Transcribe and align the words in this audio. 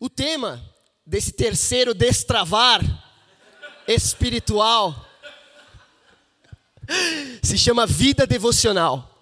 O 0.00 0.08
tema 0.08 0.64
desse 1.04 1.32
terceiro 1.32 1.92
destravar 1.92 2.80
espiritual 3.88 4.94
se 7.42 7.58
chama 7.58 7.84
vida 7.84 8.24
devocional. 8.24 9.12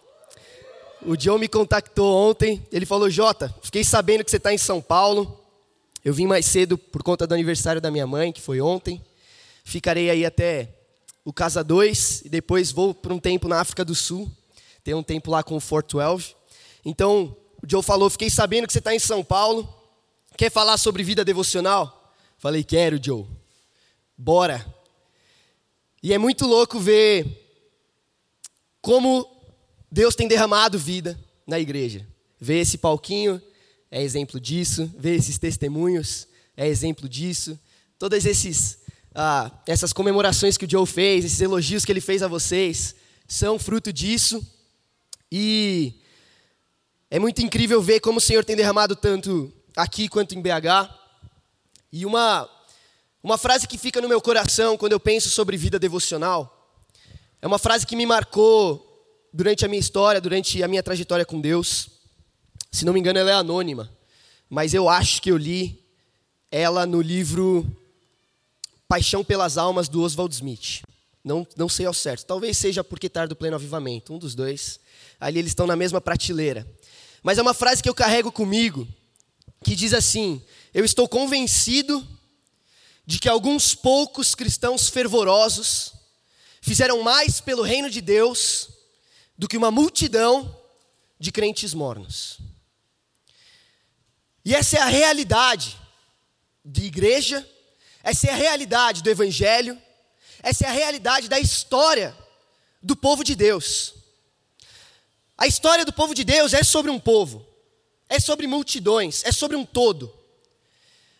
O 1.00 1.16
John 1.16 1.38
me 1.38 1.48
contactou 1.48 2.14
ontem, 2.14 2.66
ele 2.70 2.84
falou: 2.84 3.08
Jota, 3.08 3.54
fiquei 3.62 3.82
sabendo 3.82 4.22
que 4.22 4.30
você 4.30 4.36
está 4.36 4.52
em 4.52 4.58
São 4.58 4.82
Paulo. 4.82 5.41
Eu 6.04 6.12
vim 6.12 6.27
mais 6.27 6.45
cedo 6.45 6.77
por 6.77 7.02
conta 7.02 7.27
do 7.27 7.32
aniversário 7.32 7.80
da 7.80 7.90
minha 7.90 8.06
mãe, 8.06 8.30
que 8.30 8.43
foi 8.43 8.61
ontem. 8.61 9.02
Ficarei 9.64 10.11
aí 10.11 10.27
até 10.27 10.68
o 11.24 11.32
Casa 11.32 11.64
2 11.64 12.22
e 12.27 12.29
depois 12.29 12.70
vou 12.70 12.93
por 12.93 13.12
um 13.12 13.18
tempo 13.18 13.48
na 13.48 13.61
África 13.61 13.82
do 13.82 13.95
Sul. 13.95 14.30
Tem 14.84 14.93
um 14.93 15.02
tempo 15.02 15.30
lá 15.30 15.43
com 15.43 15.56
o 15.56 15.61
Fort 15.61 15.90
12. 15.90 16.36
Então, 16.84 17.34
o 17.62 17.66
Joe 17.66 17.82
falou: 17.82 18.11
Fiquei 18.11 18.29
sabendo 18.29 18.66
que 18.66 18.74
você 18.74 18.79
está 18.79 18.95
em 18.95 18.98
São 18.98 19.24
Paulo. 19.24 19.66
Quer 20.37 20.50
falar 20.50 20.77
sobre 20.77 21.03
vida 21.03 21.24
devocional? 21.24 22.15
Falei: 22.37 22.62
Quero, 22.62 23.02
Joe. 23.02 23.27
Bora. 24.16 24.65
E 26.02 26.12
é 26.12 26.19
muito 26.19 26.47
louco 26.47 26.79
ver 26.79 27.27
como 28.83 29.27
Deus 29.91 30.15
tem 30.15 30.29
derramado 30.29 30.79
vida 30.79 31.19
na 31.46 31.59
igreja. 31.59 32.07
Ver 32.38 32.60
esse 32.60 32.77
palquinho 32.77 33.41
é 33.91 34.02
exemplo 34.02 34.38
disso, 34.38 34.93
ver 34.98 35.16
esses 35.16 35.38
testemunhos 35.38 36.29
é 36.55 36.68
exemplo 36.68 37.09
disso. 37.09 37.59
Todas 37.98 38.27
esses, 38.27 38.79
ah, 39.15 39.51
essas 39.66 39.93
comemorações 39.93 40.59
que 40.59 40.66
o 40.66 40.71
Joe 40.71 40.87
fez, 40.87 41.24
esses 41.24 41.41
elogios 41.41 41.84
que 41.84 41.91
ele 41.91 42.01
fez 42.01 42.23
a 42.23 42.29
vocês, 42.29 42.95
são 43.27 43.59
fruto 43.59 43.91
disso. 43.91 44.46
E 45.32 45.95
é 47.10 47.18
muito 47.18 47.41
incrível 47.41 47.80
ver 47.80 48.01
como 48.01 48.18
o 48.18 48.21
Senhor 48.21 48.45
tem 48.45 48.55
derramado 48.55 48.95
tanto 48.95 49.51
aqui 49.77 50.09
quanto 50.09 50.35
em 50.35 50.41
BH. 50.41 50.91
E 51.93 52.05
uma, 52.05 52.48
uma 53.23 53.38
frase 53.38 53.69
que 53.69 53.79
fica 53.79 54.01
no 54.01 54.09
meu 54.09 54.21
coração 54.21 54.77
quando 54.77 54.93
eu 54.93 55.01
penso 55.01 55.30
sobre 55.30 55.57
vida 55.57 55.79
devocional 55.79 56.55
é 57.41 57.46
uma 57.46 57.59
frase 57.59 57.87
que 57.87 57.95
me 57.95 58.07
marcou 58.07 58.83
durante 59.33 59.65
a 59.65 59.68
minha 59.68 59.79
história, 59.79 60.21
durante 60.21 60.63
a 60.63 60.68
minha 60.68 60.83
trajetória 60.83 61.24
com 61.24 61.41
Deus. 61.41 61.88
Se 62.73 62.85
não 62.85 62.93
me 62.93 62.99
engano, 62.99 63.18
ela 63.18 63.30
é 63.30 63.35
anônima, 63.35 63.93
mas 64.49 64.75
eu 64.75 64.88
acho 64.88 65.21
que 65.21 65.31
eu 65.31 65.37
li 65.37 65.84
ela 66.50 66.87
no 66.87 67.00
livro 67.00 67.65
Paixão 68.88 69.22
pelas 69.22 69.59
Almas, 69.59 69.88
do 69.88 70.03
Oswald 70.03 70.34
Smith. 70.34 70.83
Não, 71.22 71.47
não 71.56 71.69
sei 71.69 71.87
ao 71.87 71.94
certo. 71.94 72.25
Talvez 72.25 72.56
seja 72.56 72.83
porque 72.83 73.09
tarde 73.09 73.31
do 73.31 73.37
pleno 73.37 73.56
avivamento, 73.56 74.15
um 74.15 74.19
dos 74.19 74.34
dois. 74.34 74.81
Ali 75.21 75.38
eles 75.38 75.50
estão 75.50 75.66
na 75.66 75.77
mesma 75.77 76.00
prateleira. 76.00 76.66
Mas 77.22 77.37
é 77.38 77.43
uma 77.43 77.55
frase 77.55 77.83
que 77.83 77.88
eu 77.88 77.94
carrego 77.94 78.31
comigo, 78.31 78.87
que 79.66 79.75
diz 79.75 79.92
assim: 79.92 80.41
Eu 80.72 80.84
estou 80.84 81.09
convencido 81.09 82.06
de 83.04 83.19
que 83.19 83.28
alguns 83.28 83.75
poucos 83.75 84.32
cristãos 84.32 84.88
fervorosos 84.88 85.92
fizeram 86.60 87.03
mais 87.03 87.41
pelo 87.41 87.62
reino 87.62 87.91
de 87.91 88.00
Deus 88.00 88.69
do 89.37 89.48
que 89.48 89.56
uma 89.56 89.72
multidão 89.72 90.56
de 91.19 91.32
crentes 91.32 91.75
mornos. 91.75 92.38
E 94.44 94.54
essa 94.54 94.78
é 94.78 94.81
a 94.81 94.87
realidade 94.87 95.76
de 96.64 96.84
igreja, 96.84 97.44
essa 98.04 98.28
é 98.28 98.31
a 98.31 98.37
realidade 98.37 99.03
do 99.03 99.10
evangelho, 99.10 99.81
essa 100.44 100.64
é 100.64 100.69
a 100.69 100.72
realidade 100.72 101.28
da 101.28 101.41
história 101.41 102.16
do 102.81 102.94
povo 102.94 103.25
de 103.25 103.34
Deus. 103.34 103.94
A 105.37 105.48
história 105.48 105.84
do 105.84 105.92
povo 105.92 106.14
de 106.14 106.22
Deus 106.22 106.54
é 106.54 106.62
sobre 106.62 106.88
um 106.88 107.00
povo, 107.00 107.44
é 108.09 108.21
sobre 108.21 108.47
multidões, 108.47 109.25
é 109.25 109.32
sobre 109.32 109.56
um 109.56 109.65
todo. 109.65 110.12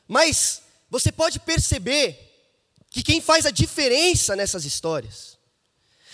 Mas 0.07 0.63
você 0.89 1.11
pode 1.11 1.41
perceber 1.41 2.23
que 2.91 3.03
quem 3.03 3.21
faz 3.21 3.47
a 3.47 3.51
diferença 3.51 4.37
nessas 4.37 4.65
histórias 4.65 5.37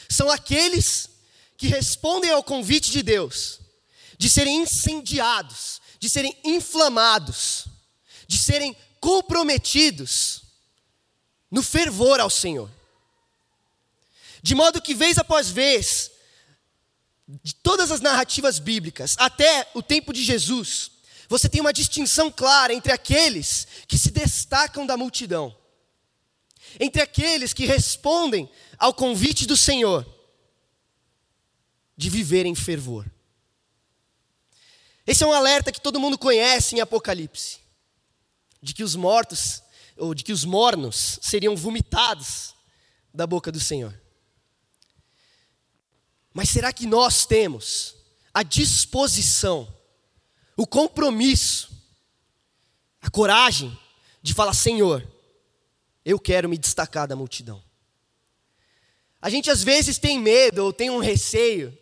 são 0.09 0.31
aqueles 0.31 1.09
que 1.57 1.69
respondem 1.69 2.31
ao 2.31 2.43
convite 2.43 2.91
de 2.91 3.03
Deus 3.03 3.63
de 4.23 4.31
serem 4.31 4.63
incendiados, 4.63 5.83
de 5.99 6.09
serem 6.09 6.33
inflamados, 6.45 7.65
de 8.29 8.39
serem 8.39 8.77
comprometidos 9.01 10.43
no 11.51 11.61
fervor 11.61 12.21
ao 12.21 12.31
Senhor. 12.31 12.71
De 14.41 14.55
modo 14.55 14.81
que, 14.81 14.95
vez 14.95 15.19
após 15.19 15.51
vez, 15.51 16.12
de 17.27 17.55
todas 17.55 17.91
as 17.91 18.01
narrativas 18.01 18.59
bíblicas, 18.59 19.17
até 19.19 19.69
o 19.75 19.83
tempo 19.83 20.13
de 20.13 20.23
Jesus, 20.23 20.91
você 21.29 21.49
tem 21.49 21.61
uma 21.61 21.73
distinção 21.73 22.31
clara 22.31 22.75
entre 22.75 22.93
aqueles 22.93 23.67
que 23.87 23.97
se 23.97 24.11
destacam 24.11 24.85
da 24.85 24.97
multidão, 24.97 25.57
entre 26.79 27.01
aqueles 27.01 27.53
que 27.53 27.65
respondem 27.65 28.51
ao 28.79 28.93
convite 28.93 29.47
do 29.47 29.57
Senhor 29.57 30.07
de 31.97 32.11
viver 32.11 32.47
em 32.47 32.55
fervor. 32.55 33.07
Esse 35.07 35.25
é 35.25 35.27
um 35.27 35.33
alerta 35.33 35.73
que 35.73 35.81
todo 35.81 36.01
mundo 36.01 36.19
conhece 36.19 36.75
em 36.75 36.81
Apocalipse, 36.81 37.61
de 38.61 38.75
que 38.75 38.85
os 38.85 38.95
mortos, 38.95 39.63
ou 39.97 40.15
de 40.15 40.23
que 40.25 40.33
os 40.33 40.45
mornos 40.45 41.19
seriam 41.23 41.57
vomitados 41.57 42.55
da 43.13 43.27
boca 43.27 43.53
do 43.53 43.61
Senhor. 43.61 44.02
Mas 46.33 46.49
será 46.49 46.73
que 46.73 46.87
nós 46.87 47.27
temos 47.27 47.95
a 48.33 48.43
disposição, 48.43 49.73
o 50.57 50.67
compromisso, 50.67 51.71
a 53.01 53.11
coragem 53.11 53.77
de 54.23 54.33
falar: 54.33 54.55
Senhor, 54.55 55.07
eu 56.05 56.19
quero 56.19 56.49
me 56.49 56.57
destacar 56.57 57.07
da 57.07 57.17
multidão? 57.17 57.63
A 59.21 59.31
gente 59.31 59.51
às 59.51 59.63
vezes 59.63 59.99
tem 59.99 60.19
medo 60.19 60.65
ou 60.65 60.73
tem 60.73 60.91
um 60.91 60.99
receio 60.99 61.77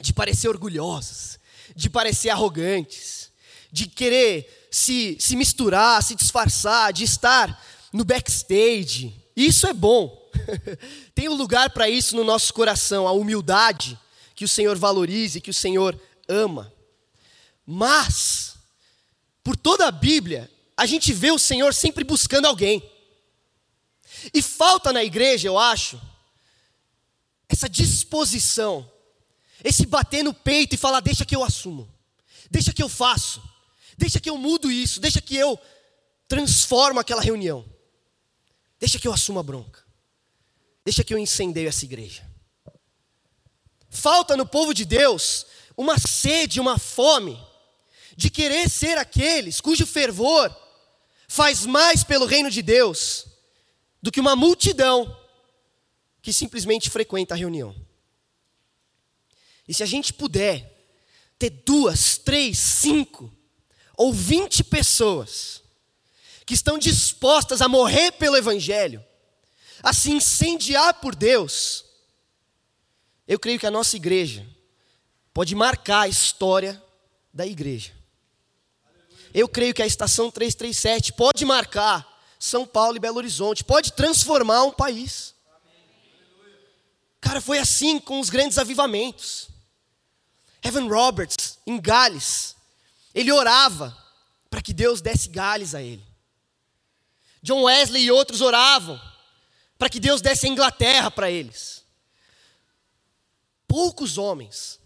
de 0.00 0.12
parecer 0.12 0.48
orgulhosos, 0.48 1.38
de 1.76 1.88
parecer 1.88 2.30
arrogantes, 2.30 3.30
de 3.70 3.86
querer 3.86 4.68
se, 4.70 5.16
se 5.20 5.36
misturar, 5.36 6.02
se 6.02 6.16
disfarçar, 6.16 6.92
de 6.92 7.04
estar 7.04 7.62
no 7.92 8.04
backstage. 8.04 9.14
Isso 9.36 9.66
é 9.68 9.72
bom. 9.72 10.23
Tem 11.14 11.28
um 11.28 11.34
lugar 11.34 11.70
para 11.70 11.88
isso 11.88 12.16
no 12.16 12.24
nosso 12.24 12.52
coração, 12.52 13.06
a 13.06 13.12
humildade 13.12 13.98
que 14.34 14.44
o 14.44 14.48
Senhor 14.48 14.76
valoriza 14.76 15.38
e 15.38 15.40
que 15.40 15.50
o 15.50 15.54
Senhor 15.54 15.98
ama. 16.28 16.72
Mas, 17.66 18.56
por 19.42 19.56
toda 19.56 19.86
a 19.86 19.90
Bíblia, 19.90 20.50
a 20.76 20.86
gente 20.86 21.12
vê 21.12 21.30
o 21.30 21.38
Senhor 21.38 21.72
sempre 21.72 22.04
buscando 22.04 22.46
alguém. 22.46 22.82
E 24.32 24.42
falta 24.42 24.92
na 24.92 25.04
igreja, 25.04 25.48
eu 25.48 25.58
acho, 25.58 26.00
essa 27.48 27.68
disposição, 27.68 28.90
esse 29.62 29.86
bater 29.86 30.22
no 30.24 30.34
peito 30.34 30.74
e 30.74 30.78
falar: 30.78 31.00
deixa 31.00 31.24
que 31.24 31.36
eu 31.36 31.44
assumo, 31.44 31.88
deixa 32.50 32.72
que 32.72 32.82
eu 32.82 32.88
faço, 32.88 33.42
deixa 33.96 34.20
que 34.20 34.28
eu 34.28 34.36
mudo 34.36 34.70
isso, 34.70 35.00
deixa 35.00 35.20
que 35.20 35.36
eu 35.36 35.58
transformo 36.26 37.00
aquela 37.00 37.22
reunião, 37.22 37.64
deixa 38.78 38.98
que 38.98 39.06
eu 39.06 39.12
assuma 39.12 39.40
a 39.40 39.44
bronca. 39.44 39.83
Deixa 40.84 41.02
que 41.02 41.14
eu 41.14 41.18
incendeio 41.18 41.68
essa 41.68 41.84
igreja. 41.84 42.28
Falta 43.88 44.36
no 44.36 44.44
povo 44.44 44.74
de 44.74 44.84
Deus 44.84 45.46
uma 45.76 45.98
sede, 45.98 46.60
uma 46.60 46.78
fome 46.78 47.40
de 48.16 48.30
querer 48.30 48.68
ser 48.68 48.98
aqueles 48.98 49.60
cujo 49.60 49.86
fervor 49.86 50.54
faz 51.26 51.64
mais 51.64 52.04
pelo 52.04 52.26
reino 52.26 52.50
de 52.50 52.62
Deus 52.62 53.26
do 54.02 54.12
que 54.12 54.20
uma 54.20 54.36
multidão 54.36 55.18
que 56.20 56.32
simplesmente 56.32 56.90
frequenta 56.90 57.34
a 57.34 57.36
reunião. 57.36 57.74
E 59.66 59.72
se 59.72 59.82
a 59.82 59.86
gente 59.86 60.12
puder 60.12 60.70
ter 61.38 61.50
duas, 61.50 62.18
três, 62.18 62.58
cinco 62.58 63.32
ou 63.96 64.12
vinte 64.12 64.62
pessoas 64.62 65.62
que 66.44 66.54
estão 66.54 66.78
dispostas 66.78 67.62
a 67.62 67.68
morrer 67.68 68.12
pelo 68.12 68.36
Evangelho, 68.36 69.04
a 69.84 69.92
se 69.92 70.10
incendiar 70.10 70.94
por 70.94 71.14
Deus, 71.14 71.84
eu 73.28 73.38
creio 73.38 73.60
que 73.60 73.66
a 73.66 73.70
nossa 73.70 73.96
igreja 73.96 74.44
pode 75.34 75.54
marcar 75.54 76.00
a 76.00 76.08
história 76.08 76.82
da 77.32 77.46
igreja. 77.46 77.92
Eu 79.34 79.46
creio 79.46 79.74
que 79.74 79.82
a 79.82 79.86
estação 79.86 80.30
337 80.30 81.12
pode 81.12 81.44
marcar 81.44 82.08
São 82.38 82.66
Paulo 82.66 82.96
e 82.96 83.00
Belo 83.00 83.18
Horizonte, 83.18 83.62
pode 83.62 83.92
transformar 83.92 84.62
um 84.62 84.72
país. 84.72 85.34
Cara, 87.20 87.42
foi 87.42 87.58
assim 87.58 87.98
com 87.98 88.20
os 88.20 88.30
grandes 88.30 88.56
avivamentos. 88.56 89.48
Evan 90.62 90.88
Roberts, 90.88 91.58
em 91.66 91.78
Gales, 91.78 92.56
ele 93.14 93.30
orava 93.30 93.94
para 94.48 94.62
que 94.62 94.72
Deus 94.72 95.02
desse 95.02 95.28
Gales 95.28 95.74
a 95.74 95.82
ele. 95.82 96.04
John 97.42 97.64
Wesley 97.64 98.04
e 98.04 98.10
outros 98.10 98.40
oravam 98.40 98.98
para 99.84 99.90
que 99.90 100.00
Deus 100.00 100.22
desse 100.22 100.46
a 100.46 100.48
Inglaterra 100.48 101.10
para 101.10 101.30
eles. 101.30 101.84
Poucos 103.68 104.16
homens 104.16 104.80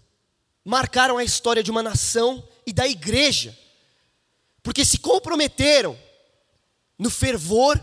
marcaram 0.64 1.16
a 1.16 1.22
história 1.22 1.62
de 1.62 1.70
uma 1.70 1.84
nação 1.84 2.44
e 2.66 2.72
da 2.72 2.84
igreja 2.84 3.56
porque 4.60 4.84
se 4.84 4.98
comprometeram 4.98 5.96
no 6.98 7.10
fervor 7.10 7.80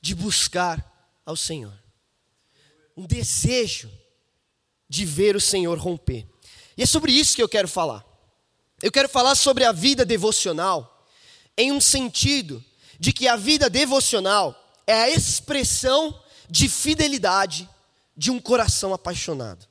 de 0.00 0.14
buscar 0.14 0.82
ao 1.26 1.36
Senhor. 1.36 1.78
Um 2.96 3.04
desejo 3.04 3.92
de 4.88 5.04
ver 5.04 5.36
o 5.36 5.40
Senhor 5.42 5.76
romper. 5.76 6.26
E 6.74 6.84
é 6.84 6.86
sobre 6.86 7.12
isso 7.12 7.36
que 7.36 7.42
eu 7.42 7.48
quero 7.50 7.68
falar. 7.68 8.02
Eu 8.80 8.90
quero 8.90 9.10
falar 9.10 9.34
sobre 9.34 9.62
a 9.62 9.72
vida 9.72 10.06
devocional 10.06 11.06
em 11.54 11.70
um 11.70 11.82
sentido 11.82 12.64
de 12.98 13.12
que 13.12 13.28
a 13.28 13.36
vida 13.36 13.68
devocional 13.68 14.67
é 14.88 15.02
a 15.02 15.10
expressão 15.10 16.18
de 16.48 16.66
fidelidade 16.66 17.68
de 18.16 18.30
um 18.30 18.40
coração 18.40 18.94
apaixonado. 18.94 19.68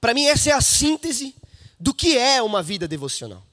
Para 0.00 0.14
mim, 0.14 0.26
essa 0.26 0.50
é 0.50 0.52
a 0.52 0.60
síntese 0.60 1.34
do 1.80 1.92
que 1.92 2.16
é 2.16 2.40
uma 2.40 2.62
vida 2.62 2.86
devocional. 2.86 3.44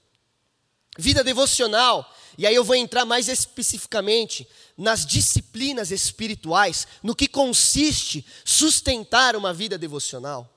Vida 0.99 1.23
devocional, 1.23 2.15
e 2.37 2.45
aí 2.45 2.53
eu 2.53 2.63
vou 2.63 2.75
entrar 2.75 3.05
mais 3.05 3.27
especificamente 3.27 4.47
nas 4.77 5.03
disciplinas 5.03 5.89
espirituais, 5.89 6.87
no 7.01 7.15
que 7.15 7.27
consiste 7.27 8.23
sustentar 8.45 9.35
uma 9.35 9.51
vida 9.51 9.79
devocional. 9.79 10.47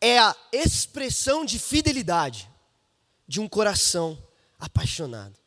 É 0.00 0.18
a 0.18 0.34
expressão 0.52 1.44
de 1.44 1.56
fidelidade 1.56 2.50
de 3.28 3.38
um 3.38 3.48
coração 3.48 4.20
apaixonado. 4.58 5.38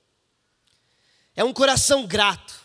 É 1.36 1.44
um 1.44 1.54
coração 1.54 2.06
grato, 2.06 2.61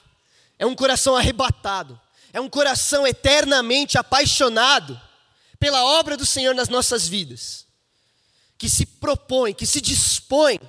é 0.58 0.66
um 0.66 0.74
coração 0.74 1.16
arrebatado, 1.16 2.00
é 2.32 2.40
um 2.40 2.48
coração 2.48 3.06
eternamente 3.06 3.98
apaixonado 3.98 5.00
pela 5.58 5.84
obra 5.84 6.16
do 6.16 6.26
Senhor 6.26 6.54
nas 6.54 6.68
nossas 6.68 7.08
vidas, 7.08 7.66
que 8.58 8.68
se 8.68 8.86
propõe, 8.86 9.54
que 9.54 9.66
se 9.66 9.80
dispõe 9.80 10.60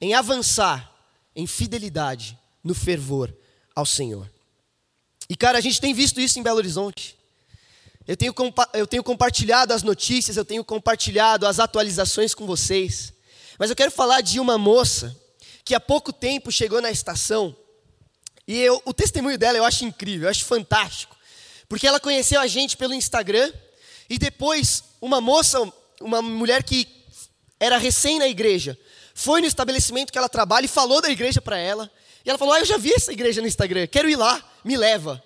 em 0.00 0.14
avançar 0.14 0.92
em 1.34 1.46
fidelidade, 1.46 2.38
no 2.62 2.74
fervor 2.74 3.34
ao 3.74 3.84
Senhor. 3.84 4.30
E 5.28 5.36
cara, 5.36 5.58
a 5.58 5.60
gente 5.60 5.80
tem 5.80 5.92
visto 5.92 6.20
isso 6.20 6.38
em 6.38 6.42
Belo 6.42 6.58
Horizonte. 6.58 7.16
Eu 8.06 8.16
tenho, 8.16 8.34
eu 8.74 8.86
tenho 8.86 9.02
compartilhado 9.02 9.72
as 9.72 9.82
notícias, 9.82 10.36
eu 10.36 10.44
tenho 10.44 10.62
compartilhado 10.62 11.46
as 11.46 11.58
atualizações 11.58 12.34
com 12.34 12.46
vocês. 12.46 13.12
Mas 13.58 13.70
eu 13.70 13.76
quero 13.76 13.90
falar 13.90 14.20
de 14.20 14.38
uma 14.38 14.58
moça 14.58 15.18
que 15.64 15.74
há 15.74 15.80
pouco 15.80 16.12
tempo 16.12 16.52
chegou 16.52 16.82
na 16.82 16.90
estação. 16.90 17.56
E 18.46 18.60
eu, 18.60 18.80
o 18.84 18.92
testemunho 18.92 19.38
dela 19.38 19.56
eu 19.58 19.64
acho 19.64 19.84
incrível, 19.84 20.26
eu 20.26 20.30
acho 20.30 20.44
fantástico. 20.44 21.16
Porque 21.68 21.86
ela 21.86 21.98
conheceu 21.98 22.40
a 22.40 22.46
gente 22.46 22.76
pelo 22.76 22.94
Instagram 22.94 23.52
e 24.08 24.18
depois 24.18 24.84
uma 25.00 25.20
moça, 25.20 25.60
uma 26.00 26.20
mulher 26.20 26.62
que 26.62 26.86
era 27.58 27.78
recém 27.78 28.18
na 28.18 28.28
igreja, 28.28 28.78
foi 29.14 29.40
no 29.40 29.46
estabelecimento 29.46 30.12
que 30.12 30.18
ela 30.18 30.28
trabalha 30.28 30.66
e 30.66 30.68
falou 30.68 31.00
da 31.00 31.08
igreja 31.08 31.40
para 31.40 31.56
ela. 31.56 31.90
E 32.24 32.28
ela 32.28 32.38
falou: 32.38 32.54
Ah, 32.54 32.60
eu 32.60 32.64
já 32.64 32.76
vi 32.76 32.92
essa 32.92 33.12
igreja 33.12 33.40
no 33.40 33.46
Instagram, 33.46 33.86
quero 33.86 34.08
ir 34.08 34.16
lá, 34.16 34.42
me 34.64 34.76
leva. 34.76 35.22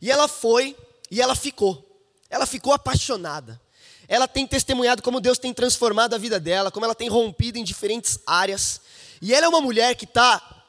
E 0.00 0.10
ela 0.10 0.28
foi 0.28 0.76
e 1.10 1.20
ela 1.20 1.34
ficou. 1.34 1.84
Ela 2.28 2.46
ficou 2.46 2.72
apaixonada. 2.72 3.60
Ela 4.06 4.26
tem 4.26 4.46
testemunhado 4.46 5.02
como 5.02 5.20
Deus 5.20 5.38
tem 5.38 5.52
transformado 5.52 6.14
a 6.14 6.18
vida 6.18 6.40
dela, 6.40 6.70
como 6.70 6.84
ela 6.84 6.94
tem 6.94 7.08
rompido 7.08 7.58
em 7.58 7.64
diferentes 7.64 8.18
áreas. 8.26 8.80
E 9.20 9.34
ela 9.34 9.46
é 9.46 9.48
uma 9.48 9.60
mulher 9.60 9.94
que 9.94 10.04
está 10.04 10.64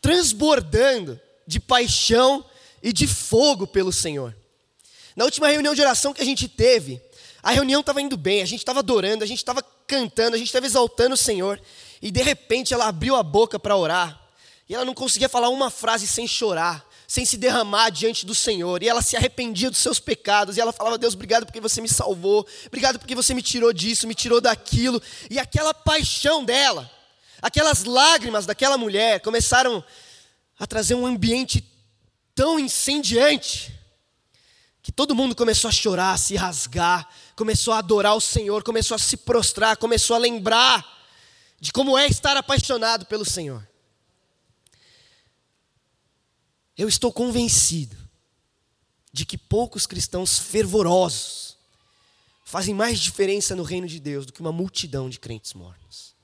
transbordando 0.00 1.20
de 1.50 1.58
paixão 1.58 2.44
e 2.80 2.92
de 2.92 3.08
fogo 3.08 3.66
pelo 3.66 3.92
Senhor. 3.92 4.36
Na 5.16 5.24
última 5.24 5.48
reunião 5.48 5.74
de 5.74 5.80
oração 5.80 6.14
que 6.14 6.22
a 6.22 6.24
gente 6.24 6.46
teve, 6.46 7.02
a 7.42 7.50
reunião 7.50 7.80
estava 7.80 8.00
indo 8.00 8.16
bem, 8.16 8.40
a 8.40 8.46
gente 8.46 8.60
estava 8.60 8.78
adorando, 8.78 9.24
a 9.24 9.26
gente 9.26 9.38
estava 9.38 9.60
cantando, 9.84 10.36
a 10.36 10.38
gente 10.38 10.46
estava 10.46 10.64
exaltando 10.64 11.14
o 11.14 11.18
Senhor, 11.18 11.60
e 12.00 12.08
de 12.12 12.22
repente 12.22 12.72
ela 12.72 12.86
abriu 12.86 13.16
a 13.16 13.22
boca 13.24 13.58
para 13.58 13.76
orar, 13.76 14.18
e 14.68 14.74
ela 14.76 14.84
não 14.84 14.94
conseguia 14.94 15.28
falar 15.28 15.48
uma 15.48 15.70
frase 15.70 16.06
sem 16.06 16.24
chorar, 16.28 16.88
sem 17.08 17.24
se 17.24 17.36
derramar 17.36 17.90
diante 17.90 18.24
do 18.24 18.34
Senhor, 18.36 18.80
e 18.80 18.88
ela 18.88 19.02
se 19.02 19.16
arrependia 19.16 19.70
dos 19.70 19.80
seus 19.80 19.98
pecados, 19.98 20.56
e 20.56 20.60
ela 20.60 20.72
falava: 20.72 20.96
Deus, 20.96 21.14
obrigado 21.14 21.44
porque 21.44 21.60
você 21.60 21.80
me 21.80 21.88
salvou, 21.88 22.46
obrigado 22.68 22.96
porque 22.96 23.16
você 23.16 23.34
me 23.34 23.42
tirou 23.42 23.72
disso, 23.72 24.06
me 24.06 24.14
tirou 24.14 24.40
daquilo, 24.40 25.02
e 25.28 25.36
aquela 25.36 25.74
paixão 25.74 26.44
dela, 26.44 26.88
aquelas 27.42 27.82
lágrimas 27.82 28.46
daquela 28.46 28.78
mulher 28.78 29.18
começaram 29.18 29.78
a 29.78 29.84
trazer 30.66 30.94
um 30.94 31.06
ambiente 31.06 31.64
tão 32.34 32.58
incendiante 32.58 33.78
que 34.82 34.92
todo 34.92 35.14
mundo 35.14 35.34
começou 35.34 35.68
a 35.68 35.72
chorar, 35.72 36.12
a 36.12 36.18
se 36.18 36.36
rasgar, 36.36 37.08
começou 37.36 37.74
a 37.74 37.78
adorar 37.78 38.14
o 38.16 38.20
Senhor, 38.20 38.62
começou 38.62 38.94
a 38.94 38.98
se 38.98 39.16
prostrar, 39.16 39.76
começou 39.76 40.16
a 40.16 40.18
lembrar 40.18 40.84
de 41.60 41.72
como 41.72 41.96
é 41.96 42.06
estar 42.06 42.36
apaixonado 42.36 43.06
pelo 43.06 43.24
Senhor. 43.24 43.66
Eu 46.76 46.88
estou 46.88 47.12
convencido 47.12 47.96
de 49.12 49.26
que 49.26 49.36
poucos 49.36 49.86
cristãos 49.86 50.38
fervorosos 50.38 51.56
fazem 52.44 52.74
mais 52.74 52.98
diferença 52.98 53.54
no 53.54 53.62
reino 53.62 53.86
de 53.86 54.00
Deus 54.00 54.26
do 54.26 54.32
que 54.32 54.40
uma 54.40 54.52
multidão 54.52 55.10
de 55.10 55.20
crentes 55.20 55.52
mornos. 55.52 56.14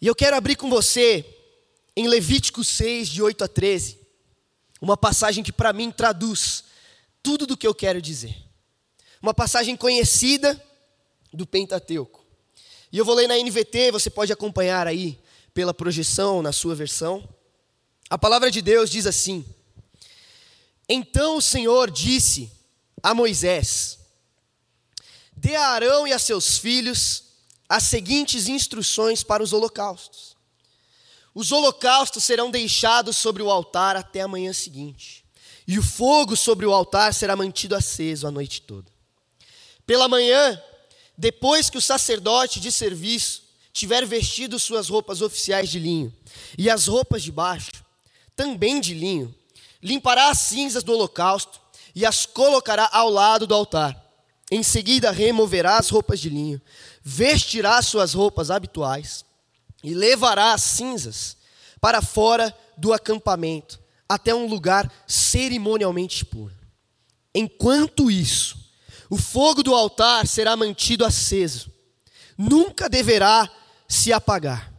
E 0.00 0.06
eu 0.06 0.14
quero 0.14 0.36
abrir 0.36 0.56
com 0.56 0.68
você 0.68 1.24
em 1.96 2.08
Levítico 2.08 2.62
6, 2.64 3.08
de 3.08 3.22
8 3.22 3.44
a 3.44 3.48
13, 3.48 3.98
uma 4.80 4.96
passagem 4.96 5.42
que 5.44 5.52
para 5.52 5.72
mim 5.72 5.90
traduz 5.90 6.64
tudo 7.22 7.46
do 7.46 7.56
que 7.56 7.66
eu 7.66 7.74
quero 7.74 8.00
dizer. 8.00 8.36
Uma 9.20 9.34
passagem 9.34 9.76
conhecida 9.76 10.60
do 11.32 11.46
Pentateuco. 11.46 12.24
E 12.92 12.98
eu 12.98 13.04
vou 13.04 13.14
ler 13.14 13.28
na 13.28 13.36
NVT, 13.36 13.92
você 13.92 14.10
pode 14.10 14.32
acompanhar 14.32 14.86
aí 14.86 15.18
pela 15.52 15.74
projeção 15.74 16.42
na 16.42 16.52
sua 16.52 16.74
versão. 16.74 17.28
A 18.08 18.18
palavra 18.18 18.50
de 18.50 18.62
Deus 18.62 18.90
diz 18.90 19.06
assim: 19.06 19.44
Então 20.88 21.36
o 21.36 21.42
Senhor 21.42 21.90
disse 21.90 22.50
a 23.02 23.14
Moisés: 23.14 23.98
Dê 25.36 25.54
a 25.54 25.68
Arão 25.68 26.06
e 26.06 26.12
a 26.12 26.18
seus 26.18 26.58
filhos 26.58 27.24
as 27.68 27.84
seguintes 27.84 28.48
instruções 28.48 29.22
para 29.22 29.42
os 29.42 29.52
holocaustos. 29.52 30.29
Os 31.34 31.52
holocaustos 31.52 32.24
serão 32.24 32.50
deixados 32.50 33.16
sobre 33.16 33.42
o 33.42 33.50
altar 33.50 33.96
até 33.96 34.20
a 34.20 34.28
manhã 34.28 34.52
seguinte, 34.52 35.24
e 35.66 35.78
o 35.78 35.82
fogo 35.82 36.36
sobre 36.36 36.66
o 36.66 36.72
altar 36.72 37.14
será 37.14 37.36
mantido 37.36 37.76
aceso 37.76 38.26
a 38.26 38.30
noite 38.30 38.62
toda. 38.62 38.90
Pela 39.86 40.08
manhã, 40.08 40.60
depois 41.16 41.70
que 41.70 41.78
o 41.78 41.80
sacerdote 41.80 42.58
de 42.58 42.72
serviço 42.72 43.44
tiver 43.72 44.04
vestido 44.04 44.58
suas 44.58 44.88
roupas 44.88 45.22
oficiais 45.22 45.70
de 45.70 45.78
linho 45.78 46.12
e 46.58 46.68
as 46.68 46.88
roupas 46.88 47.22
de 47.22 47.30
baixo, 47.30 47.70
também 48.34 48.80
de 48.80 48.94
linho, 48.94 49.32
limpará 49.82 50.30
as 50.30 50.38
cinzas 50.40 50.82
do 50.82 50.92
holocausto 50.92 51.60
e 51.94 52.04
as 52.04 52.26
colocará 52.26 52.88
ao 52.92 53.08
lado 53.08 53.46
do 53.46 53.54
altar. 53.54 53.96
Em 54.50 54.64
seguida, 54.64 55.12
removerá 55.12 55.78
as 55.78 55.88
roupas 55.88 56.18
de 56.18 56.28
linho, 56.28 56.60
vestirá 57.02 57.80
suas 57.82 58.14
roupas 58.14 58.50
habituais 58.50 59.24
e 59.82 59.94
levará 59.94 60.52
as 60.52 60.62
cinzas 60.62 61.36
para 61.80 62.02
fora 62.02 62.54
do 62.76 62.92
acampamento, 62.92 63.80
até 64.08 64.34
um 64.34 64.46
lugar 64.46 64.90
cerimonialmente 65.06 66.24
puro. 66.24 66.54
Enquanto 67.34 68.10
isso, 68.10 68.58
o 69.08 69.16
fogo 69.16 69.62
do 69.62 69.74
altar 69.74 70.26
será 70.26 70.56
mantido 70.56 71.04
aceso, 71.04 71.70
nunca 72.36 72.88
deverá 72.88 73.48
se 73.88 74.12
apagar. 74.12 74.72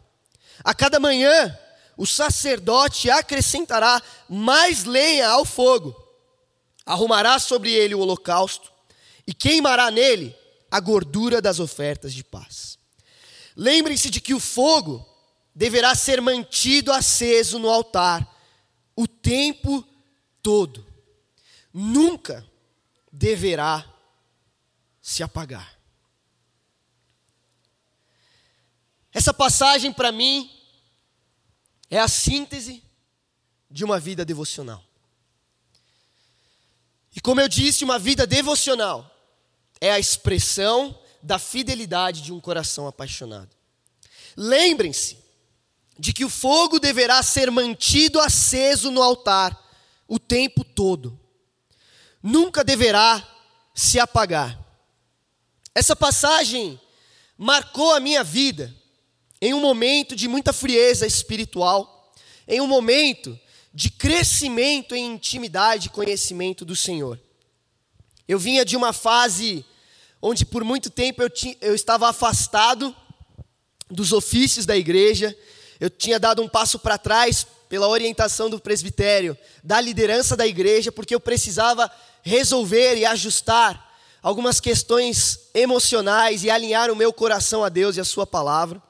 A 0.64 0.74
cada 0.74 1.00
manhã, 1.00 1.56
o 1.96 2.06
sacerdote 2.06 3.10
acrescentará 3.10 4.00
mais 4.28 4.84
lenha 4.84 5.28
ao 5.28 5.44
fogo, 5.44 5.96
arrumará 6.86 7.38
sobre 7.38 7.72
ele 7.72 7.94
o 7.94 8.00
holocausto 8.00 8.72
e 9.26 9.34
queimará 9.34 9.90
nele 9.90 10.36
a 10.70 10.80
gordura 10.80 11.40
das 11.40 11.60
ofertas 11.60 12.12
de 12.12 12.24
paz. 12.24 12.71
Lembrem-se 13.56 14.10
de 14.10 14.20
que 14.20 14.34
o 14.34 14.40
fogo 14.40 15.06
deverá 15.54 15.94
ser 15.94 16.20
mantido 16.20 16.92
aceso 16.92 17.58
no 17.58 17.68
altar 17.68 18.26
o 18.96 19.06
tempo 19.06 19.86
todo. 20.42 20.86
Nunca 21.72 22.46
deverá 23.10 23.84
se 25.00 25.22
apagar. 25.22 25.78
Essa 29.12 29.34
passagem 29.34 29.92
para 29.92 30.10
mim 30.10 30.50
é 31.90 31.98
a 31.98 32.08
síntese 32.08 32.82
de 33.70 33.84
uma 33.84 34.00
vida 34.00 34.24
devocional. 34.24 34.82
E 37.14 37.20
como 37.20 37.40
eu 37.40 37.48
disse, 37.48 37.84
uma 37.84 37.98
vida 37.98 38.26
devocional 38.26 39.08
é 39.80 39.92
a 39.92 39.98
expressão 39.98 40.98
da 41.22 41.38
fidelidade 41.38 42.22
de 42.22 42.32
um 42.32 42.40
coração 42.40 42.86
apaixonado. 42.86 43.50
Lembrem-se 44.36 45.18
de 45.98 46.12
que 46.12 46.24
o 46.24 46.28
fogo 46.28 46.80
deverá 46.80 47.22
ser 47.22 47.50
mantido 47.50 48.18
aceso 48.18 48.90
no 48.90 49.02
altar 49.02 49.58
o 50.08 50.18
tempo 50.18 50.64
todo. 50.64 51.18
Nunca 52.22 52.64
deverá 52.64 53.26
se 53.74 53.98
apagar. 53.98 54.58
Essa 55.74 55.94
passagem 55.94 56.80
marcou 57.38 57.94
a 57.94 58.00
minha 58.00 58.22
vida 58.22 58.74
em 59.40 59.54
um 59.54 59.60
momento 59.60 60.14
de 60.14 60.28
muita 60.28 60.52
frieza 60.52 61.06
espiritual, 61.06 62.12
em 62.46 62.60
um 62.60 62.66
momento 62.66 63.38
de 63.74 63.90
crescimento 63.90 64.94
em 64.94 65.14
intimidade 65.14 65.86
e 65.86 65.90
conhecimento 65.90 66.64
do 66.64 66.76
Senhor. 66.76 67.18
Eu 68.28 68.38
vinha 68.38 68.64
de 68.64 68.76
uma 68.76 68.92
fase 68.92 69.64
onde 70.22 70.46
por 70.46 70.62
muito 70.62 70.88
tempo 70.88 71.20
eu, 71.20 71.28
tinha, 71.28 71.56
eu 71.60 71.74
estava 71.74 72.08
afastado 72.08 72.94
dos 73.90 74.12
ofícios 74.12 74.64
da 74.64 74.76
igreja, 74.76 75.36
eu 75.80 75.90
tinha 75.90 76.18
dado 76.20 76.40
um 76.40 76.48
passo 76.48 76.78
para 76.78 76.96
trás 76.96 77.44
pela 77.68 77.88
orientação 77.88 78.48
do 78.48 78.60
presbitério, 78.60 79.36
da 79.64 79.80
liderança 79.80 80.36
da 80.36 80.46
igreja, 80.46 80.92
porque 80.92 81.14
eu 81.14 81.18
precisava 81.18 81.90
resolver 82.22 82.96
e 82.96 83.04
ajustar 83.04 83.90
algumas 84.22 84.60
questões 84.60 85.40
emocionais 85.52 86.44
e 86.44 86.50
alinhar 86.50 86.90
o 86.90 86.96
meu 86.96 87.12
coração 87.12 87.64
a 87.64 87.68
Deus 87.68 87.96
e 87.96 88.00
a 88.00 88.04
Sua 88.04 88.24
palavra. 88.24 88.80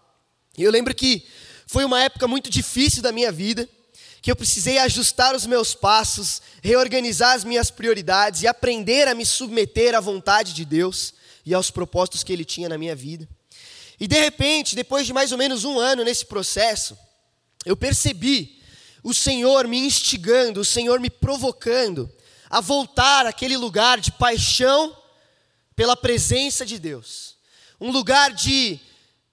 E 0.58 0.62
eu 0.62 0.70
lembro 0.70 0.94
que 0.94 1.26
foi 1.66 1.84
uma 1.86 2.02
época 2.02 2.28
muito 2.28 2.50
difícil 2.50 3.02
da 3.02 3.10
minha 3.10 3.32
vida, 3.32 3.66
que 4.20 4.30
eu 4.30 4.36
precisei 4.36 4.78
ajustar 4.78 5.34
os 5.34 5.46
meus 5.46 5.74
passos, 5.74 6.42
reorganizar 6.62 7.34
as 7.34 7.42
minhas 7.42 7.70
prioridades 7.70 8.42
e 8.42 8.46
aprender 8.46 9.08
a 9.08 9.14
me 9.14 9.24
submeter 9.24 9.94
à 9.94 10.00
vontade 10.00 10.52
de 10.52 10.64
Deus 10.66 11.14
e 11.44 11.54
aos 11.54 11.70
propósitos 11.70 12.22
que 12.22 12.32
Ele 12.32 12.44
tinha 12.44 12.68
na 12.68 12.78
minha 12.78 12.94
vida. 12.94 13.28
E 13.98 14.06
de 14.06 14.18
repente, 14.18 14.74
depois 14.74 15.06
de 15.06 15.12
mais 15.12 15.32
ou 15.32 15.38
menos 15.38 15.64
um 15.64 15.78
ano 15.78 16.04
nesse 16.04 16.26
processo, 16.26 16.98
eu 17.64 17.76
percebi 17.76 18.60
o 19.02 19.12
Senhor 19.12 19.66
me 19.66 19.78
instigando, 19.78 20.60
o 20.60 20.64
Senhor 20.64 21.00
me 21.00 21.10
provocando 21.10 22.10
a 22.48 22.60
voltar 22.60 23.26
àquele 23.26 23.56
lugar 23.56 24.00
de 24.00 24.12
paixão 24.12 24.96
pela 25.74 25.96
presença 25.96 26.66
de 26.66 26.78
Deus, 26.78 27.36
um 27.80 27.90
lugar 27.90 28.32
de 28.32 28.78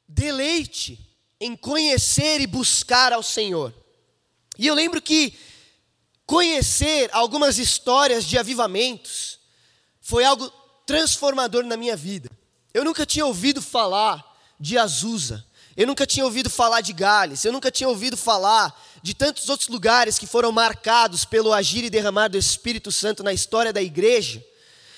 deleite 0.07 0.99
em 1.39 1.55
conhecer 1.55 2.41
e 2.41 2.47
buscar 2.47 3.13
ao 3.13 3.21
Senhor. 3.21 3.73
E 4.57 4.67
eu 4.67 4.73
lembro 4.73 5.01
que 5.01 5.33
conhecer 6.25 7.09
algumas 7.13 7.57
histórias 7.57 8.25
de 8.25 8.37
avivamentos 8.37 9.39
foi 10.01 10.23
algo 10.23 10.51
transformador 10.89 11.63
na 11.65 11.77
minha 11.77 11.95
vida. 11.95 12.31
Eu 12.73 12.83
nunca 12.83 13.05
tinha 13.05 13.23
ouvido 13.23 13.61
falar 13.61 14.25
de 14.59 14.75
Azusa, 14.75 15.45
eu 15.77 15.85
nunca 15.85 16.03
tinha 16.03 16.25
ouvido 16.25 16.49
falar 16.49 16.81
de 16.81 16.93
Gales, 16.93 17.45
eu 17.45 17.53
nunca 17.53 17.69
tinha 17.69 17.87
ouvido 17.87 18.17
falar 18.17 18.75
de 19.03 19.13
tantos 19.13 19.49
outros 19.49 19.69
lugares 19.69 20.17
que 20.17 20.25
foram 20.25 20.51
marcados 20.51 21.25
pelo 21.25 21.53
agir 21.53 21.83
e 21.83 21.91
derramar 21.91 22.27
do 22.27 22.39
Espírito 22.39 22.91
Santo 22.91 23.21
na 23.21 23.31
história 23.31 23.71
da 23.71 23.83
igreja. 23.83 24.43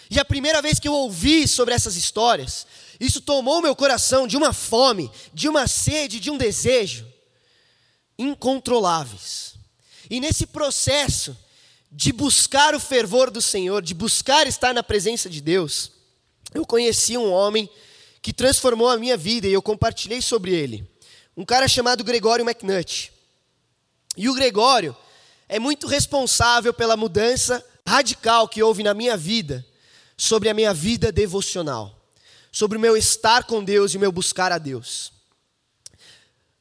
E 0.09 0.17
a 0.17 0.23
primeira 0.23 0.61
vez 0.61 0.79
que 0.79 0.87
eu 0.87 0.93
ouvi 0.93 1.45
sobre 1.45 1.73
essas 1.73 1.97
histórias, 1.97 2.65
isso 2.97 3.19
tomou 3.19 3.61
meu 3.61 3.75
coração 3.75 4.25
de 4.25 4.37
uma 4.37 4.53
fome, 4.53 5.11
de 5.33 5.49
uma 5.49 5.67
sede, 5.67 6.21
de 6.21 6.31
um 6.31 6.37
desejo 6.37 7.05
incontroláveis. 8.17 9.55
E 10.09 10.21
nesse 10.21 10.47
processo 10.47 11.35
de 11.91 12.13
buscar 12.13 12.73
o 12.73 12.79
fervor 12.79 13.29
do 13.29 13.41
Senhor, 13.41 13.81
de 13.81 13.93
buscar 13.93 14.47
estar 14.47 14.73
na 14.73 14.81
presença 14.81 15.29
de 15.29 15.41
Deus, 15.41 15.91
eu 16.53 16.65
conheci 16.65 17.17
um 17.17 17.31
homem 17.31 17.69
que 18.21 18.31
transformou 18.31 18.89
a 18.89 18.97
minha 18.97 19.17
vida 19.17 19.47
e 19.47 19.53
eu 19.53 19.61
compartilhei 19.61 20.21
sobre 20.21 20.53
ele. 20.53 20.89
Um 21.35 21.43
cara 21.43 21.67
chamado 21.67 22.03
Gregório 22.03 22.47
McNutt. 22.47 23.11
E 24.15 24.29
o 24.29 24.33
Gregório 24.33 24.95
é 25.49 25.59
muito 25.59 25.87
responsável 25.87 26.73
pela 26.73 26.95
mudança 26.95 27.65
radical 27.85 28.47
que 28.47 28.63
houve 28.63 28.83
na 28.83 28.93
minha 28.93 29.17
vida 29.17 29.65
sobre 30.15 30.49
a 30.49 30.53
minha 30.53 30.73
vida 30.73 31.11
devocional, 31.11 31.97
sobre 32.51 32.77
o 32.77 32.81
meu 32.81 32.95
estar 32.95 33.43
com 33.45 33.63
Deus 33.63 33.93
e 33.93 33.97
o 33.97 33.99
meu 33.99 34.11
buscar 34.11 34.51
a 34.51 34.57
Deus. 34.57 35.11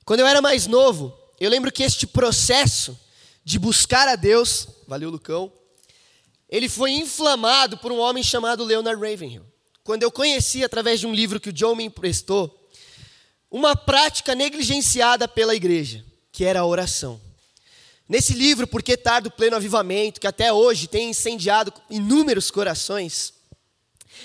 Quando 0.05 0.21
eu 0.21 0.27
era 0.27 0.41
mais 0.41 0.67
novo, 0.67 1.17
eu 1.39 1.51
lembro 1.51 1.71
que 1.71 1.83
este 1.83 2.07
processo 2.07 2.99
de 3.45 3.59
buscar 3.59 4.09
a 4.09 4.17
Deus, 4.17 4.69
valeu 4.87 5.11
Lucão, 5.11 5.53
ele 6.49 6.69
foi 6.69 6.93
inflamado 6.93 7.79
por 7.79 7.93
um 7.93 7.99
homem 7.99 8.23
chamado 8.23 8.65
Leonard 8.65 9.01
Ravenhill. 9.01 9.45
Quando 9.85 10.03
eu 10.03 10.11
conheci, 10.11 10.65
através 10.65 11.01
de 11.01 11.07
um 11.07 11.15
livro 11.15 11.41
que 11.41 11.49
o 11.49 11.53
John 11.53 11.75
me 11.77 11.85
emprestou, 11.85 12.69
uma 13.51 13.75
prática 13.75 14.35
negligenciada 14.35 15.27
pela 15.27 15.55
igreja, 15.55 16.05
que 16.31 16.45
era 16.45 16.61
a 16.61 16.67
oração. 16.67 17.21
Nesse 18.09 18.33
livro, 18.35 18.67
Por 18.67 18.83
que 18.83 18.97
Tardo 18.97 19.31
Pleno 19.31 19.57
Avivamento, 19.57 20.21
que 20.21 20.27
até 20.27 20.53
hoje 20.53 20.89
tem 20.89 21.11
incendiado 21.11 21.73
inúmeros 21.89 22.51
corações, 22.51 23.33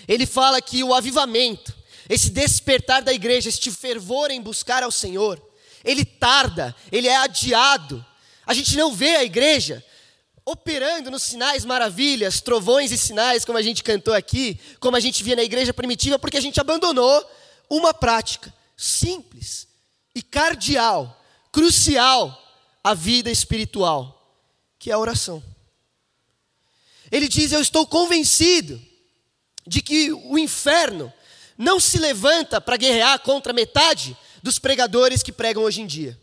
ele 0.07 0.25
fala 0.25 0.61
que 0.61 0.83
o 0.83 0.93
avivamento, 0.93 1.73
esse 2.09 2.29
despertar 2.29 3.01
da 3.01 3.13
igreja, 3.13 3.49
este 3.49 3.71
fervor 3.71 4.31
em 4.31 4.41
buscar 4.41 4.83
ao 4.83 4.91
Senhor, 4.91 5.41
ele 5.83 6.03
tarda, 6.03 6.75
ele 6.91 7.07
é 7.07 7.15
adiado. 7.15 8.03
A 8.45 8.53
gente 8.53 8.75
não 8.77 8.93
vê 8.93 9.15
a 9.15 9.23
igreja 9.23 9.83
operando 10.45 11.09
nos 11.09 11.23
sinais, 11.23 11.65
maravilhas, 11.65 12.39
trovões 12.39 12.91
e 12.91 12.97
sinais, 12.97 13.43
como 13.43 13.57
a 13.57 13.61
gente 13.63 13.83
cantou 13.83 14.13
aqui, 14.13 14.59
como 14.79 14.95
a 14.95 14.99
gente 14.99 15.23
via 15.23 15.35
na 15.35 15.43
igreja 15.43 15.73
primitiva, 15.73 16.19
porque 16.19 16.37
a 16.37 16.41
gente 16.41 16.59
abandonou 16.59 17.25
uma 17.67 17.93
prática 17.93 18.53
simples 18.77 19.67
e 20.13 20.21
cardial, 20.21 21.19
crucial 21.51 22.41
à 22.83 22.93
vida 22.93 23.31
espiritual, 23.31 24.39
que 24.77 24.91
é 24.91 24.93
a 24.93 24.99
oração. 24.99 25.43
Ele 27.11 27.27
diz: 27.27 27.51
Eu 27.51 27.61
estou 27.61 27.87
convencido 27.87 28.79
de 29.65 29.81
que 29.81 30.11
o 30.11 30.37
inferno 30.37 31.11
não 31.57 31.79
se 31.79 31.97
levanta 31.97 32.61
para 32.61 32.77
guerrear 32.77 33.19
contra 33.19 33.53
metade 33.53 34.15
dos 34.43 34.59
pregadores 34.59 35.23
que 35.23 35.31
pregam 35.31 35.63
hoje 35.63 35.81
em 35.81 35.87
dia, 35.87 36.19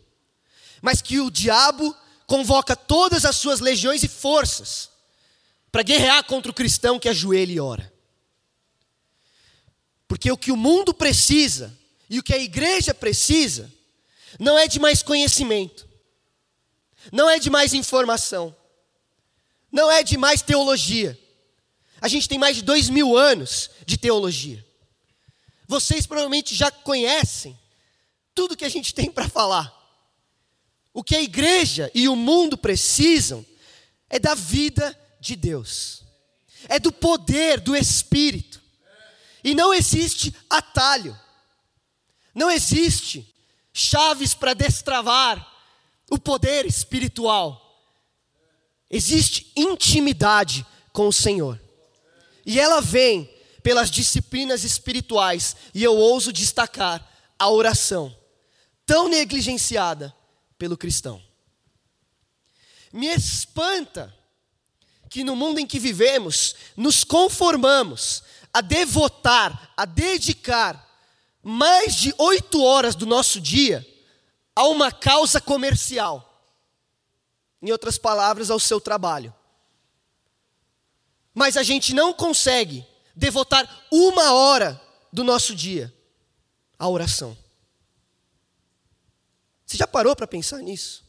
mas 0.81 1.01
que 1.01 1.19
o 1.19 1.29
diabo 1.29 1.93
convoca 2.27 2.75
todas 2.75 3.25
as 3.25 3.35
suas 3.35 3.59
legiões 3.59 4.03
e 4.03 4.07
forças 4.07 4.89
para 5.71 5.83
guerrear 5.83 6.23
contra 6.25 6.51
o 6.51 6.55
cristão 6.55 6.99
que 6.99 7.09
ajoelha 7.09 7.51
e 7.51 7.59
ora. 7.59 7.93
Porque 10.07 10.31
o 10.31 10.37
que 10.37 10.51
o 10.51 10.57
mundo 10.57 10.93
precisa 10.93 11.75
e 12.09 12.19
o 12.19 12.23
que 12.23 12.33
a 12.33 12.37
igreja 12.37 12.93
precisa 12.93 13.71
não 14.39 14.57
é 14.57 14.67
de 14.67 14.79
mais 14.79 15.01
conhecimento, 15.01 15.87
não 17.11 17.29
é 17.29 17.39
de 17.39 17.49
mais 17.49 17.73
informação, 17.73 18.55
não 19.71 19.91
é 19.91 20.03
de 20.03 20.17
mais 20.17 20.41
teologia, 20.41 21.19
a 21.99 22.07
gente 22.07 22.27
tem 22.27 22.37
mais 22.37 22.57
de 22.57 22.61
dois 22.61 22.89
mil 22.89 23.17
anos 23.17 23.69
de 23.85 23.97
teologia. 23.97 24.63
Vocês 25.65 26.05
provavelmente 26.05 26.53
já 26.53 26.69
conhecem 26.69 27.57
tudo 28.35 28.57
que 28.57 28.65
a 28.65 28.69
gente 28.69 28.93
tem 28.93 29.09
para 29.09 29.29
falar. 29.29 29.73
O 30.93 31.03
que 31.03 31.15
a 31.15 31.21
igreja 31.21 31.89
e 31.93 32.07
o 32.07 32.15
mundo 32.15 32.55
precisam 32.55 33.43
é 34.09 34.19
da 34.19 34.35
vida 34.35 34.97
de 35.19 35.35
Deus, 35.35 36.03
é 36.69 36.77
do 36.77 36.91
poder 36.91 37.59
do 37.59 37.75
Espírito. 37.75 38.61
E 39.43 39.55
não 39.55 39.73
existe 39.73 40.33
atalho, 40.49 41.19
não 42.33 42.49
existe 42.49 43.27
chaves 43.73 44.35
para 44.35 44.53
destravar 44.53 45.51
o 46.11 46.19
poder 46.19 46.65
espiritual. 46.65 47.59
Existe 48.89 49.51
intimidade 49.55 50.63
com 50.91 51.07
o 51.07 51.13
Senhor. 51.13 51.59
E 52.45 52.59
ela 52.59 52.79
vem 52.81 53.27
pelas 53.63 53.89
disciplinas 53.89 54.63
espirituais, 54.63 55.55
e 55.73 55.83
eu 55.83 55.95
ouso 55.95 56.31
destacar 56.31 57.03
a 57.39 57.49
oração, 57.49 58.15
tão 58.85 59.07
negligenciada 59.07 60.13
pelo 60.57 60.77
cristão. 60.77 61.21
Me 62.91 63.07
espanta 63.07 64.13
que 65.09 65.23
no 65.23 65.35
mundo 65.35 65.59
em 65.59 65.67
que 65.67 65.79
vivemos, 65.79 66.55
nos 66.75 67.03
conformamos 67.03 68.23
a 68.53 68.61
devotar, 68.61 69.73
a 69.75 69.85
dedicar 69.85 70.89
mais 71.41 71.95
de 71.95 72.13
oito 72.17 72.63
horas 72.63 72.95
do 72.95 73.05
nosso 73.05 73.39
dia 73.39 73.85
a 74.55 74.67
uma 74.67 74.91
causa 74.91 75.41
comercial. 75.41 76.29
Em 77.61 77.71
outras 77.71 77.97
palavras, 77.97 78.49
ao 78.49 78.59
seu 78.59 78.79
trabalho 78.79 79.33
mas 81.33 81.57
a 81.57 81.63
gente 81.63 81.93
não 81.93 82.13
consegue 82.13 82.85
devotar 83.15 83.67
uma 83.91 84.33
hora 84.33 84.79
do 85.11 85.23
nosso 85.23 85.55
dia 85.55 85.93
à 86.77 86.87
oração. 86.87 87.35
Você 89.73 89.77
já 89.77 89.87
parou 89.87 90.15
para 90.15 90.27
pensar 90.27 90.59
nisso? 90.59 91.03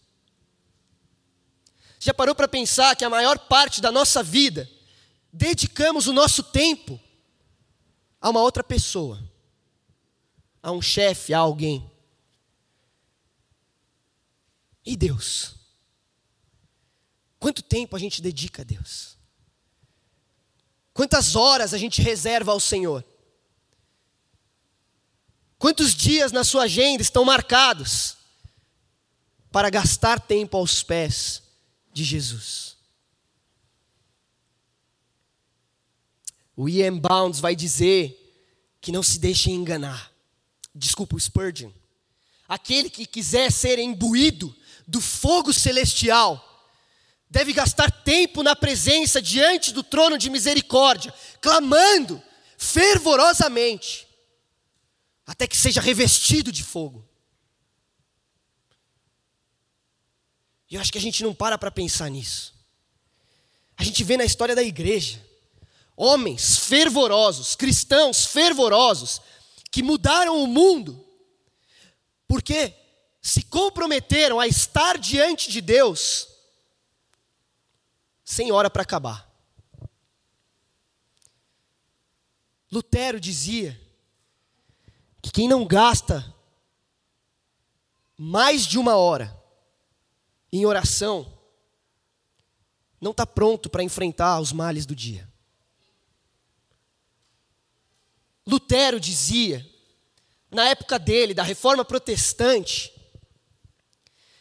Já 2.01 2.15
parou 2.15 2.35
para 2.35 2.49
pensar 2.49 2.97
que 2.97 3.05
a 3.05 3.11
maior 3.11 3.39
parte 3.41 3.79
da 3.79 3.93
nossa 3.93 4.23
vida 4.23 4.67
dedicamos 5.31 6.07
o 6.07 6.15
nosso 6.15 6.43
tempo 6.43 6.99
a 8.19 8.31
uma 8.31 8.41
outra 8.41 8.65
pessoa, 8.65 9.23
a 10.63 10.73
um 10.73 10.81
chefe, 10.81 11.35
a 11.35 11.41
alguém? 11.41 11.91
E 14.83 14.97
Deus? 14.97 15.57
Quanto 17.39 17.63
tempo 17.63 17.95
a 17.95 17.99
gente 17.99 18.23
dedica 18.23 18.63
a 18.63 18.65
Deus? 18.65 19.19
Quantas 20.95 21.37
horas 21.37 21.75
a 21.75 21.79
gente 21.79 22.01
reserva 22.01 22.53
ao 22.53 22.61
Senhor? 22.61 23.05
Quantos 25.59 25.95
dias 25.95 26.33
na 26.33 26.43
sua 26.45 26.63
agenda 26.63 27.03
estão 27.03 27.27
marcados 27.27 28.24
para 29.55 29.71
gastar 29.71 30.19
tempo 30.19 30.57
aos 30.57 30.83
pés 30.83 31.41
de 31.93 32.03
Jesus? 32.03 32.77
O 36.57 36.69
Ian 36.69 36.99
Bounds 36.99 37.39
vai 37.39 37.55
dizer 37.55 38.21
que 38.81 38.91
não 38.91 39.01
se 39.01 39.17
deixem 39.17 39.55
enganar. 39.55 40.11
Desculpa, 40.75 41.15
o 41.15 41.21
Spurgeon. 41.21 41.71
Aquele 42.49 42.91
que 42.91 43.07
quiser 43.07 43.53
ser 43.53 43.79
imbuído 43.79 44.53
do 44.89 45.01
fogo 45.01 45.53
celestial 45.53 46.67
deve 47.31 47.53
gastar 47.53 47.93
tempo 48.03 48.43
na 48.43 48.57
presença 48.57 49.23
diante 49.23 49.73
do 49.73 49.85
trono 49.85 50.19
de 50.19 50.31
misericórdia, 50.31 51.15
clamando 51.41 52.21
fervorosamente, 52.59 54.09
até 55.25 55.47
que 55.47 55.57
seja 55.57 55.81
revestido 55.81 56.51
de 56.51 56.65
fogo. 56.65 57.09
E 60.71 60.75
eu 60.75 60.81
acho 60.81 60.93
que 60.93 60.99
a 60.99 61.01
gente 61.01 61.23
não 61.23 61.35
para 61.35 61.59
para 61.59 61.71
pensar 61.71 62.09
nisso. 62.09 62.55
A 63.77 63.85
gente 63.85 64.03
vê 64.05 64.17
na 64.17 64.25
história 64.25 64.55
da 64.55 64.63
igreja 64.63 65.25
homens 65.97 66.59
fervorosos, 66.59 67.55
cristãos 67.55 68.27
fervorosos, 68.27 69.21
que 69.71 69.83
mudaram 69.83 70.43
o 70.43 70.47
mundo, 70.47 71.05
porque 72.27 72.75
se 73.21 73.43
comprometeram 73.43 74.39
a 74.39 74.47
estar 74.47 74.99
diante 74.99 75.51
de 75.51 75.61
Deus 75.61 76.29
sem 78.25 78.51
hora 78.51 78.71
para 78.71 78.83
acabar. 78.83 79.31
Lutero 82.71 83.21
dizia 83.21 83.81
que 85.23 85.31
quem 85.31 85.49
não 85.49 85.65
gasta 85.65 86.35
mais 88.17 88.67
de 88.67 88.79
uma 88.79 88.97
hora 88.97 89.44
em 90.57 90.65
oração 90.65 91.37
não 93.01 93.11
está 93.11 93.27
pronto 93.27 93.69
para 93.69 93.83
enfrentar 93.83 94.41
os 94.41 94.53
males 94.53 94.87
do 94.87 94.95
dia. 94.95 95.29
Lutero 98.47 99.01
dizia, 99.01 99.67
na 100.51 100.69
época 100.69 100.99
dele, 100.99 101.35
da 101.35 101.43
reforma 101.43 101.85
protestante, 101.85 102.93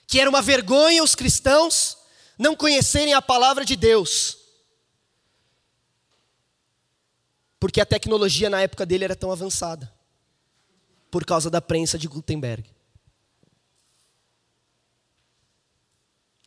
que 0.05 0.19
era 0.19 0.29
uma 0.29 0.41
vergonha 0.41 1.03
os 1.03 1.15
cristãos 1.15 1.97
não 2.37 2.55
conhecerem 2.55 3.13
a 3.13 3.21
palavra 3.21 3.65
de 3.65 3.75
Deus. 3.75 4.37
Porque 7.59 7.81
a 7.81 7.85
tecnologia 7.85 8.49
na 8.49 8.61
época 8.61 8.85
dele 8.85 9.05
era 9.05 9.15
tão 9.15 9.31
avançada. 9.31 9.91
Por 11.09 11.25
causa 11.25 11.49
da 11.49 11.61
prensa 11.61 11.97
de 11.97 12.07
Gutenberg. 12.07 12.69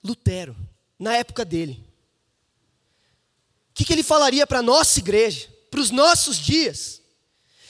Lutero, 0.07 0.57
na 0.99 1.17
época 1.17 1.45
dele. 1.45 1.85
O 3.71 3.75
que, 3.75 3.85
que 3.85 3.93
ele 3.93 4.03
falaria 4.03 4.47
para 4.47 4.61
a 4.61 4.63
nossa 4.63 4.99
igreja, 4.99 5.49
para 5.71 5.81
os 5.81 5.91
nossos 5.91 6.39
dias, 6.39 7.03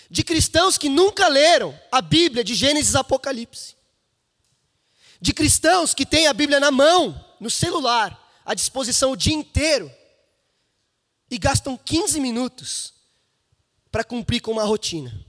de 0.09 0.23
cristãos 0.23 0.79
que 0.79 0.89
nunca 0.89 1.27
leram 1.27 1.77
a 1.91 2.01
Bíblia 2.01 2.45
de 2.45 2.55
Gênesis 2.55 2.95
e 2.95 2.99
Apocalipse? 2.99 3.75
De 5.21 5.33
cristãos 5.33 5.95
que 5.95 6.07
têm 6.07 6.27
a 6.29 6.33
Bíblia 6.33 6.61
na 6.61 6.71
mão, 6.71 7.25
no 7.41 7.51
celular, 7.51 8.17
à 8.45 8.55
disposição 8.55 9.13
o 9.13 9.17
dia 9.17 9.35
inteiro, 9.35 9.91
e 11.29 11.39
gastam 11.39 11.77
15 11.77 12.21
minutos 12.21 12.95
para 13.91 14.05
cumprir 14.05 14.41
com 14.41 14.53
uma 14.53 14.63
rotina. 14.63 15.25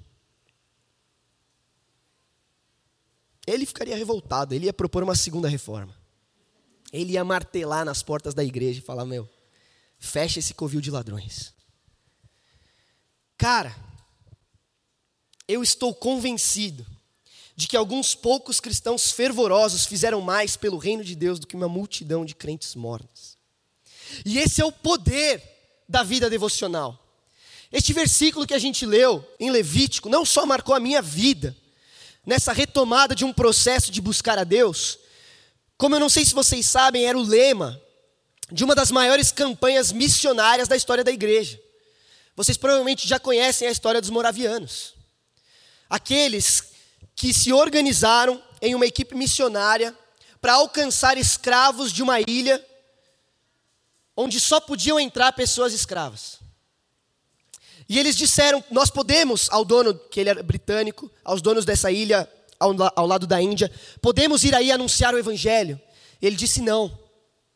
Ele 3.48 3.66
ficaria 3.66 3.96
revoltado, 3.96 4.54
ele 4.54 4.66
ia 4.66 4.74
propor 4.74 5.02
uma 5.02 5.16
segunda 5.16 5.48
reforma. 5.48 5.97
Ele 6.91 7.13
ia 7.13 7.24
martelar 7.24 7.85
nas 7.85 8.01
portas 8.01 8.33
da 8.33 8.44
igreja 8.44 8.79
e 8.79 8.83
falar: 8.83 9.05
Meu, 9.05 9.29
fecha 10.00 10.40
esse 10.40 10.53
covil 10.53 10.81
de 10.81 10.92
ladrões. 10.92 11.53
Cara, 13.38 13.75
eu 15.48 15.62
estou 15.62 15.94
convencido 15.94 16.85
de 17.55 17.68
que 17.68 17.77
alguns 17.77 18.14
poucos 18.14 18.59
cristãos 18.59 19.12
fervorosos 19.12 19.85
fizeram 19.85 20.22
mais 20.22 20.55
pelo 20.55 20.77
reino 20.77 21.03
de 21.03 21.16
Deus 21.16 21.40
do 21.40 21.48
que 21.48 21.55
uma 21.55 21.68
multidão 21.68 22.24
de 22.25 22.35
crentes 22.35 22.75
mortos. 22.75 23.38
E 24.25 24.38
esse 24.38 24.62
é 24.62 24.66
o 24.66 24.72
poder 24.72 25.42
da 25.88 26.03
vida 26.03 26.29
devocional. 26.29 27.03
Este 27.72 27.94
versículo 27.94 28.48
que 28.48 28.53
a 28.53 28.59
gente 28.59 28.85
leu 28.85 29.25
em 29.40 29.50
Levítico 29.50 30.07
não 30.07 30.24
só 30.24 30.46
marcou 30.46 30.75
a 30.75 30.79
minha 30.79 31.01
vida, 31.01 31.55
nessa 32.25 32.53
retomada 32.53 33.16
de 33.16 33.25
um 33.25 33.33
processo 33.33 33.92
de 33.92 34.01
buscar 34.01 34.38
a 34.38 34.44
Deus, 34.44 35.00
como 35.77 35.96
eu 35.96 36.00
não 36.00 36.09
sei 36.09 36.25
se 36.25 36.33
vocês 36.33 36.66
sabem, 36.66 37.05
era 37.05 37.18
o 37.18 37.22
lema 37.22 37.79
de 38.51 38.63
uma 38.63 38.74
das 38.74 38.92
maiores 38.92 39.31
campanhas 39.31 39.92
missionárias 39.92 40.68
da 40.68 40.75
história 40.75 41.03
da 41.03 41.11
igreja. 41.11 41.59
Vocês 42.35 42.57
provavelmente 42.57 43.07
já 43.07 43.20
conhecem 43.20 43.68
a 43.68 43.72
história 43.72 44.01
dos 44.01 44.09
moravianos. 44.09 44.96
Aqueles 45.90 46.63
que 47.16 47.33
se 47.33 47.53
organizaram 47.53 48.42
em 48.61 48.74
uma 48.74 48.85
equipe 48.85 49.16
missionária 49.16 49.96
para 50.42 50.53
alcançar 50.53 51.18
escravos 51.18 51.92
de 51.92 52.01
uma 52.01 52.20
ilha 52.22 52.63
onde 54.16 54.40
só 54.40 54.59
podiam 54.59 55.00
entrar 55.00 55.31
pessoas 55.33 55.74
escravas. 55.74 56.40
E 57.87 58.00
eles 58.00 58.16
disseram: 58.16 58.63
Nós 58.70 58.90
podemos, 58.90 59.48
ao 59.51 59.63
dono, 59.63 59.94
que 59.94 60.20
ele 60.20 60.29
era 60.29 60.44
britânico, 60.44 61.11
aos 61.24 61.42
donos 61.42 61.66
dessa 61.66 61.92
ilha 61.92 62.29
ao, 62.59 62.74
ao 62.96 63.07
lado 63.07 63.27
da 63.27 63.41
Índia, 63.41 63.72
podemos 64.01 64.43
ir 64.43 64.55
aí 64.55 64.72
anunciar 64.72 65.13
o 65.13 65.17
evangelho. 65.17 65.79
Ele 66.22 66.35
disse: 66.35 66.61
Não, 66.61 66.98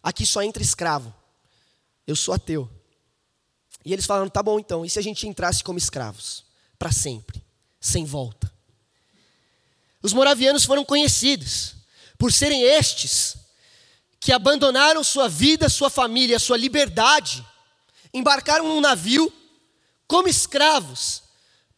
aqui 0.01 0.25
só 0.25 0.41
entra 0.41 0.61
escravo. 0.61 1.13
Eu 2.05 2.15
sou 2.15 2.33
ateu. 2.33 2.69
E 3.83 3.93
eles 3.93 4.05
falaram: 4.05 4.29
Tá 4.29 4.41
bom 4.43 4.59
então, 4.59 4.85
e 4.85 4.89
se 4.89 4.99
a 4.99 5.01
gente 5.01 5.27
entrasse 5.27 5.63
como 5.63 5.77
escravos? 5.77 6.43
Para 6.77 6.91
sempre, 6.91 7.43
sem 7.79 8.05
volta. 8.05 8.51
Os 10.01 10.13
moravianos 10.13 10.65
foram 10.65 10.83
conhecidos 10.83 11.75
por 12.17 12.31
serem 12.31 12.63
estes 12.63 13.37
que 14.19 14.31
abandonaram 14.31 15.03
sua 15.03 15.27
vida, 15.27 15.67
sua 15.69 15.89
família, 15.89 16.37
sua 16.37 16.57
liberdade, 16.57 17.45
embarcaram 18.13 18.67
num 18.67 18.81
navio 18.81 19.31
como 20.07 20.27
escravos 20.27 21.20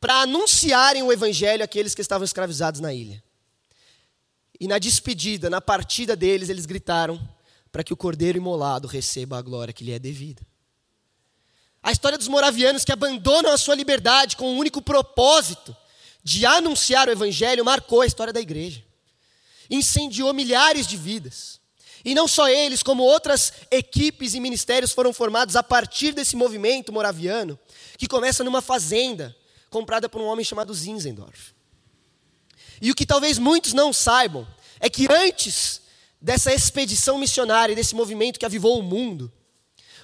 para 0.04 0.16
anunciarem 0.16 1.02
o 1.02 1.14
evangelho 1.14 1.64
àqueles 1.64 1.96
que 1.96 2.02
estavam 2.02 2.26
escravizados 2.26 2.82
na 2.82 2.94
ilha. 2.94 3.24
E 4.60 4.68
na 4.68 4.78
despedida, 4.78 5.50
na 5.50 5.62
partida 5.62 6.14
deles, 6.14 6.50
eles 6.50 6.66
gritaram 6.66 7.18
para 7.72 7.86
que 7.86 7.94
o 7.94 7.96
cordeiro 7.96 8.38
imolado 8.38 8.86
receba 8.86 9.38
a 9.38 9.42
glória 9.42 9.74
que 9.74 9.82
lhe 9.82 9.94
é 9.94 10.00
devida. 10.00 10.46
A 11.82 11.90
história 11.90 12.18
dos 12.18 12.28
moravianos 12.28 12.84
que 12.84 12.92
abandonam 12.92 13.50
a 13.54 13.58
sua 13.58 13.76
liberdade 13.76 14.36
com 14.36 14.54
um 14.54 14.58
único 14.58 14.82
propósito 14.82 15.74
de 16.22 16.46
anunciar 16.46 17.08
o 17.08 17.12
evangelho 17.12 17.64
marcou 17.64 18.02
a 18.02 18.06
história 18.06 18.34
da 18.34 18.42
igreja. 18.42 18.84
Incendiou 19.70 20.34
milhares 20.34 20.86
de 20.86 20.98
vidas. 20.98 21.62
E 22.04 22.14
não 22.14 22.28
só 22.28 22.50
eles, 22.50 22.84
como 22.84 23.04
outras 23.04 23.54
equipes 23.72 24.34
e 24.34 24.42
ministérios 24.42 24.92
foram 24.92 25.14
formados 25.14 25.56
a 25.56 25.64
partir 25.64 26.12
desse 26.12 26.36
movimento 26.36 26.92
moraviano, 26.92 27.58
que 27.98 28.06
começa 28.06 28.44
numa 28.44 28.62
fazenda 28.62 29.34
comprada 29.74 30.08
por 30.08 30.22
um 30.22 30.26
homem 30.26 30.46
chamado 30.46 30.74
Zinzendorf. 30.74 31.54
E 32.82 32.90
o 32.92 32.96
que 32.96 33.06
talvez 33.06 33.38
muitos 33.38 33.74
não 33.74 33.92
saibam 33.92 34.48
é 34.80 34.90
que 34.90 35.08
antes 35.12 35.82
dessa 36.22 36.54
expedição 36.54 37.18
missionária, 37.18 37.76
desse 37.76 37.94
movimento 37.94 38.40
que 38.40 38.46
avivou 38.46 38.80
o 38.80 38.84
mundo, 38.84 39.30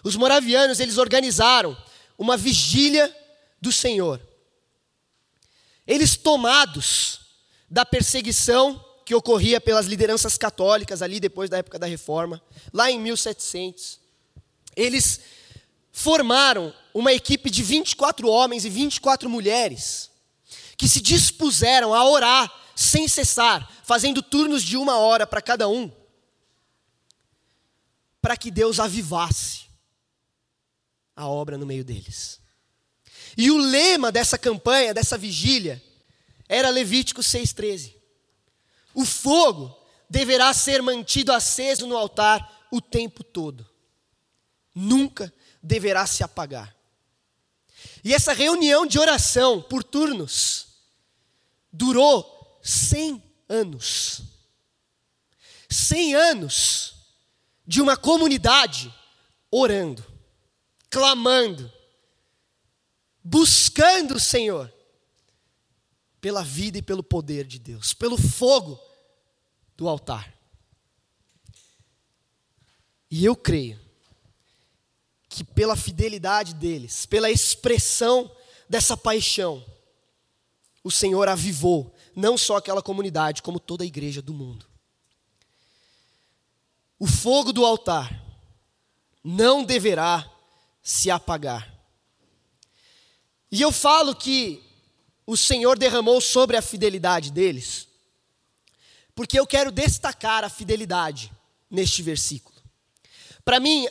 os 0.04 0.16
moravianos 0.16 0.82
eles 0.82 0.98
organizaram 0.98 1.78
uma 2.18 2.36
vigília 2.36 3.16
do 3.62 3.72
Senhor 3.72 4.20
eles 5.90 6.16
tomados 6.16 7.20
da 7.68 7.84
perseguição 7.84 8.86
que 9.04 9.16
ocorria 9.16 9.60
pelas 9.60 9.88
lideranças 9.88 10.38
católicas 10.38 11.02
ali 11.02 11.20
depois 11.20 11.50
da 11.50 11.58
época 11.58 11.80
da 11.80 11.88
reforma, 11.88 12.40
lá 12.72 12.92
em 12.92 13.00
1700, 13.00 14.00
eles 14.76 15.20
formaram 15.92 16.72
uma 16.94 17.14
equipe 17.14 17.50
de 17.50 17.64
24 17.64 18.28
homens 18.28 18.66
e 18.66 18.70
24 18.70 19.30
mulheres 19.30 20.10
que 20.78 20.88
se 20.88 21.02
dispuseram 21.02 21.94
a 21.94 22.04
orar 22.10 22.52
sem 22.76 23.08
cessar, 23.08 23.70
fazendo 23.84 24.22
turnos 24.22 24.64
de 24.64 24.78
uma 24.78 24.98
hora 24.98 25.28
para 25.28 25.42
cada 25.42 25.68
um, 25.68 25.92
para 28.22 28.38
que 28.38 28.50
Deus 28.50 28.80
avivasse 28.80 29.68
a 31.16 31.28
obra 31.28 31.58
no 31.58 31.66
meio 31.66 31.84
deles. 31.84 32.40
E 33.38 33.52
o 33.52 33.58
lema 33.58 34.12
dessa 34.12 34.38
campanha, 34.38 34.94
dessa 34.94 35.18
vigília, 35.18 35.84
era 36.48 36.70
Levítico 36.70 37.22
6,13. 37.22 37.94
O 38.94 39.06
fogo 39.06 39.78
deverá 40.10 40.54
ser 40.54 40.82
mantido 40.82 41.34
aceso 41.34 41.86
no 41.86 41.98
altar 41.98 42.68
o 42.72 42.82
tempo 42.82 43.24
todo. 43.24 43.70
Nunca 44.74 45.32
deverá 45.62 46.08
se 46.08 46.24
apagar. 46.24 46.79
E 48.04 48.14
essa 48.14 48.34
reunião 48.34 48.86
de 48.86 49.00
oração 49.00 49.62
por 49.62 49.84
turnos 49.84 50.68
durou 51.72 52.60
100 52.62 53.24
anos. 53.48 54.22
100 55.70 56.16
anos 56.16 56.96
de 57.66 57.82
uma 57.82 57.96
comunidade 57.96 58.94
orando, 59.52 60.06
clamando, 60.90 61.72
buscando 63.24 64.16
o 64.16 64.20
Senhor 64.20 64.74
pela 66.20 66.44
vida 66.44 66.78
e 66.78 66.82
pelo 66.82 67.04
poder 67.04 67.46
de 67.46 67.60
Deus, 67.60 67.94
pelo 67.94 68.18
fogo 68.18 68.80
do 69.78 69.88
altar. 69.88 70.34
E 73.10 73.26
eu 73.26 73.36
creio 73.36 73.80
que 75.30 75.44
pela 75.44 75.76
fidelidade 75.76 76.56
deles, 76.56 77.06
pela 77.06 77.30
expressão 77.30 78.30
dessa 78.68 78.98
paixão, 78.98 79.64
o 80.84 80.90
Senhor 80.90 81.30
avivou 81.30 81.96
não 82.16 82.38
só 82.38 82.58
aquela 82.58 82.82
comunidade, 82.82 83.44
como 83.44 83.60
toda 83.60 83.84
a 83.84 83.88
igreja 83.88 84.22
do 84.22 84.34
mundo. 84.34 84.66
O 86.98 87.08
fogo 87.08 87.54
do 87.54 87.64
altar 87.64 88.26
não 89.24 89.64
deverá 89.64 90.30
se 90.82 91.12
apagar. 91.12 91.72
E 93.52 93.62
eu 93.62 93.72
falo 93.72 94.16
que 94.16 94.64
o 95.26 95.38
Senhor 95.38 95.78
derramou 95.78 96.20
sobre 96.20 96.58
a 96.58 96.62
fidelidade 96.62 97.32
deles, 97.32 97.88
porque 99.14 99.40
eu 99.40 99.46
quero 99.46 99.72
destacar 99.72 100.44
a 100.44 100.50
fidelidade 100.50 101.32
neste 101.70 102.02
versículo. 102.02 102.58
Para 103.46 103.60
mim, 103.60 103.88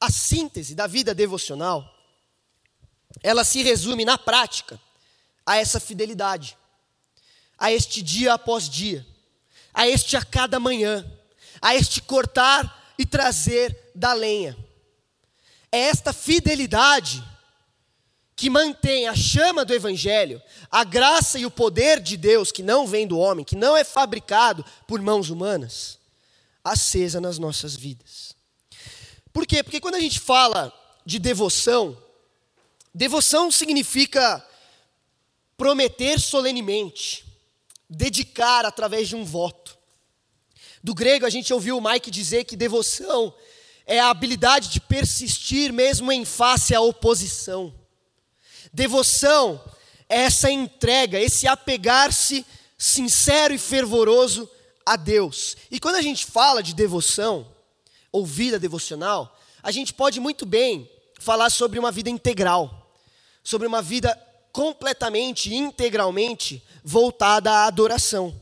a 0.00 0.10
síntese 0.10 0.74
da 0.74 0.86
vida 0.86 1.14
devocional, 1.14 1.94
ela 3.22 3.44
se 3.44 3.62
resume 3.62 4.04
na 4.04 4.16
prática 4.16 4.80
a 5.44 5.56
essa 5.56 5.80
fidelidade, 5.80 6.56
a 7.58 7.72
este 7.72 8.02
dia 8.02 8.34
após 8.34 8.68
dia, 8.68 9.04
a 9.72 9.88
este 9.88 10.16
a 10.16 10.24
cada 10.24 10.60
manhã, 10.60 11.04
a 11.60 11.74
este 11.74 12.00
cortar 12.00 12.94
e 12.98 13.04
trazer 13.04 13.90
da 13.94 14.12
lenha. 14.12 14.56
É 15.70 15.80
esta 15.80 16.12
fidelidade 16.12 17.24
que 18.36 18.48
mantém 18.48 19.08
a 19.08 19.16
chama 19.16 19.64
do 19.64 19.74
Evangelho, 19.74 20.40
a 20.70 20.84
graça 20.84 21.40
e 21.40 21.46
o 21.46 21.50
poder 21.50 21.98
de 21.98 22.16
Deus, 22.16 22.52
que 22.52 22.62
não 22.62 22.86
vem 22.86 23.06
do 23.06 23.18
homem, 23.18 23.44
que 23.44 23.56
não 23.56 23.76
é 23.76 23.82
fabricado 23.82 24.64
por 24.86 25.00
mãos 25.00 25.28
humanas, 25.28 25.98
acesa 26.62 27.20
nas 27.20 27.36
nossas 27.36 27.74
vidas. 27.74 28.27
Por 29.38 29.46
quê? 29.46 29.62
Porque 29.62 29.80
quando 29.80 29.94
a 29.94 30.00
gente 30.00 30.18
fala 30.18 30.72
de 31.06 31.16
devoção, 31.20 31.96
devoção 32.92 33.52
significa 33.52 34.44
prometer 35.56 36.18
solenemente, 36.18 37.24
dedicar 37.88 38.66
através 38.66 39.06
de 39.06 39.14
um 39.14 39.24
voto. 39.24 39.78
Do 40.82 40.92
grego, 40.92 41.24
a 41.24 41.30
gente 41.30 41.54
ouviu 41.54 41.78
o 41.78 41.80
Mike 41.80 42.10
dizer 42.10 42.46
que 42.46 42.56
devoção 42.56 43.32
é 43.86 44.00
a 44.00 44.10
habilidade 44.10 44.70
de 44.70 44.80
persistir 44.80 45.72
mesmo 45.72 46.10
em 46.10 46.24
face 46.24 46.74
à 46.74 46.80
oposição. 46.80 47.72
Devoção 48.72 49.64
é 50.08 50.22
essa 50.22 50.50
entrega, 50.50 51.20
esse 51.20 51.46
apegar-se 51.46 52.44
sincero 52.76 53.54
e 53.54 53.58
fervoroso 53.58 54.50
a 54.84 54.96
Deus. 54.96 55.56
E 55.70 55.78
quando 55.78 55.94
a 55.94 56.02
gente 56.02 56.26
fala 56.26 56.60
de 56.60 56.74
devoção, 56.74 57.46
ou 58.18 58.26
vida 58.26 58.58
devocional, 58.58 59.38
a 59.62 59.70
gente 59.70 59.94
pode 59.94 60.18
muito 60.18 60.44
bem 60.44 60.90
falar 61.20 61.50
sobre 61.50 61.78
uma 61.78 61.92
vida 61.92 62.10
integral, 62.10 62.92
sobre 63.44 63.66
uma 63.66 63.80
vida 63.80 64.14
completamente, 64.52 65.54
integralmente 65.54 66.62
voltada 66.82 67.50
à 67.50 67.66
adoração. 67.66 68.34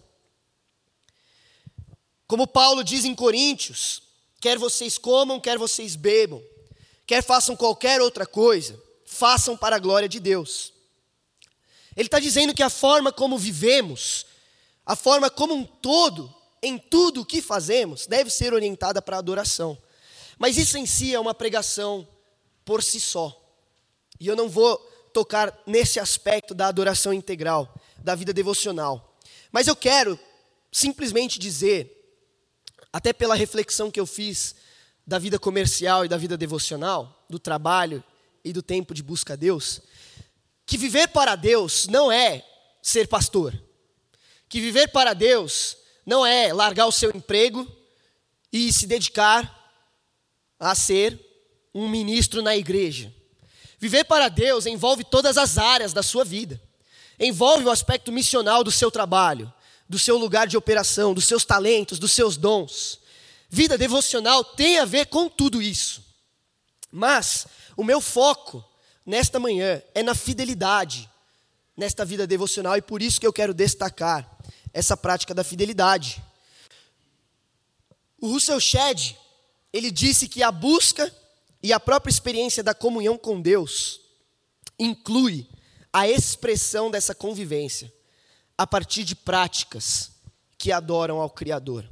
Como 2.26 2.46
Paulo 2.46 2.82
diz 2.82 3.04
em 3.04 3.14
Coríntios, 3.14 4.02
quer 4.40 4.58
vocês 4.58 4.96
comam, 4.96 5.38
quer 5.38 5.58
vocês 5.58 5.94
bebam, 5.94 6.42
quer 7.06 7.22
façam 7.22 7.54
qualquer 7.54 8.00
outra 8.00 8.26
coisa, 8.26 8.82
façam 9.04 9.56
para 9.56 9.76
a 9.76 9.78
glória 9.78 10.08
de 10.08 10.18
Deus. 10.18 10.72
Ele 11.94 12.06
está 12.06 12.18
dizendo 12.18 12.54
que 12.54 12.62
a 12.62 12.70
forma 12.70 13.12
como 13.12 13.36
vivemos, 13.38 14.26
a 14.86 14.96
forma 14.96 15.28
como 15.28 15.54
um 15.54 15.64
todo, 15.64 16.34
em 16.66 16.78
tudo 16.78 17.20
o 17.20 17.24
que 17.24 17.40
fazemos, 17.40 18.06
deve 18.06 18.28
ser 18.28 18.52
orientada 18.52 19.00
para 19.00 19.16
a 19.16 19.18
adoração. 19.20 19.78
Mas 20.36 20.56
isso 20.56 20.76
em 20.76 20.84
si 20.84 21.14
é 21.14 21.20
uma 21.20 21.32
pregação 21.32 22.06
por 22.64 22.82
si 22.82 23.00
só. 23.00 23.40
E 24.18 24.26
eu 24.26 24.34
não 24.34 24.48
vou 24.48 24.76
tocar 25.12 25.56
nesse 25.64 26.00
aspecto 26.00 26.54
da 26.54 26.66
adoração 26.66 27.12
integral, 27.12 27.72
da 27.98 28.14
vida 28.14 28.32
devocional. 28.32 29.16
Mas 29.52 29.68
eu 29.68 29.76
quero 29.76 30.18
simplesmente 30.72 31.38
dizer, 31.38 32.18
até 32.92 33.12
pela 33.12 33.34
reflexão 33.34 33.90
que 33.90 34.00
eu 34.00 34.06
fiz 34.06 34.56
da 35.06 35.18
vida 35.18 35.38
comercial 35.38 36.04
e 36.04 36.08
da 36.08 36.16
vida 36.16 36.36
devocional, 36.36 37.24
do 37.30 37.38
trabalho 37.38 38.02
e 38.44 38.52
do 38.52 38.60
tempo 38.60 38.92
de 38.92 39.02
busca 39.02 39.34
a 39.34 39.36
Deus, 39.36 39.80
que 40.66 40.76
viver 40.76 41.08
para 41.08 41.36
Deus 41.36 41.86
não 41.86 42.10
é 42.10 42.44
ser 42.82 43.06
pastor. 43.06 43.54
Que 44.48 44.60
viver 44.60 44.88
para 44.88 45.14
Deus 45.14 45.76
não 46.06 46.24
é 46.24 46.52
largar 46.52 46.86
o 46.86 46.92
seu 46.92 47.10
emprego 47.10 47.66
e 48.52 48.72
se 48.72 48.86
dedicar 48.86 49.52
a 50.58 50.74
ser 50.74 51.20
um 51.74 51.88
ministro 51.88 52.40
na 52.40 52.56
igreja. 52.56 53.12
Viver 53.78 54.04
para 54.04 54.28
Deus 54.28 54.64
envolve 54.64 55.04
todas 55.04 55.36
as 55.36 55.58
áreas 55.58 55.92
da 55.92 56.02
sua 56.02 56.24
vida. 56.24 56.62
Envolve 57.18 57.64
o 57.64 57.70
aspecto 57.70 58.12
missional 58.12 58.62
do 58.62 58.70
seu 58.70 58.90
trabalho, 58.90 59.52
do 59.88 59.98
seu 59.98 60.16
lugar 60.16 60.46
de 60.46 60.56
operação, 60.56 61.12
dos 61.12 61.26
seus 61.26 61.44
talentos, 61.44 61.98
dos 61.98 62.12
seus 62.12 62.36
dons. 62.36 63.00
Vida 63.50 63.76
devocional 63.76 64.44
tem 64.44 64.78
a 64.78 64.84
ver 64.84 65.06
com 65.06 65.28
tudo 65.28 65.60
isso. 65.60 66.02
Mas 66.90 67.46
o 67.76 67.84
meu 67.84 68.00
foco 68.00 68.64
nesta 69.04 69.38
manhã 69.40 69.82
é 69.94 70.02
na 70.02 70.14
fidelidade 70.14 71.10
nesta 71.76 72.04
vida 72.04 72.26
devocional 72.26 72.76
e 72.76 72.82
por 72.82 73.02
isso 73.02 73.20
que 73.20 73.26
eu 73.26 73.32
quero 73.32 73.52
destacar 73.52 74.35
essa 74.76 74.94
prática 74.94 75.32
da 75.32 75.42
fidelidade. 75.42 76.22
O 78.20 78.28
Russell 78.28 78.60
Shedd, 78.60 79.16
ele 79.72 79.90
disse 79.90 80.28
que 80.28 80.42
a 80.42 80.52
busca 80.52 81.10
e 81.62 81.72
a 81.72 81.80
própria 81.80 82.10
experiência 82.10 82.62
da 82.62 82.74
comunhão 82.74 83.16
com 83.16 83.40
Deus 83.40 84.02
inclui 84.78 85.48
a 85.90 86.06
expressão 86.06 86.90
dessa 86.90 87.14
convivência 87.14 87.90
a 88.58 88.66
partir 88.66 89.02
de 89.02 89.16
práticas 89.16 90.10
que 90.58 90.70
adoram 90.70 91.22
ao 91.22 91.30
Criador. 91.30 91.88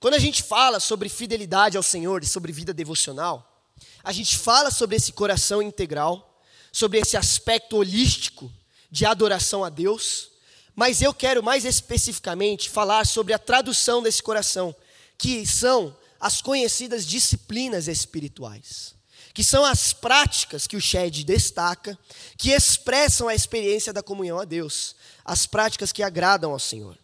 Quando 0.00 0.14
a 0.14 0.18
gente 0.18 0.42
fala 0.42 0.80
sobre 0.80 1.10
fidelidade 1.10 1.76
ao 1.76 1.82
Senhor 1.82 2.22
e 2.22 2.26
sobre 2.26 2.52
vida 2.52 2.72
devocional, 2.72 3.68
a 4.02 4.12
gente 4.12 4.38
fala 4.38 4.70
sobre 4.70 4.96
esse 4.96 5.12
coração 5.12 5.60
integral, 5.60 6.40
sobre 6.72 7.00
esse 7.00 7.18
aspecto 7.18 7.76
holístico 7.76 8.50
de 8.90 9.04
adoração 9.04 9.62
a 9.62 9.68
Deus, 9.68 10.33
mas 10.74 11.02
eu 11.02 11.14
quero 11.14 11.42
mais 11.42 11.64
especificamente 11.64 12.68
falar 12.68 13.06
sobre 13.06 13.32
a 13.32 13.38
tradução 13.38 14.02
desse 14.02 14.22
coração, 14.22 14.74
que 15.16 15.46
são 15.46 15.96
as 16.20 16.40
conhecidas 16.40 17.06
disciplinas 17.06 17.86
espirituais, 17.86 18.94
que 19.32 19.44
são 19.44 19.64
as 19.64 19.92
práticas 19.92 20.66
que 20.66 20.76
o 20.76 20.80
Shed 20.80 21.24
destaca, 21.24 21.98
que 22.36 22.50
expressam 22.50 23.28
a 23.28 23.34
experiência 23.34 23.92
da 23.92 24.02
comunhão 24.02 24.38
a 24.38 24.44
Deus, 24.44 24.96
as 25.24 25.46
práticas 25.46 25.92
que 25.92 26.02
agradam 26.02 26.52
ao 26.52 26.58
Senhor. 26.58 26.98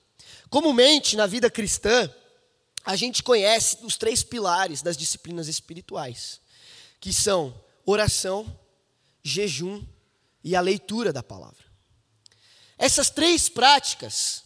Comumente, 0.49 1.17
na 1.17 1.27
vida 1.27 1.51
cristã, 1.51 2.13
a 2.85 2.97
gente 2.97 3.23
conhece 3.23 3.79
os 3.83 3.97
três 3.97 4.23
pilares 4.23 4.83
das 4.83 4.97
disciplinas 4.97 5.49
espirituais 5.49 6.41
que 7.01 7.13
são 7.13 7.55
oração, 7.87 8.59
jejum 9.23 9.83
e 10.45 10.55
a 10.55 10.61
leitura 10.61 11.13
da 11.13 11.23
palavra. 11.23 11.70
Essas 12.81 13.11
três 13.11 13.47
práticas 13.47 14.43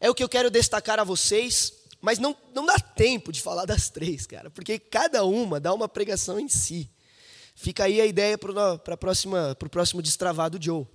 é 0.00 0.08
o 0.08 0.14
que 0.14 0.24
eu 0.24 0.28
quero 0.28 0.50
destacar 0.50 0.98
a 0.98 1.04
vocês, 1.04 1.70
mas 2.00 2.18
não, 2.18 2.34
não 2.54 2.64
dá 2.64 2.78
tempo 2.78 3.30
de 3.30 3.42
falar 3.42 3.66
das 3.66 3.90
três, 3.90 4.26
cara, 4.26 4.48
porque 4.48 4.78
cada 4.78 5.22
uma 5.26 5.60
dá 5.60 5.70
uma 5.74 5.86
pregação 5.86 6.40
em 6.40 6.48
si. 6.48 6.90
Fica 7.54 7.84
aí 7.84 8.00
a 8.00 8.06
ideia 8.06 8.38
para 8.38 8.80
o 8.80 9.68
próximo 9.68 10.00
destravado 10.00 10.58
Joe. 10.58 10.86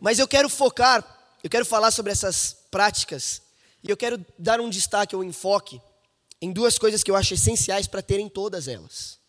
Mas 0.00 0.18
eu 0.18 0.26
quero 0.26 0.48
focar, 0.48 1.38
eu 1.44 1.48
quero 1.48 1.64
falar 1.64 1.92
sobre 1.92 2.10
essas 2.10 2.56
práticas 2.68 3.40
e 3.84 3.88
eu 3.88 3.96
quero 3.96 4.26
dar 4.36 4.60
um 4.60 4.68
destaque 4.68 5.14
ou 5.14 5.22
um 5.22 5.24
enfoque 5.24 5.80
em 6.42 6.52
duas 6.52 6.76
coisas 6.80 7.04
que 7.04 7.12
eu 7.12 7.16
acho 7.16 7.34
essenciais 7.34 7.86
para 7.86 8.02
terem 8.02 8.28
todas 8.28 8.66
elas. 8.66 9.20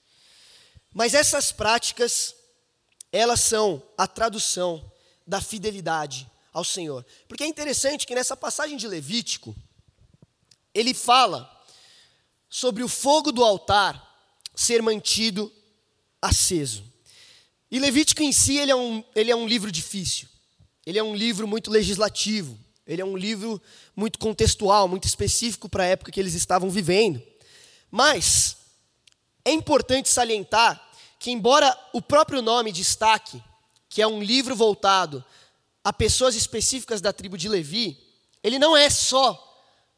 Mas 0.92 1.14
essas 1.14 1.52
práticas, 1.52 2.34
elas 3.12 3.42
são 3.42 3.84
a 3.96 4.08
tradução 4.08 4.92
da 5.30 5.40
fidelidade 5.40 6.30
ao 6.52 6.64
Senhor. 6.64 7.06
Porque 7.28 7.44
é 7.44 7.48
interessante 7.48 8.08
que 8.08 8.16
nessa 8.16 8.36
passagem 8.36 8.76
de 8.76 8.88
Levítico, 8.88 9.56
ele 10.74 10.94
fala 10.94 11.48
sobre 12.50 12.82
o 12.84 12.88
fogo 12.88 13.32
do 13.32 13.44
altar 13.44 14.04
ser 14.56 14.82
mantido 14.82 15.54
aceso. 16.20 16.84
E 17.70 17.78
Levítico 17.78 18.24
em 18.24 18.32
si 18.32 18.58
ele 18.58 18.72
é 18.72 18.76
um, 18.76 19.04
ele 19.16 19.30
é 19.30 19.36
um 19.36 19.48
livro 19.48 19.72
difícil. 19.72 20.28
ele 20.84 20.98
é 20.98 21.04
um 21.04 21.16
livro 21.16 21.48
muito 21.48 21.70
legislativo, 21.70 22.58
ele 22.88 23.04
é 23.04 23.06
um 23.06 23.16
livro 23.16 23.62
muito 23.96 24.18
contextual, 24.18 24.88
muito 24.88 25.08
específico 25.08 25.70
para 25.70 25.84
a 25.84 25.88
época 25.88 26.12
que 26.12 26.20
eles 26.20 26.34
estavam 26.34 26.72
vivendo. 26.72 27.22
Mas 27.92 28.58
é 29.46 29.52
importante 29.52 30.10
salientar 30.10 30.90
que, 31.20 31.30
embora 31.30 31.78
o 31.94 32.02
próprio 32.02 32.42
nome 32.42 32.72
destaque 32.72 33.40
que 33.90 34.02
é 34.02 34.08
um 34.08 34.22
livro 34.22 34.56
voltado 34.56 35.26
a 35.84 35.92
pessoas 35.92 36.36
específicas 36.36 37.02
da 37.02 37.12
tribo 37.12 37.38
de 37.38 37.50
Levi, 37.50 37.98
ele 38.44 38.60
não 38.60 38.78
é 38.78 38.90
só 38.90 39.46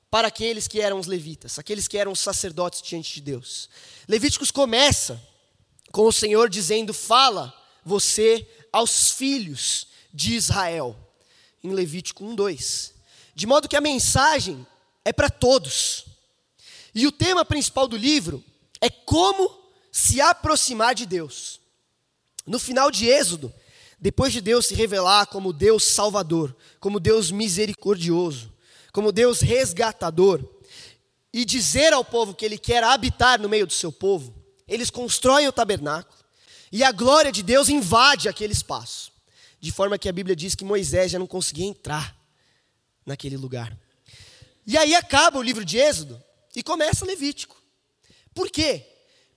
para 0.09 0.29
aqueles 0.29 0.67
que 0.67 0.81
eram 0.81 0.99
os 0.99 1.07
levitas, 1.07 1.59
aqueles 1.59 1.87
que 1.87 1.97
eram 1.97 2.11
os 2.11 2.19
sacerdotes 2.19 2.81
diante 2.81 3.13
de 3.13 3.21
Deus. 3.21 3.69
Levíticos 4.07 4.51
começa 4.51 5.21
com 5.91 6.05
o 6.07 6.11
Senhor 6.11 6.49
dizendo: 6.49 6.93
Fala 6.93 7.53
você 7.83 8.47
aos 8.71 9.11
filhos 9.11 9.87
de 10.13 10.35
Israel, 10.35 10.95
em 11.63 11.71
Levítico 11.71 12.23
1, 12.25 12.35
2. 12.35 12.93
De 13.35 13.47
modo 13.47 13.67
que 13.67 13.75
a 13.75 13.81
mensagem 13.81 14.65
é 15.03 15.13
para 15.13 15.29
todos. 15.29 16.05
E 16.93 17.07
o 17.07 17.11
tema 17.11 17.45
principal 17.45 17.87
do 17.87 17.95
livro 17.95 18.43
é 18.81 18.89
como 18.89 19.59
se 19.91 20.19
aproximar 20.19 20.93
de 20.93 21.05
Deus. 21.05 21.59
No 22.45 22.59
final 22.59 22.91
de 22.91 23.07
Êxodo, 23.07 23.53
depois 24.01 24.33
de 24.33 24.41
Deus 24.41 24.65
se 24.65 24.73
revelar 24.73 25.27
como 25.27 25.53
Deus 25.53 25.83
salvador, 25.83 26.55
como 26.79 26.99
Deus 26.99 27.29
misericordioso, 27.29 28.51
como 28.91 29.11
Deus 29.11 29.41
resgatador, 29.41 30.43
e 31.31 31.45
dizer 31.45 31.93
ao 31.93 32.03
povo 32.03 32.33
que 32.33 32.43
ele 32.43 32.57
quer 32.57 32.83
habitar 32.83 33.39
no 33.39 33.47
meio 33.47 33.67
do 33.67 33.73
seu 33.73 33.91
povo, 33.91 34.35
eles 34.67 34.89
constroem 34.89 35.47
o 35.47 35.51
tabernáculo 35.51 36.17
e 36.71 36.83
a 36.83 36.91
glória 36.91 37.31
de 37.31 37.43
Deus 37.43 37.69
invade 37.69 38.27
aquele 38.27 38.53
espaço, 38.53 39.11
de 39.59 39.71
forma 39.71 39.99
que 39.99 40.09
a 40.09 40.13
Bíblia 40.13 40.35
diz 40.35 40.55
que 40.55 40.65
Moisés 40.65 41.11
já 41.11 41.19
não 41.19 41.27
conseguia 41.27 41.65
entrar 41.65 42.17
naquele 43.05 43.37
lugar. 43.37 43.77
E 44.65 44.77
aí 44.77 44.95
acaba 44.95 45.37
o 45.37 45.43
livro 45.43 45.63
de 45.63 45.77
Êxodo 45.77 46.21
e 46.55 46.63
começa 46.63 47.05
Levítico. 47.05 47.61
Por 48.33 48.49
quê? 48.49 48.87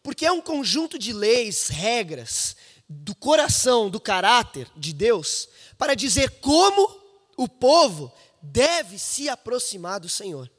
Porque 0.03 0.24
é 0.24 0.33
um 0.33 0.40
conjunto 0.40 0.98
de 0.98 1.12
leis, 1.12 1.68
regras, 1.68 2.57
do 2.88 3.14
coração, 3.14 3.88
do 3.88 4.01
caráter 4.01 4.70
de 4.77 4.92
Deus, 4.92 5.49
para 5.79 5.94
dizer 5.94 6.40
como 6.40 7.01
o 7.37 7.49
povo 7.49 8.12
deve 8.42 8.99
se 8.99 9.29
aproximar 9.29 10.01
do 10.01 10.09
Senhor, 10.09 10.51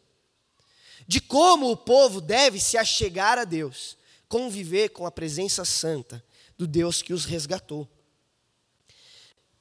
de 1.07 1.21
como 1.21 1.69
o 1.69 1.77
povo 1.77 2.19
deve 2.19 2.59
se 2.59 2.77
achegar 2.77 3.37
a 3.37 3.43
Deus, 3.43 3.95
conviver 4.27 4.89
com 4.89 5.05
a 5.05 5.11
presença 5.11 5.63
santa 5.63 6.23
do 6.57 6.65
Deus 6.65 7.01
que 7.01 7.13
os 7.13 7.25
resgatou. 7.25 7.87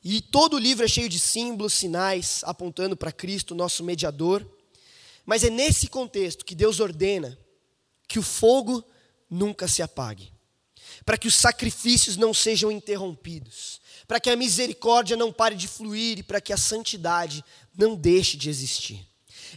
E 0.03 0.21
todo 0.21 0.55
o 0.55 0.59
livro 0.59 0.85
é 0.85 0.89
cheio 0.89 1.09
de 1.09 1.19
símbolos, 1.19 1.73
sinais, 1.73 2.43
apontando 2.45 2.97
para 2.97 3.13
Cristo, 3.13 3.55
nosso 3.55 3.83
mediador. 3.83 4.47
Mas 5.25 5.43
é 5.43 5.49
nesse 5.49 5.89
contexto 5.89 6.45
que 6.45 6.55
Deus 6.55 6.79
ordena 6.79 7.39
que 8.07 8.19
o 8.19 8.23
fogo 8.23 8.85
nunca 9.31 9.67
se 9.67 9.81
apague 9.83 10.34
para 11.05 11.19
que 11.19 11.29
os 11.29 11.35
sacrifícios 11.35 12.17
não 12.17 12.33
sejam 12.33 12.71
interrompidos, 12.71 13.81
para 14.07 14.21
que 14.21 14.31
a 14.31 14.37
misericórdia 14.37 15.17
não 15.17 15.33
pare 15.33 15.55
de 15.55 15.69
fluir 15.69 16.19
e 16.19 16.23
para 16.23 16.41
que 16.41 16.53
a 16.53 16.57
santidade 16.57 17.45
não 17.77 17.95
deixe 17.95 18.37
de 18.37 18.49
existir. 18.49 19.07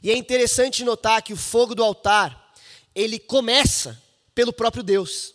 E 0.01 0.11
é 0.11 0.17
interessante 0.17 0.83
notar 0.83 1.21
que 1.21 1.33
o 1.33 1.37
fogo 1.37 1.73
do 1.73 1.83
altar, 1.83 2.53
ele 2.93 3.17
começa 3.19 4.01
pelo 4.35 4.53
próprio 4.53 4.83
Deus. 4.83 5.33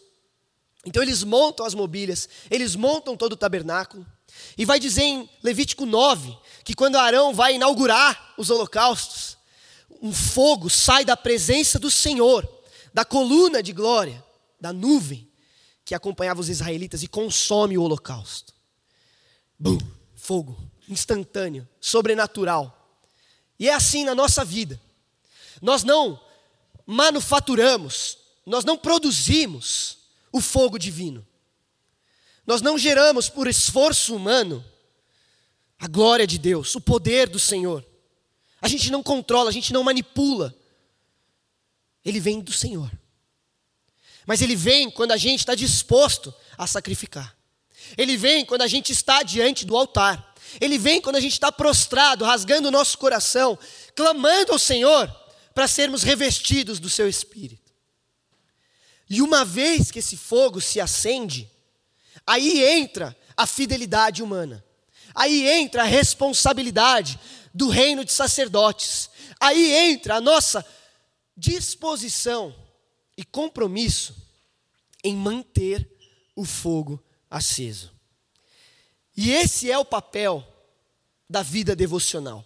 Então 0.85 1.03
eles 1.03 1.23
montam 1.23 1.65
as 1.65 1.75
mobílias, 1.75 2.29
eles 2.51 2.75
montam 2.75 3.17
todo 3.17 3.33
o 3.33 3.37
tabernáculo. 3.37 4.07
E 4.57 4.65
vai 4.65 4.81
dizer 4.81 5.03
em 5.03 5.31
Levítico 5.43 5.87
9 5.87 6.37
que 6.65 6.75
quando 6.75 6.97
Arão 6.97 7.35
vai 7.35 7.55
inaugurar 7.55 8.35
os 8.37 8.51
holocaustos, 8.51 9.37
um 10.01 10.13
fogo 10.13 10.69
sai 10.69 11.05
da 11.05 11.17
presença 11.17 11.79
do 11.79 11.91
Senhor, 11.91 12.49
da 12.93 13.05
coluna 13.05 13.63
de 13.63 13.73
glória, 13.73 14.23
da 14.61 14.73
nuvem, 14.73 15.29
que 15.85 15.95
acompanhava 15.95 16.41
os 16.41 16.49
israelitas 16.49 17.03
e 17.03 17.09
consome 17.09 17.77
o 17.77 17.83
holocausto. 17.83 18.55
Bum, 19.59 19.79
fogo, 20.15 20.59
instantâneo, 20.89 21.69
sobrenatural. 21.81 22.79
E 23.59 23.69
é 23.69 23.75
assim 23.75 24.05
na 24.05 24.15
nossa 24.15 24.45
vida. 24.45 24.81
Nós 25.61 25.85
não 25.85 26.21
manufaturamos, 26.87 28.19
nós 28.45 28.65
não 28.65 28.77
produzimos 28.77 29.99
o 30.33 30.41
fogo 30.41 30.79
divino. 30.79 31.27
Nós 32.47 32.61
não 32.61 32.77
geramos 32.77 33.29
por 33.29 33.47
esforço 33.47 34.17
humano 34.17 34.65
a 35.79 35.87
glória 35.87 36.27
de 36.27 36.39
Deus, 36.39 36.75
o 36.75 36.81
poder 36.81 37.29
do 37.29 37.39
Senhor. 37.39 37.85
A 38.61 38.69
gente 38.69 38.91
não 38.91 39.03
controla, 39.03 39.51
a 39.51 39.53
gente 39.53 39.73
não 39.73 39.83
manipula. 39.83 40.55
Ele 42.05 42.21
vem 42.21 42.41
do 42.41 42.53
Senhor. 42.53 42.91
Mas 44.27 44.41
ele 44.41 44.57
vem 44.57 44.91
quando 44.91 45.13
a 45.13 45.17
gente 45.17 45.41
está 45.41 45.55
disposto 45.55 46.33
a 46.57 46.67
sacrificar. 46.67 47.37
Ele 47.97 48.17
vem 48.17 48.45
quando 48.45 48.63
a 48.63 48.69
gente 48.69 48.93
está 48.93 49.23
diante 49.23 49.65
do 49.65 49.77
altar. 49.77 50.35
Ele 50.61 50.79
vem 50.79 51.01
quando 51.01 51.17
a 51.17 51.21
gente 51.21 51.33
está 51.33 51.51
prostrado, 51.51 52.25
rasgando 52.25 52.69
o 52.69 52.71
nosso 52.71 52.99
coração, 52.99 53.59
clamando 53.95 54.53
ao 54.53 54.59
Senhor 54.59 55.11
para 55.55 55.69
sermos 55.69 56.03
revestidos 56.03 56.79
do 56.79 56.89
seu 56.89 57.09
espírito. 57.09 57.73
E 59.09 59.21
uma 59.21 59.45
vez 59.45 59.91
que 59.91 59.99
esse 59.99 60.17
fogo 60.17 60.61
se 60.61 60.81
acende, 60.81 61.51
aí 62.27 62.65
entra 62.65 63.17
a 63.37 63.47
fidelidade 63.47 64.23
humana. 64.23 64.65
Aí 65.15 65.47
entra 65.47 65.83
a 65.83 65.87
responsabilidade 65.87 67.19
do 67.53 67.69
reino 67.69 68.05
de 68.05 68.13
sacerdotes. 68.13 69.11
Aí 69.39 69.71
entra 69.91 70.17
a 70.17 70.21
nossa 70.21 70.65
disposição 71.37 72.55
e 73.17 73.25
compromisso 73.25 74.17
em 75.05 75.15
manter 75.15 75.89
o 76.35 76.45
fogo 76.45 77.03
aceso. 77.31 77.93
E 79.17 79.31
esse 79.31 79.71
é 79.71 79.79
o 79.79 79.85
papel 79.85 80.47
da 81.29 81.43
vida 81.43 81.77
devocional. 81.77 82.45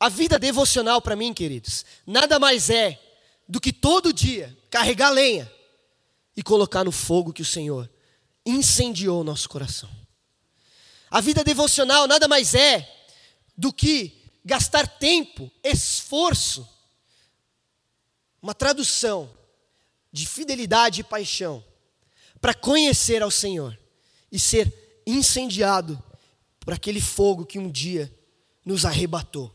A 0.00 0.08
vida 0.08 0.38
devocional, 0.38 1.00
para 1.00 1.16
mim, 1.16 1.32
queridos, 1.32 1.84
nada 2.06 2.38
mais 2.38 2.70
é 2.70 3.00
do 3.48 3.60
que 3.60 3.72
todo 3.72 4.12
dia 4.12 4.56
carregar 4.70 5.10
lenha 5.10 5.50
e 6.36 6.42
colocar 6.42 6.84
no 6.84 6.92
fogo 6.92 7.32
que 7.32 7.42
o 7.42 7.46
Senhor 7.46 7.88
incendiou 8.44 9.20
o 9.20 9.24
nosso 9.24 9.48
coração. 9.48 9.90
A 11.10 11.20
vida 11.20 11.44
devocional 11.44 12.06
nada 12.06 12.26
mais 12.26 12.54
é 12.54 12.92
do 13.56 13.72
que 13.72 14.24
gastar 14.44 14.86
tempo, 14.86 15.50
esforço, 15.62 16.68
uma 18.40 18.54
tradução 18.54 19.30
de 20.16 20.26
fidelidade 20.26 21.02
e 21.02 21.04
paixão 21.04 21.62
para 22.40 22.54
conhecer 22.54 23.22
ao 23.22 23.30
Senhor 23.30 23.78
e 24.32 24.38
ser 24.38 24.72
incendiado 25.06 26.02
por 26.58 26.72
aquele 26.72 27.02
fogo 27.02 27.44
que 27.44 27.58
um 27.58 27.70
dia 27.70 28.10
nos 28.64 28.86
arrebatou. 28.86 29.54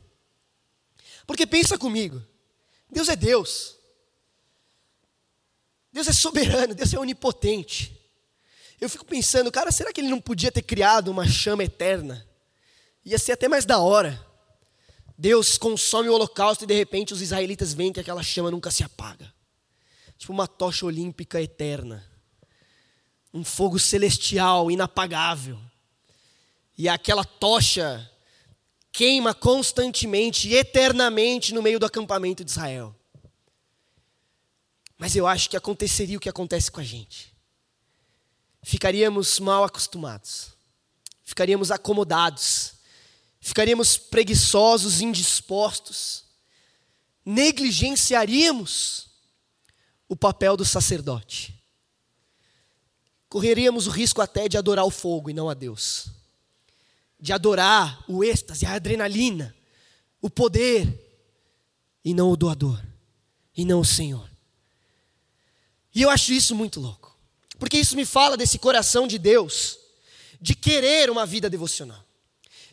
Porque 1.26 1.48
pensa 1.48 1.80
comigo, 1.80 2.24
Deus 2.92 3.10
é 3.10 3.16
Deus. 3.16 3.76
Deus 5.92 6.08
é 6.08 6.14
soberano, 6.14 6.76
Deus 6.76 6.94
é 6.94 7.00
onipotente. 7.00 8.00
Eu 8.80 8.88
fico 8.88 9.04
pensando, 9.04 9.52
cara, 9.52 9.72
será 9.72 9.92
que 9.92 10.00
ele 10.00 10.10
não 10.10 10.22
podia 10.22 10.52
ter 10.52 10.62
criado 10.62 11.10
uma 11.10 11.28
chama 11.28 11.64
eterna? 11.64 12.24
Ia 13.04 13.18
ser 13.18 13.32
até 13.32 13.48
mais 13.48 13.66
da 13.66 13.80
hora. 13.80 14.24
Deus 15.18 15.58
consome 15.58 16.08
o 16.08 16.14
holocausto 16.14 16.66
e 16.66 16.68
de 16.68 16.76
repente 16.76 17.16
os 17.16 17.22
israelitas 17.22 17.74
veem 17.74 17.92
que 17.92 18.00
aquela 18.00 18.22
chama 18.22 18.52
nunca 18.52 18.70
se 18.70 18.84
apaga 18.84 19.34
tipo 20.22 20.32
uma 20.32 20.48
tocha 20.48 20.86
olímpica 20.86 21.42
eterna, 21.42 22.08
um 23.34 23.44
fogo 23.44 23.80
celestial 23.80 24.70
inapagável. 24.70 25.60
E 26.78 26.88
aquela 26.88 27.26
tocha 27.26 28.08
queima 28.92 29.34
constantemente 29.34 30.54
eternamente 30.54 31.56
no 31.56 31.64
meio 31.64 31.80
do 31.80 31.88
acampamento 31.88 32.46
de 32.46 32.52
Israel. 32.52 32.96
Mas 34.96 35.16
eu 35.16 35.26
acho 35.26 35.50
que 35.50 35.58
aconteceria 35.58 36.18
o 36.18 36.22
que 36.22 36.30
acontece 36.30 36.70
com 36.70 36.80
a 36.80 36.84
gente. 36.84 37.36
Ficaríamos 38.62 39.40
mal 39.40 39.64
acostumados, 39.64 40.52
ficaríamos 41.24 41.72
acomodados, 41.72 42.74
ficaríamos 43.40 43.98
preguiçosos, 43.98 45.02
indispostos, 45.02 46.26
negligenciaríamos 47.26 49.10
o 50.12 50.16
papel 50.18 50.58
do 50.58 50.66
sacerdote. 50.66 51.56
Correríamos 53.30 53.88
o 53.88 53.90
risco 53.90 54.22
até 54.22 54.50
de 54.50 54.58
adorar 54.58 54.84
o 54.84 54.92
fogo 54.92 55.30
e 55.30 55.34
não 55.34 55.50
a 55.50 55.54
Deus. 55.54 56.08
De 57.18 57.32
adorar 57.32 58.04
o 58.10 58.22
êxtase, 58.22 58.66
a 58.66 58.74
adrenalina, 58.74 59.56
o 60.22 60.30
poder 60.30 60.86
e 62.04 62.14
não 62.14 62.30
o 62.30 62.36
doador, 62.36 62.78
e 63.56 63.64
não 63.64 63.80
o 63.80 63.86
Senhor. 63.86 64.30
E 65.96 66.02
eu 66.02 66.10
acho 66.10 66.34
isso 66.34 66.54
muito 66.54 66.82
louco, 66.82 67.18
porque 67.58 67.78
isso 67.78 67.96
me 67.96 68.04
fala 68.04 68.36
desse 68.36 68.60
coração 68.60 69.08
de 69.08 69.18
Deus, 69.18 69.80
de 70.42 70.54
querer 70.54 71.10
uma 71.10 71.26
vida 71.26 71.50
devocional, 71.50 72.04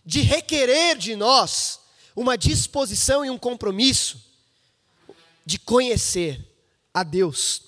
de 0.05 0.23
requerer 0.23 0.99
de 0.99 1.15
nós 1.15 1.79
uma 2.17 2.37
disposição 2.37 3.25
e 3.25 3.31
um 3.31 3.39
compromisso 3.39 4.21
de 5.47 5.57
conhecer 5.57 6.48
a 7.01 7.03
Deus. 7.03 7.63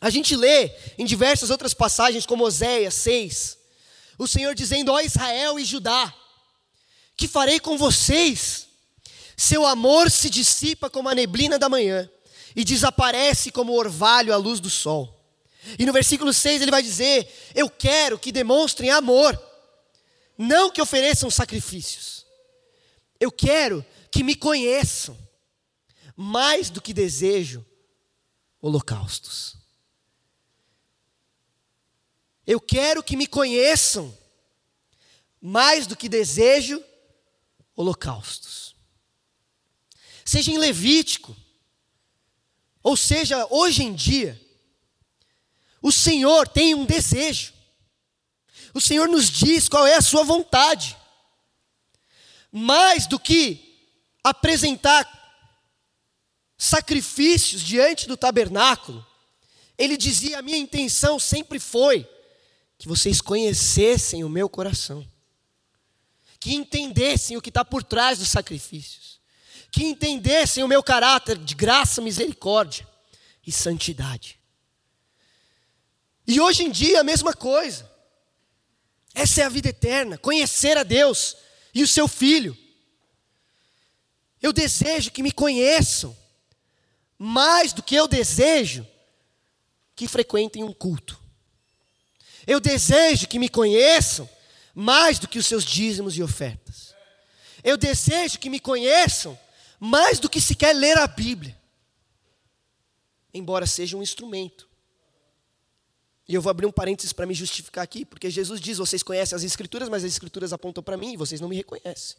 A 0.00 0.10
gente 0.10 0.36
lê 0.36 0.70
em 0.96 1.04
diversas 1.04 1.50
outras 1.50 1.74
passagens, 1.74 2.24
como 2.24 2.44
Oséias 2.44 2.94
6, 2.94 3.58
o 4.16 4.26
Senhor 4.26 4.54
dizendo: 4.54 4.92
Ó 4.92 5.00
Israel 5.00 5.58
e 5.58 5.64
Judá, 5.64 6.14
que 7.16 7.26
farei 7.26 7.58
com 7.58 7.76
vocês? 7.76 8.66
Seu 9.36 9.64
amor 9.64 10.10
se 10.10 10.28
dissipa 10.28 10.90
como 10.90 11.08
a 11.08 11.14
neblina 11.14 11.58
da 11.58 11.68
manhã 11.68 12.10
e 12.56 12.64
desaparece 12.64 13.52
como 13.52 13.72
o 13.72 13.76
orvalho 13.76 14.32
à 14.32 14.36
luz 14.36 14.58
do 14.58 14.68
sol. 14.68 15.14
E 15.78 15.84
no 15.84 15.92
versículo 15.92 16.32
6 16.32 16.62
ele 16.62 16.70
vai 16.70 16.82
dizer: 16.82 17.28
Eu 17.54 17.68
quero 17.68 18.18
que 18.18 18.32
demonstrem 18.32 18.90
amor, 18.90 19.40
não 20.36 20.70
que 20.70 20.82
ofereçam 20.82 21.30
sacrifícios. 21.30 22.24
Eu 23.20 23.32
quero 23.32 23.84
que 24.10 24.22
me 24.22 24.34
conheçam, 24.34 25.18
mais 26.16 26.70
do 26.70 26.80
que 26.80 26.92
desejo 26.92 27.64
holocaustos. 28.60 29.56
Eu 32.46 32.60
quero 32.60 33.02
que 33.02 33.16
me 33.16 33.26
conheçam, 33.26 34.16
mais 35.40 35.86
do 35.86 35.96
que 35.96 36.08
desejo 36.08 36.82
holocaustos. 37.76 38.74
Seja 40.24 40.50
em 40.50 40.58
Levítico, 40.58 41.36
ou 42.82 42.96
seja, 42.96 43.46
hoje 43.50 43.82
em 43.82 43.94
dia, 43.94 44.40
o 45.80 45.92
Senhor 45.92 46.48
tem 46.48 46.74
um 46.74 46.84
desejo. 46.84 47.52
O 48.74 48.80
Senhor 48.80 49.08
nos 49.08 49.30
diz 49.30 49.68
qual 49.68 49.86
é 49.86 49.94
a 49.94 50.02
sua 50.02 50.24
vontade. 50.24 50.96
Mais 52.50 53.06
do 53.06 53.18
que 53.18 53.68
apresentar 54.24 55.17
sacrifícios 56.58 57.62
diante 57.62 58.08
do 58.08 58.16
tabernáculo, 58.16 59.06
ele 59.78 59.96
dizia: 59.96 60.40
A 60.40 60.42
minha 60.42 60.58
intenção 60.58 61.18
sempre 61.18 61.60
foi 61.60 62.06
que 62.76 62.88
vocês 62.88 63.20
conhecessem 63.20 64.24
o 64.24 64.28
meu 64.28 64.48
coração, 64.48 65.06
que 66.40 66.54
entendessem 66.54 67.36
o 67.36 67.40
que 67.40 67.50
está 67.50 67.64
por 67.64 67.82
trás 67.84 68.18
dos 68.18 68.28
sacrifícios, 68.28 69.20
que 69.70 69.84
entendessem 69.84 70.64
o 70.64 70.68
meu 70.68 70.82
caráter 70.82 71.38
de 71.38 71.54
graça, 71.54 72.02
misericórdia 72.02 72.86
e 73.46 73.52
santidade. 73.52 74.38
E 76.26 76.40
hoje 76.40 76.64
em 76.64 76.70
dia 76.70 77.00
a 77.00 77.04
mesma 77.04 77.32
coisa. 77.32 77.88
Essa 79.14 79.40
é 79.40 79.44
a 79.44 79.48
vida 79.48 79.70
eterna, 79.70 80.18
conhecer 80.18 80.76
a 80.76 80.82
Deus 80.82 81.36
e 81.74 81.82
o 81.82 81.88
seu 81.88 82.06
Filho. 82.06 82.56
Eu 84.40 84.52
desejo 84.52 85.10
que 85.10 85.22
me 85.22 85.32
conheçam, 85.32 86.16
mais 87.18 87.72
do 87.72 87.82
que 87.82 87.94
eu 87.94 88.06
desejo 88.06 88.86
que 89.96 90.06
frequentem 90.06 90.62
um 90.62 90.72
culto. 90.72 91.20
Eu 92.46 92.60
desejo 92.60 93.26
que 93.26 93.38
me 93.38 93.48
conheçam, 93.48 94.28
mais 94.74 95.18
do 95.18 95.26
que 95.26 95.38
os 95.38 95.46
seus 95.46 95.64
dízimos 95.64 96.16
e 96.16 96.22
ofertas. 96.22 96.94
Eu 97.64 97.76
desejo 97.76 98.38
que 98.38 98.48
me 98.48 98.60
conheçam, 98.60 99.38
mais 99.80 100.20
do 100.20 100.28
que 100.28 100.40
sequer 100.40 100.72
ler 100.72 100.96
a 100.96 101.06
Bíblia, 101.06 101.58
embora 103.34 103.66
seja 103.66 103.96
um 103.96 104.02
instrumento. 104.02 104.68
E 106.28 106.34
eu 106.34 106.42
vou 106.42 106.50
abrir 106.50 106.66
um 106.66 106.72
parênteses 106.72 107.12
para 107.12 107.26
me 107.26 107.34
justificar 107.34 107.82
aqui, 107.82 108.04
porque 108.04 108.30
Jesus 108.30 108.60
diz: 108.60 108.78
vocês 108.78 109.02
conhecem 109.02 109.34
as 109.34 109.42
Escrituras, 109.42 109.88
mas 109.88 110.04
as 110.04 110.12
Escrituras 110.12 110.52
apontam 110.52 110.82
para 110.82 110.96
mim 110.96 111.14
e 111.14 111.16
vocês 111.16 111.40
não 111.40 111.48
me 111.48 111.56
reconhecem. 111.56 112.16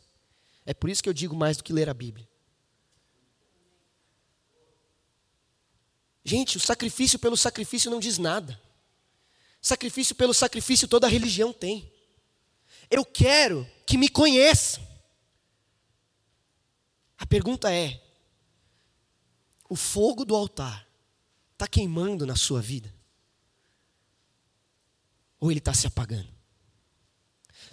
É 0.65 0.73
por 0.73 0.89
isso 0.89 1.01
que 1.01 1.07
eu 1.07 1.13
digo 1.13 1.35
mais 1.35 1.57
do 1.57 1.63
que 1.63 1.71
ler 1.71 1.89
a 1.89 1.93
Bíblia. 1.93 2.27
Gente, 6.29 6.57
o 6.57 6.59
sacrifício 6.59 7.17
pelo 7.17 7.35
sacrifício 7.35 7.89
não 7.89 7.99
diz 7.99 8.19
nada. 8.19 8.61
Sacrifício 9.59 10.13
pelo 10.13 10.31
sacrifício 10.31 10.87
toda 10.87 11.07
religião 11.07 11.51
tem. 11.51 11.91
Eu 12.87 13.03
quero 13.03 13.67
que 13.83 13.97
me 13.97 14.07
conheçam. 14.07 14.87
A 17.17 17.25
pergunta 17.25 17.73
é: 17.73 17.99
o 19.67 19.75
fogo 19.75 20.23
do 20.23 20.35
altar 20.35 20.87
está 21.53 21.67
queimando 21.67 22.27
na 22.27 22.35
sua 22.35 22.61
vida? 22.61 22.93
ou 25.39 25.49
ele 25.49 25.57
está 25.57 25.73
se 25.73 25.87
apagando? 25.87 26.29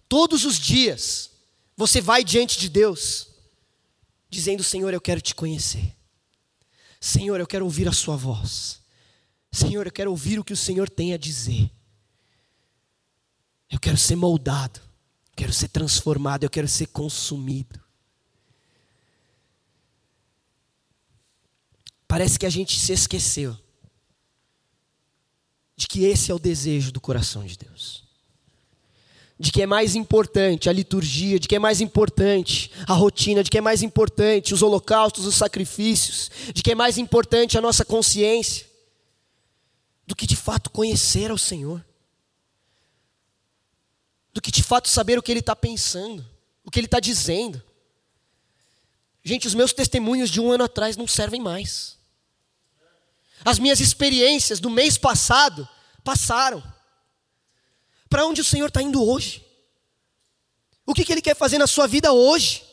Todos 0.08 0.46
os 0.46 0.58
dias, 0.58 1.30
você 1.76 2.00
vai 2.00 2.24
diante 2.24 2.58
de 2.58 2.70
Deus, 2.70 3.28
dizendo: 4.30 4.64
Senhor, 4.64 4.94
eu 4.94 5.00
quero 5.00 5.20
te 5.20 5.34
conhecer. 5.34 5.94
Senhor, 7.00 7.38
eu 7.38 7.46
quero 7.46 7.64
ouvir 7.64 7.88
a 7.88 7.92
Sua 7.92 8.16
voz. 8.16 8.80
Senhor, 9.50 9.86
eu 9.86 9.92
quero 9.92 10.10
ouvir 10.10 10.38
o 10.38 10.44
que 10.44 10.52
o 10.52 10.56
Senhor 10.56 10.88
tem 10.88 11.12
a 11.12 11.16
dizer. 11.16 11.70
Eu 13.70 13.80
quero 13.80 13.96
ser 13.96 14.16
moldado, 14.16 14.80
quero 15.34 15.52
ser 15.52 15.68
transformado, 15.68 16.44
eu 16.44 16.50
quero 16.50 16.68
ser 16.68 16.86
consumido. 16.86 17.80
Parece 22.06 22.38
que 22.38 22.46
a 22.46 22.50
gente 22.50 22.78
se 22.78 22.92
esqueceu 22.92 23.58
de 25.76 25.86
que 25.86 26.04
esse 26.04 26.30
é 26.30 26.34
o 26.34 26.38
desejo 26.38 26.92
do 26.92 27.00
coração 27.00 27.44
de 27.44 27.56
Deus. 27.56 28.05
De 29.38 29.52
que 29.52 29.60
é 29.60 29.66
mais 29.66 29.94
importante 29.94 30.68
a 30.68 30.72
liturgia, 30.72 31.38
de 31.38 31.46
que 31.46 31.56
é 31.56 31.58
mais 31.58 31.80
importante 31.80 32.70
a 32.86 32.94
rotina, 32.94 33.44
de 33.44 33.50
que 33.50 33.58
é 33.58 33.60
mais 33.60 33.82
importante 33.82 34.54
os 34.54 34.62
holocaustos, 34.62 35.26
os 35.26 35.34
sacrifícios, 35.34 36.30
de 36.54 36.62
que 36.62 36.72
é 36.72 36.74
mais 36.74 36.96
importante 36.96 37.58
a 37.58 37.60
nossa 37.60 37.84
consciência, 37.84 38.66
do 40.06 40.16
que 40.16 40.26
de 40.26 40.36
fato 40.36 40.70
conhecer 40.70 41.30
ao 41.30 41.36
Senhor, 41.36 41.84
do 44.32 44.40
que 44.40 44.50
de 44.50 44.62
fato 44.62 44.88
saber 44.88 45.18
o 45.18 45.22
que 45.22 45.32
Ele 45.32 45.40
está 45.40 45.54
pensando, 45.54 46.24
o 46.64 46.70
que 46.70 46.78
Ele 46.78 46.86
está 46.86 47.00
dizendo. 47.00 47.62
Gente, 49.22 49.46
os 49.46 49.54
meus 49.54 49.72
testemunhos 49.72 50.30
de 50.30 50.40
um 50.40 50.52
ano 50.52 50.64
atrás 50.64 50.96
não 50.96 51.06
servem 51.06 51.40
mais. 51.40 51.96
As 53.44 53.58
minhas 53.58 53.80
experiências 53.80 54.60
do 54.60 54.70
mês 54.70 54.96
passado 54.96 55.68
passaram. 56.04 56.62
Para 58.08 58.26
onde 58.26 58.40
o 58.40 58.44
Senhor 58.44 58.68
está 58.68 58.82
indo 58.82 59.02
hoje? 59.02 59.44
O 60.84 60.94
que, 60.94 61.04
que 61.04 61.12
Ele 61.12 61.22
quer 61.22 61.34
fazer 61.34 61.58
na 61.58 61.66
sua 61.66 61.86
vida 61.86 62.12
hoje? 62.12 62.64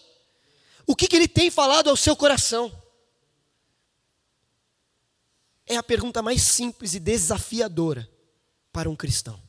O 0.86 0.96
que, 0.96 1.08
que 1.08 1.16
Ele 1.16 1.28
tem 1.28 1.50
falado 1.50 1.90
ao 1.90 1.98
seu 1.98 2.16
coração? 2.16 2.72
É 5.66 5.76
a 5.76 5.84
pergunta 5.84 6.22
mais 6.22 6.42
simples 6.42 6.94
e 6.94 7.00
desafiadora 7.00 8.10
para 8.72 8.90
um 8.90 8.96
cristão. 8.96 9.42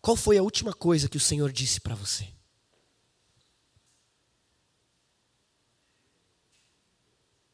Qual 0.00 0.16
foi 0.16 0.38
a 0.38 0.42
última 0.42 0.72
coisa 0.72 1.08
que 1.08 1.16
o 1.16 1.20
Senhor 1.20 1.50
disse 1.50 1.80
para 1.80 1.94
você? 1.94 2.28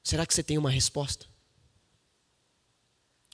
Será 0.02 0.26
que 0.26 0.34
você 0.34 0.42
tem 0.42 0.58
uma 0.58 0.70
resposta? 0.70 1.26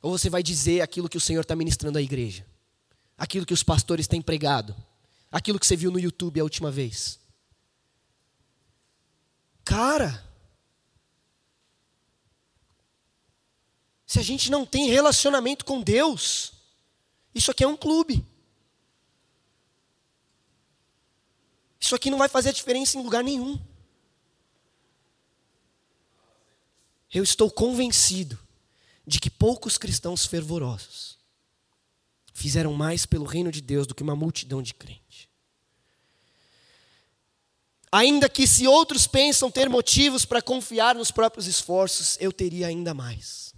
Ou 0.00 0.16
você 0.16 0.30
vai 0.30 0.42
dizer 0.42 0.80
aquilo 0.80 1.09
que 1.09 1.16
o 1.16 1.20
Senhor 1.20 1.40
está 1.40 1.56
ministrando 1.56 1.98
à 1.98 2.02
igreja? 2.02 2.46
Aquilo 3.20 3.44
que 3.44 3.52
os 3.52 3.62
pastores 3.62 4.09
têm 4.09 4.22
pregado? 4.22 4.74
Aquilo 5.30 5.61
que 5.61 5.66
você 5.66 5.76
viu 5.76 5.90
no 5.90 6.00
YouTube 6.00 6.40
a 6.40 6.42
última 6.42 6.70
vez? 6.70 7.20
Cara, 9.62 10.26
se 14.06 14.18
a 14.18 14.22
gente 14.22 14.50
não 14.50 14.64
tem 14.64 14.88
relacionamento 14.88 15.66
com 15.66 15.83
Deus, 15.83 16.54
isso 17.35 17.50
aqui 17.50 17.62
é 17.62 17.68
um 17.68 17.76
clube. 17.76 18.26
Isso 21.78 21.95
aqui 21.95 22.09
não 22.11 22.16
vai 22.16 22.28
fazer 22.30 22.55
diferença 22.55 22.97
em 22.97 23.03
lugar 23.03 23.22
nenhum. 23.22 23.61
Eu 27.12 27.22
estou 27.22 27.51
convencido 27.51 28.38
de 29.07 29.20
que 29.20 29.28
poucos 29.28 29.76
cristãos 29.76 30.24
fervorosos 30.24 31.20
fizeram 32.33 32.72
mais 32.72 33.07
pelo 33.07 33.24
reino 33.24 33.51
de 33.51 33.61
Deus 33.61 33.87
do 33.87 33.95
que 33.95 34.03
uma 34.03 34.16
multidão 34.16 34.62
de 34.62 34.74
crentes. 34.74 35.28
Ainda 37.93 38.28
que 38.28 38.47
se 38.47 38.66
outros 38.68 39.07
pensam 39.07 39.51
ter 39.51 39.68
motivos 39.68 40.24
para 40.24 40.41
confiar 40.41 40.95
nos 40.95 41.11
próprios 41.11 41.47
esforços, 41.47 42.16
eu 42.20 42.33
teria 42.33 42.68
ainda 42.68 42.95
mais. 42.95 43.53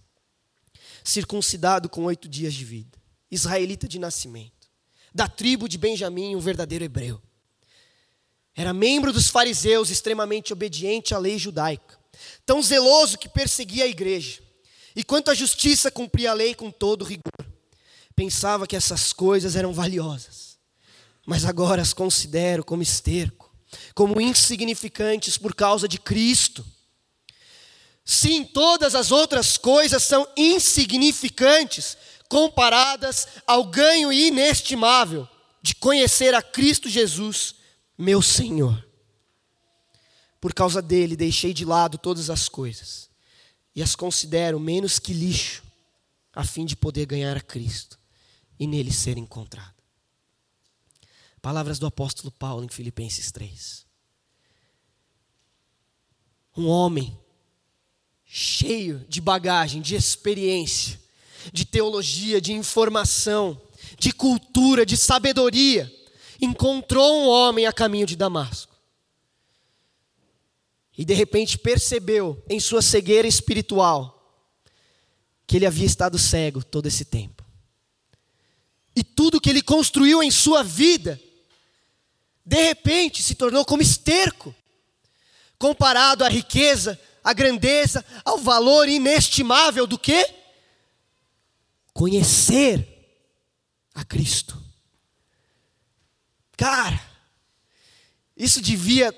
Circuncidado 1.05 1.89
com 1.89 2.05
oito 2.05 2.29
dias 2.29 2.55
de 2.55 2.64
vida, 2.64 2.99
israelita 3.31 3.87
de 3.87 3.99
nascimento, 3.99 4.70
da 5.14 5.29
tribo 5.29 5.68
de 5.68 5.77
Benjamim, 5.77 6.35
um 6.35 6.41
verdadeiro 6.41 6.85
hebreu. 6.85 7.20
Era 8.55 8.73
membro 8.73 9.12
dos 9.12 9.29
fariseus, 9.29 9.91
extremamente 9.91 10.53
obediente 10.53 11.14
à 11.14 11.18
lei 11.18 11.39
judaica 11.39 12.03
tão 12.45 12.62
zeloso 12.62 13.18
que 13.18 13.29
perseguia 13.29 13.85
a 13.85 13.89
igreja. 13.89 14.41
E 14.95 15.03
quanto 15.03 15.31
à 15.31 15.35
justiça, 15.35 15.91
cumpria 15.91 16.31
a 16.31 16.35
lei 16.35 16.55
com 16.55 16.70
todo 16.70 17.05
rigor. 17.05 17.41
Pensava 18.15 18.67
que 18.67 18.77
essas 18.77 19.13
coisas 19.13 19.57
eram 19.57 19.73
valiosas. 19.73 20.53
mas 21.25 21.45
agora 21.45 21.81
as 21.81 21.93
considero 21.93 22.65
como 22.65 22.83
esterco, 22.83 23.55
como 23.95 24.21
insignificantes 24.21 25.39
por 25.39 25.55
causa 25.55 25.87
de 25.87 25.97
Cristo. 25.97 26.65
Sim, 28.05 28.45
todas 28.45 28.97
as 28.97 29.13
outras 29.13 29.57
coisas 29.57 30.03
são 30.03 30.27
insignificantes 30.37 31.97
comparadas 32.29 33.29
ao 33.47 33.65
ganho 33.67 34.13
inestimável 34.13 35.29
de 35.63 35.77
conhecer 35.77 36.35
a 36.35 36.43
Cristo 36.43 36.89
Jesus, 36.89 37.55
meu 37.97 38.21
Senhor. 38.21 38.85
Por 40.41 40.53
causa 40.53 40.83
dele, 40.83 41.15
deixei 41.15 41.55
de 41.55 41.65
lado 41.65 41.99
todas 41.99 42.31
as 42.31 42.49
coisas 42.49 43.09
e 43.77 43.81
as 43.81 43.95
considero 43.95 44.59
menos 44.59 44.99
que 44.99 45.13
lixo, 45.13 45.63
a 46.35 46.43
fim 46.43 46.65
de 46.65 46.75
poder 46.75 47.07
ganhar 47.07 47.37
a 47.37 47.41
Cristo 47.41 48.01
e 48.63 48.67
nele 48.67 48.93
ser 48.93 49.19
encontrado. 49.19 49.75
Palavras 51.41 51.81
do 51.81 51.87
apóstolo 51.87 52.31
Paulo 52.31 52.65
em 52.65 52.69
Filipenses 52.69 53.33
3. 53.33 53.85
Um 56.57 56.69
homem 56.69 57.19
cheio 58.25 59.05
de 59.09 59.21
bagagem, 59.21 59.83
de 59.83 59.97
experiência, 59.97 61.01
de 61.53 61.65
teologia, 61.65 62.41
de 62.41 62.53
informação, 62.53 63.61
de 63.99 64.13
cultura, 64.13 64.87
de 64.87 64.97
sabedoria, 64.97 65.93
encontrou 66.41 67.25
um 67.25 67.27
homem 67.27 67.67
a 67.67 67.73
caminho 67.73 68.07
de 68.07 68.15
Damasco. 68.15 68.77
E 70.97 71.05
de 71.05 71.15
repente 71.15 71.59
percebeu 71.59 72.41
em 72.49 72.61
sua 72.61 72.81
cegueira 72.81 73.27
espiritual 73.27 74.41
que 75.49 75.57
ele 75.57 75.67
havia 75.67 75.87
estado 75.87 76.17
cego 76.17 76.63
todo 76.63 76.87
esse 76.87 77.05
tempo. 77.05 77.41
E 78.95 79.03
tudo 79.03 79.40
que 79.40 79.51
ele 79.51 79.62
construiu 79.62 80.22
em 80.22 80.30
sua 80.30 80.62
vida, 80.62 81.20
de 82.45 82.62
repente 82.62 83.22
se 83.22 83.34
tornou 83.34 83.64
como 83.64 83.82
esterco, 83.82 84.55
comparado 85.59 86.24
à 86.24 86.28
riqueza, 86.28 87.01
à 87.22 87.32
grandeza, 87.32 88.05
ao 88.24 88.38
valor 88.38 88.88
inestimável 88.88 89.86
do 89.86 89.99
que? 89.99 90.28
Conhecer 91.93 92.86
a 93.95 94.05
Cristo. 94.05 94.61
Cara, 96.57 97.01
isso 98.36 98.61
devia 98.61 99.14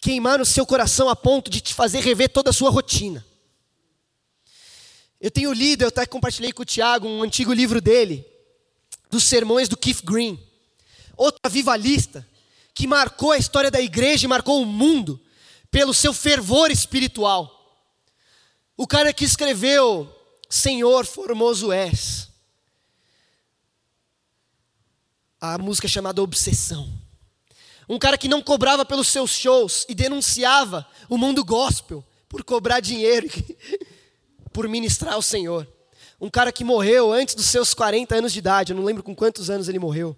queimar 0.00 0.38
no 0.38 0.44
seu 0.44 0.66
coração 0.66 1.08
a 1.08 1.16
ponto 1.16 1.50
de 1.50 1.60
te 1.60 1.72
fazer 1.72 2.00
rever 2.00 2.28
toda 2.28 2.50
a 2.50 2.52
sua 2.52 2.70
rotina. 2.70 3.24
Eu 5.24 5.30
tenho 5.30 5.54
lido, 5.54 5.80
eu 5.80 5.88
até 5.88 6.04
compartilhei 6.04 6.52
com 6.52 6.60
o 6.60 6.66
Tiago 6.66 7.08
um 7.08 7.22
antigo 7.22 7.50
livro 7.50 7.80
dele, 7.80 8.26
dos 9.10 9.24
sermões 9.24 9.70
do 9.70 9.74
Keith 9.74 10.02
Green, 10.04 10.38
outro 11.16 11.40
avivalista, 11.42 12.28
que 12.74 12.86
marcou 12.86 13.32
a 13.32 13.38
história 13.38 13.70
da 13.70 13.80
igreja 13.80 14.26
e 14.26 14.28
marcou 14.28 14.60
o 14.60 14.66
mundo 14.66 15.18
pelo 15.70 15.94
seu 15.94 16.12
fervor 16.12 16.70
espiritual. 16.70 17.50
O 18.76 18.86
cara 18.86 19.14
que 19.14 19.24
escreveu 19.24 20.14
Senhor 20.50 21.06
Formoso 21.06 21.72
És. 21.72 22.28
A 25.40 25.56
música 25.56 25.88
chamada 25.88 26.22
Obsessão. 26.22 26.92
Um 27.88 27.98
cara 27.98 28.18
que 28.18 28.28
não 28.28 28.42
cobrava 28.42 28.84
pelos 28.84 29.08
seus 29.08 29.30
shows 29.30 29.86
e 29.88 29.94
denunciava 29.94 30.86
o 31.08 31.16
mundo 31.16 31.42
gospel 31.42 32.04
por 32.28 32.44
cobrar 32.44 32.80
dinheiro, 32.80 33.26
por 34.54 34.68
ministrar 34.68 35.14
ao 35.14 35.20
Senhor. 35.20 35.68
Um 36.20 36.30
cara 36.30 36.52
que 36.52 36.62
morreu 36.62 37.12
antes 37.12 37.34
dos 37.34 37.46
seus 37.46 37.74
40 37.74 38.14
anos 38.14 38.32
de 38.32 38.38
idade, 38.38 38.72
eu 38.72 38.76
não 38.76 38.84
lembro 38.84 39.02
com 39.02 39.14
quantos 39.14 39.50
anos 39.50 39.68
ele 39.68 39.80
morreu, 39.80 40.16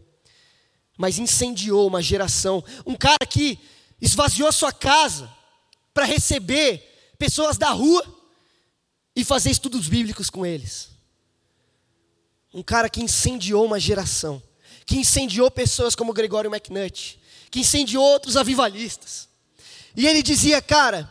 mas 0.96 1.18
incendiou 1.18 1.88
uma 1.88 2.02
geração. 2.02 2.62
Um 2.84 2.94
cara 2.94 3.26
que 3.26 3.58
esvaziou 4.00 4.52
sua 4.52 4.72
casa 4.72 5.28
para 5.94 6.04
receber 6.04 7.14
pessoas 7.18 7.56
da 7.56 7.70
rua 7.70 8.04
e 9.16 9.24
fazer 9.24 9.50
estudos 9.50 9.88
bíblicos 9.88 10.28
com 10.28 10.44
eles. 10.44 10.90
Um 12.52 12.62
cara 12.62 12.90
que 12.90 13.02
incendiou 13.02 13.64
uma 13.64 13.80
geração, 13.80 14.42
que 14.84 14.96
incendiou 14.96 15.50
pessoas 15.50 15.94
como 15.94 16.12
Gregório 16.12 16.54
McNutt, 16.54 17.18
que 17.50 17.60
incendiou 17.60 18.04
outros 18.04 18.36
avivalistas. 18.36 19.28
E 19.96 20.06
ele 20.06 20.22
dizia, 20.22 20.60
cara, 20.60 21.10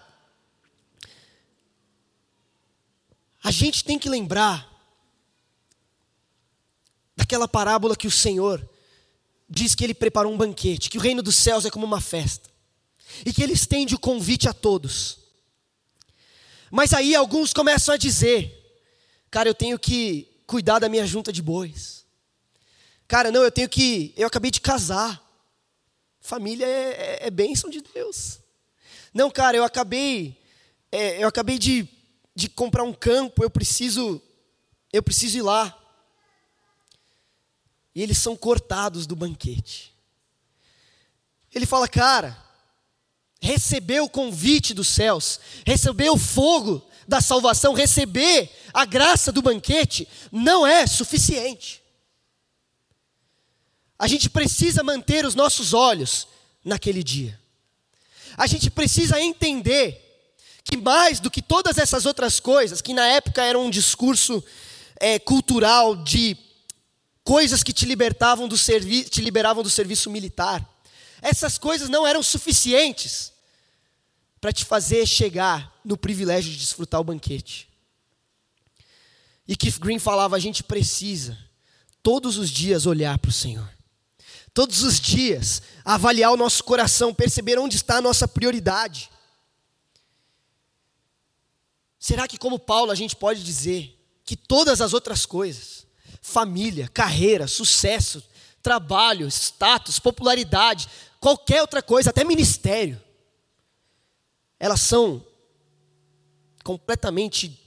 a 3.46 3.52
gente 3.52 3.84
tem 3.84 4.00
que 4.00 4.10
lembrar 4.10 4.68
daquela 7.16 7.48
parábola 7.48 7.96
que 7.96 8.08
o 8.08 8.12
Senhor 8.12 8.68
diz 9.48 9.76
que 9.76 9.84
ele 9.84 9.94
preparou 9.94 10.34
um 10.34 10.38
banquete, 10.38 10.90
que 10.90 10.98
o 10.98 11.02
reino 11.02 11.22
dos 11.22 11.36
céus 11.36 11.64
é 11.64 11.70
como 11.70 11.86
uma 11.86 12.02
festa, 12.02 12.50
e 13.24 13.32
que 13.32 13.44
ele 13.44 13.54
estende 13.54 13.94
o 13.94 14.00
convite 14.00 14.50
a 14.50 14.54
todos. 14.54 15.20
Mas 16.72 16.92
aí 16.92 17.14
alguns 17.14 17.54
começam 17.54 17.94
a 17.94 17.98
dizer: 17.98 18.52
cara, 19.30 19.48
eu 19.48 19.54
tenho 19.54 19.78
que 19.78 20.28
cuidar 20.48 20.80
da 20.80 20.90
minha 20.90 21.06
junta 21.06 21.32
de 21.32 21.44
bois. 21.44 22.04
Cara, 23.08 23.32
não, 23.32 23.44
eu 23.44 23.52
tenho 23.52 23.70
que. 23.70 24.12
Eu 24.18 24.26
acabei 24.26 24.50
de 24.50 24.60
casar. 24.60 25.24
Família 26.20 26.66
é, 26.66 27.20
é, 27.22 27.28
é 27.28 27.30
bênção 27.30 27.70
de 27.70 27.80
Deus. 27.94 28.40
Não, 29.14 29.30
cara, 29.30 29.56
eu 29.56 29.64
acabei, 29.64 30.36
é, 30.92 31.24
eu 31.24 31.28
acabei 31.28 31.60
de, 31.60 31.88
de 32.36 32.50
comprar 32.50 32.84
um 32.84 32.94
campo, 32.94 33.44
eu 33.44 33.50
preciso, 33.50 34.22
eu 34.92 35.02
preciso 35.02 35.38
ir 35.38 35.42
lá. 35.42 35.82
E 37.96 38.02
eles 38.02 38.18
são 38.18 38.36
cortados 38.36 39.08
do 39.08 39.16
banquete. 39.16 39.94
Ele 41.54 41.66
fala, 41.66 41.88
cara, 41.88 42.38
receber 43.42 44.02
o 44.02 44.10
convite 44.10 44.74
dos 44.74 44.90
céus, 44.90 45.40
receber 45.66 46.10
o 46.10 46.18
fogo 46.18 46.86
da 47.08 47.22
salvação, 47.22 47.74
receber 47.74 48.52
a 48.74 48.84
graça 48.84 49.32
do 49.32 49.42
banquete, 49.42 50.08
não 50.32 50.68
é 50.68 50.86
suficiente. 50.86 51.82
A 53.98 54.08
gente 54.08 54.30
precisa 54.30 54.84
manter 54.84 55.26
os 55.26 55.36
nossos 55.36 55.74
olhos 55.74 56.28
naquele 56.66 57.02
dia. 57.02 57.40
A 58.36 58.46
gente 58.46 58.70
precisa 58.70 59.22
entender 59.22 60.05
que 60.66 60.76
mais 60.76 61.22
do 61.22 61.32
que 61.32 61.42
todas 61.42 61.78
essas 61.78 62.06
outras 62.06 62.40
coisas, 62.40 62.82
que 62.82 62.94
na 62.94 63.06
época 63.06 63.42
eram 63.42 63.66
um 63.66 63.70
discurso 63.70 64.44
é, 65.00 65.18
cultural 65.18 65.96
de 65.96 66.36
coisas 67.24 67.64
que 67.64 67.72
te 67.72 67.86
libertavam 67.86 68.48
do 68.48 68.58
serviço, 68.58 69.10
te 69.10 69.22
liberavam 69.22 69.64
do 69.64 69.70
serviço 69.70 70.10
militar, 70.10 70.68
essas 71.22 71.58
coisas 71.58 71.88
não 71.88 72.06
eram 72.06 72.22
suficientes 72.22 73.32
para 74.42 74.52
te 74.52 74.66
fazer 74.66 75.06
chegar 75.08 75.74
no 75.86 75.96
privilégio 75.96 76.52
de 76.52 76.58
desfrutar 76.58 77.00
o 77.00 77.06
banquete. 77.06 77.70
E 79.48 79.56
Keith 79.56 79.80
Green 79.80 80.00
falava: 80.00 80.36
a 80.36 80.40
gente 80.40 80.64
precisa 80.64 81.38
todos 82.04 82.38
os 82.38 82.50
dias 82.50 82.86
olhar 82.86 83.18
para 83.18 83.30
o 83.30 83.34
Senhor 83.34 83.76
todos 84.56 84.84
os 84.84 85.02
dias, 85.02 85.62
avaliar 85.84 86.32
o 86.32 86.38
nosso 86.38 86.64
coração, 86.64 87.14
perceber 87.14 87.60
onde 87.60 87.76
está 87.76 87.98
a 87.98 88.02
nossa 88.02 88.26
prioridade. 88.26 89.12
Será 92.06 92.28
que, 92.28 92.38
como 92.38 92.60
Paulo, 92.60 92.92
a 92.92 92.96
gente 92.96 93.16
pode 93.16 93.44
dizer 93.44 94.00
que 94.24 94.36
todas 94.36 94.80
as 94.80 94.94
outras 94.94 95.26
coisas, 95.26 95.88
família, 96.22 96.88
carreira, 96.88 97.48
sucesso, 97.48 98.24
trabalho, 98.62 99.28
status, 99.28 99.98
popularidade, 99.98 100.88
qualquer 101.20 101.62
outra 101.62 101.82
coisa, 101.82 102.12
até 102.12 102.24
ministério, 102.24 103.02
elas 104.60 104.82
são 104.82 105.26
completamente 106.64 107.60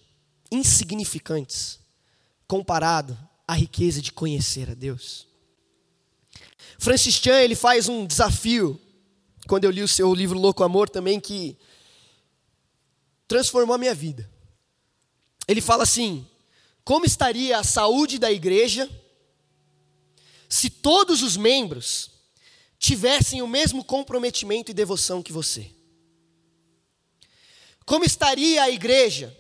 insignificantes 0.52 1.80
comparado 2.46 3.18
à 3.44 3.54
riqueza 3.54 4.00
de 4.00 4.12
conhecer 4.12 4.70
a 4.70 4.74
Deus? 4.74 5.26
Francis 6.78 7.16
Chan, 7.16 7.40
ele 7.40 7.56
faz 7.56 7.88
um 7.88 8.06
desafio, 8.06 8.80
quando 9.48 9.64
eu 9.64 9.72
li 9.72 9.82
o 9.82 9.88
seu 9.88 10.14
livro 10.14 10.38
Louco 10.38 10.62
Amor 10.62 10.88
também, 10.88 11.18
que 11.18 11.58
transformou 13.28 13.74
a 13.74 13.78
minha 13.78 13.94
vida. 13.94 14.28
Ele 15.46 15.60
fala 15.60 15.84
assim: 15.84 16.26
como 16.82 17.04
estaria 17.04 17.58
a 17.58 17.62
saúde 17.62 18.18
da 18.18 18.32
igreja 18.32 18.90
se 20.48 20.70
todos 20.70 21.22
os 21.22 21.36
membros 21.36 22.10
tivessem 22.78 23.42
o 23.42 23.46
mesmo 23.46 23.84
comprometimento 23.84 24.70
e 24.70 24.74
devoção 24.74 25.22
que 25.22 25.32
você? 25.32 25.70
Como 27.84 28.04
estaria 28.04 28.62
a 28.62 28.70
igreja 28.70 29.36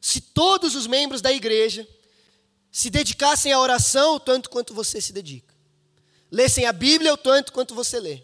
se 0.00 0.20
todos 0.20 0.74
os 0.74 0.86
membros 0.86 1.20
da 1.20 1.30
igreja 1.30 1.86
se 2.72 2.88
dedicassem 2.88 3.52
à 3.52 3.60
oração 3.60 4.18
tanto 4.18 4.48
quanto 4.48 4.72
você 4.72 5.00
se 5.00 5.12
dedica? 5.12 5.50
lessem 6.30 6.64
a 6.64 6.72
Bíblia 6.72 7.12
o 7.12 7.16
tanto 7.16 7.52
quanto 7.52 7.74
você 7.74 7.98
lê, 7.98 8.22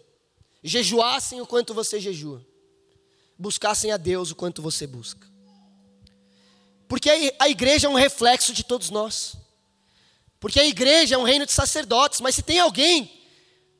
jejuassem 0.63 1.41
o 1.41 1.45
quanto 1.45 1.73
você 1.73 1.99
jejua, 1.99 2.45
buscassem 3.37 3.91
a 3.91 3.97
Deus 3.97 4.31
o 4.31 4.35
quanto 4.35 4.61
você 4.61 4.87
busca. 4.87 5.27
Porque 6.87 7.09
a 7.39 7.49
igreja 7.49 7.87
é 7.87 7.89
um 7.89 7.95
reflexo 7.95 8.53
de 8.53 8.63
todos 8.63 8.89
nós. 8.89 9.35
Porque 10.39 10.59
a 10.59 10.65
igreja 10.65 11.15
é 11.15 11.17
um 11.17 11.23
reino 11.23 11.45
de 11.45 11.51
sacerdotes, 11.51 12.21
mas 12.21 12.35
se 12.35 12.41
tem 12.41 12.59
alguém 12.59 13.11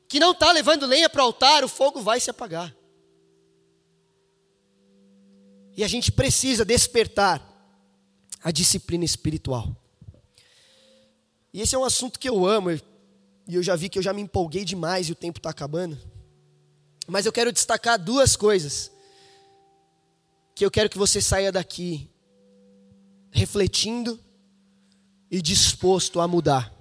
que 0.08 0.20
não 0.20 0.32
está 0.32 0.52
levando 0.52 0.86
lenha 0.86 1.08
para 1.08 1.22
o 1.22 1.26
altar, 1.26 1.64
o 1.64 1.68
fogo 1.68 2.00
vai 2.00 2.20
se 2.20 2.30
apagar. 2.30 2.74
E 5.76 5.84
a 5.84 5.88
gente 5.88 6.10
precisa 6.10 6.64
despertar 6.64 7.46
a 8.42 8.50
disciplina 8.50 9.04
espiritual. 9.04 9.74
E 11.52 11.60
esse 11.60 11.74
é 11.74 11.78
um 11.78 11.84
assunto 11.84 12.18
que 12.18 12.28
eu 12.28 12.46
amo, 12.46 12.70
e 12.70 13.54
eu 13.54 13.62
já 13.62 13.74
vi 13.76 13.88
que 13.88 13.98
eu 13.98 14.02
já 14.02 14.12
me 14.12 14.20
empolguei 14.20 14.64
demais 14.64 15.08
e 15.08 15.12
o 15.12 15.14
tempo 15.14 15.38
está 15.38 15.50
acabando. 15.50 15.98
Mas 17.06 17.24
eu 17.24 17.32
quero 17.32 17.52
destacar 17.52 17.98
duas 17.98 18.36
coisas 18.36 18.90
que 20.58 20.64
eu 20.64 20.72
quero 20.72 20.90
que 20.90 20.98
você 20.98 21.22
saia 21.22 21.52
daqui 21.52 22.10
refletindo 23.30 24.18
e 25.30 25.40
disposto 25.40 26.18
a 26.18 26.26
mudar. 26.26 26.74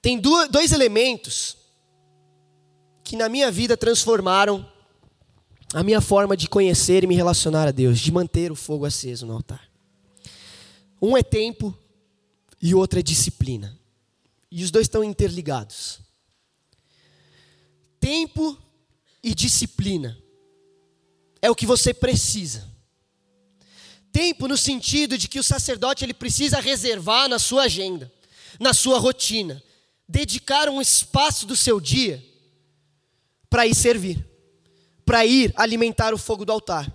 Tem 0.00 0.18
dois 0.18 0.72
elementos 0.72 1.58
que 3.02 3.16
na 3.16 3.28
minha 3.28 3.50
vida 3.50 3.76
transformaram 3.76 4.66
a 5.74 5.82
minha 5.82 6.00
forma 6.00 6.34
de 6.34 6.48
conhecer 6.48 7.04
e 7.04 7.06
me 7.06 7.16
relacionar 7.16 7.68
a 7.68 7.70
Deus, 7.70 8.00
de 8.00 8.10
manter 8.10 8.50
o 8.50 8.56
fogo 8.56 8.86
aceso 8.86 9.26
no 9.26 9.34
altar. 9.34 9.70
Um 11.02 11.18
é 11.18 11.22
tempo 11.22 11.76
e 12.62 12.74
o 12.74 12.78
outro 12.78 12.98
é 12.98 13.02
disciplina. 13.02 13.78
E 14.50 14.64
os 14.64 14.70
dois 14.70 14.86
estão 14.86 15.04
interligados. 15.04 16.00
Tempo 18.00 18.56
e 19.22 19.34
disciplina 19.34 20.23
é 21.44 21.50
o 21.50 21.54
que 21.54 21.66
você 21.66 21.92
precisa. 21.92 22.66
Tempo 24.10 24.48
no 24.48 24.56
sentido 24.56 25.18
de 25.18 25.28
que 25.28 25.38
o 25.38 25.42
sacerdote 25.42 26.02
ele 26.02 26.14
precisa 26.14 26.58
reservar 26.58 27.28
na 27.28 27.38
sua 27.38 27.64
agenda, 27.64 28.10
na 28.58 28.72
sua 28.72 28.98
rotina, 28.98 29.62
dedicar 30.08 30.70
um 30.70 30.80
espaço 30.80 31.44
do 31.46 31.54
seu 31.54 31.78
dia 31.78 32.24
para 33.50 33.66
ir 33.66 33.74
servir, 33.74 34.26
para 35.04 35.26
ir 35.26 35.52
alimentar 35.54 36.14
o 36.14 36.18
fogo 36.18 36.46
do 36.46 36.52
altar, 36.52 36.90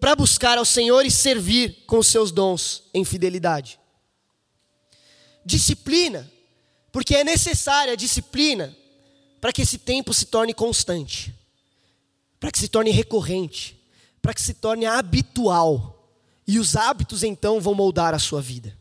para 0.00 0.16
buscar 0.16 0.58
ao 0.58 0.64
Senhor 0.64 1.06
e 1.06 1.10
servir 1.10 1.84
com 1.86 1.98
os 1.98 2.08
seus 2.08 2.32
dons 2.32 2.90
em 2.92 3.04
fidelidade. 3.04 3.78
Disciplina, 5.46 6.28
porque 6.90 7.14
é 7.14 7.22
necessária 7.22 7.92
a 7.92 7.96
disciplina 7.96 8.76
para 9.40 9.52
que 9.52 9.62
esse 9.62 9.78
tempo 9.78 10.12
se 10.12 10.26
torne 10.26 10.52
constante, 10.52 11.32
para 12.42 12.50
que 12.50 12.58
se 12.58 12.66
torne 12.66 12.90
recorrente, 12.90 13.80
para 14.20 14.34
que 14.34 14.42
se 14.42 14.54
torne 14.54 14.84
habitual. 14.84 16.12
E 16.44 16.58
os 16.58 16.74
hábitos 16.74 17.22
então 17.22 17.60
vão 17.60 17.72
moldar 17.72 18.14
a 18.14 18.18
sua 18.18 18.42
vida. 18.42 18.76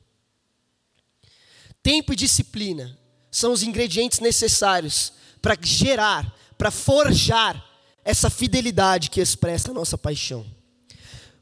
Tempo 1.84 2.12
e 2.12 2.16
disciplina 2.16 2.98
são 3.30 3.52
os 3.54 3.62
ingredientes 3.62 4.20
necessários 4.20 5.14
para 5.44 5.56
gerar, 5.62 6.36
para 6.58 6.72
forjar 6.72 7.64
essa 8.04 8.32
fidelidade 8.32 9.12
que 9.12 9.22
expressa 9.22 9.70
a 9.70 9.76
nossa 9.76 9.96
paixão. 9.96 10.44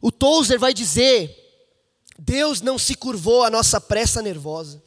O 0.01 0.11
Tozer 0.11 0.59
vai 0.59 0.73
dizer: 0.73 1.33
Deus 2.17 2.59
não 2.59 2.77
se 2.77 2.95
curvou 2.95 3.43
à 3.43 3.49
nossa 3.49 3.79
pressa 3.79 4.21
nervosa, 4.21 4.83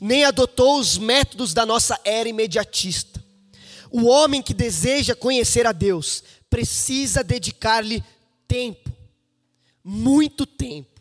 nem 0.00 0.24
adotou 0.24 0.80
os 0.80 0.98
métodos 0.98 1.54
da 1.54 1.64
nossa 1.64 1.96
era 2.04 2.28
imediatista. 2.28 3.22
O 3.88 4.06
homem 4.06 4.42
que 4.42 4.54
deseja 4.54 5.14
conhecer 5.14 5.64
a 5.64 5.70
Deus 5.70 6.24
precisa 6.52 7.24
dedicar-lhe 7.24 8.04
tempo, 8.46 8.94
muito 9.82 10.44
tempo. 10.44 11.00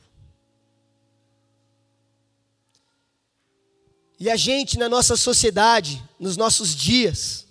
E 4.17 4.29
a 4.29 4.37
gente, 4.37 4.79
na 4.79 4.87
nossa 4.87 5.17
sociedade, 5.17 6.01
nos 6.17 6.37
nossos 6.37 6.73
dias, 6.73 7.45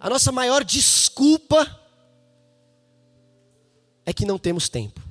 a 0.00 0.08
nossa 0.08 0.32
maior 0.32 0.64
desculpa 0.64 1.78
é 4.06 4.12
que 4.14 4.24
não 4.24 4.38
temos 4.38 4.70
tempo. 4.70 5.02